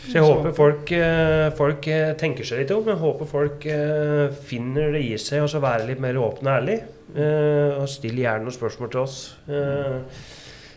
[0.02, 2.88] Så jeg håper folk, eh, folk eh, tenker seg litt om.
[2.90, 6.78] Jeg håper folk eh, finner det i seg så være litt mer åpne og ærlig.
[7.12, 9.16] Eh, og still gjerne noen spørsmål til oss
[9.52, 10.00] eh,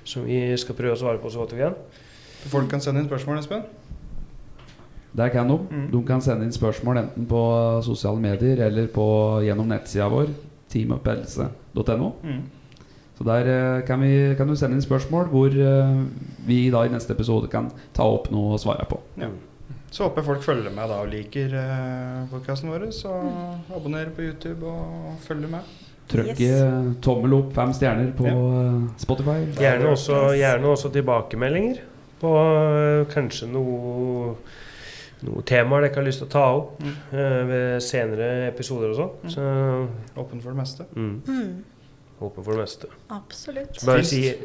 [0.06, 1.80] som vi skal prøve å svare på så godt vi kan.
[2.52, 3.66] Folk kan sende inn spørsmål, Espen.
[5.16, 5.56] Der kan de.
[5.72, 5.88] Mm.
[5.94, 7.42] De kan sende inn spørsmål enten på
[7.86, 9.06] sosiale medier eller på,
[9.46, 10.28] gjennom nettsida vår,
[10.74, 12.12] teamuphelse.no.
[12.24, 12.44] Mm.
[13.16, 15.98] Så der eh, kan, vi, kan du sende inn spørsmål hvor eh,
[16.48, 19.00] vi da i neste episode kan ta opp noe og svare på.
[19.22, 19.32] Ja.
[19.96, 22.90] Så håper jeg folk følger med da og liker eh, podkasten vår.
[22.92, 23.14] Så
[23.72, 25.74] abonner på YouTube og følger med.
[26.12, 26.60] Trykk Yes.
[26.60, 28.36] eh, tommel opp, fem stjerner på ja.
[29.00, 29.40] Spotify.
[29.64, 31.80] Gjerne også, gjerne også tilbakemeldinger
[32.20, 32.36] på
[33.12, 34.36] kanskje noe
[35.24, 36.96] noen temaer dere har lyst til å ta opp Mm.
[37.14, 39.32] uh, ved senere episoder og sånn.
[39.32, 39.46] Så
[40.18, 40.86] Åpen for det meste.
[40.96, 41.22] mm.
[41.28, 41.64] Mm.
[42.20, 42.88] håper for det meste.
[43.10, 43.80] Absolutt.
[43.86, 44.10] Bare Trist.
[44.10, 44.36] si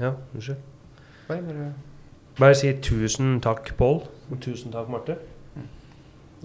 [0.00, 0.56] Ja, unnskyld.
[1.28, 1.72] Bare, bare
[2.38, 4.02] Bare si tusen takk, Pål.
[4.32, 5.16] Og tusen takk, Marte.
[5.54, 5.68] Mm.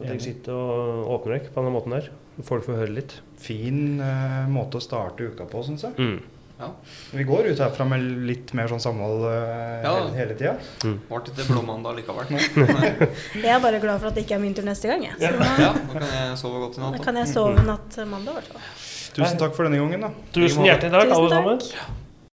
[0.02, 2.10] At dere sitter og åpner dere på denne måten der.
[2.46, 3.22] Folk får høre litt.
[3.38, 6.20] fin uh, måte å starte uka på, syns jeg.
[6.60, 6.74] Mm.
[7.16, 9.32] Vi går ut herfra med litt mer sånn samhold uh,
[9.84, 9.94] Ja.
[9.96, 10.56] hele, hele tida.
[10.84, 12.34] Ble ikke blåmandag likevel.
[13.46, 15.06] Jeg er bare glad for at det ikke er min tur neste gang.
[15.08, 15.16] Jeg.
[15.22, 15.32] Så
[15.64, 16.98] Ja, nå kan jeg sove godt i natt.
[17.00, 17.04] da.
[17.08, 18.70] kan jeg sove natt mandag, i hvert fall.
[19.16, 20.12] Tusen takk for denne gangen, da.
[20.36, 21.66] Tusen hjertelig takk, Tusen alle takk.
[21.72, 22.06] sammen.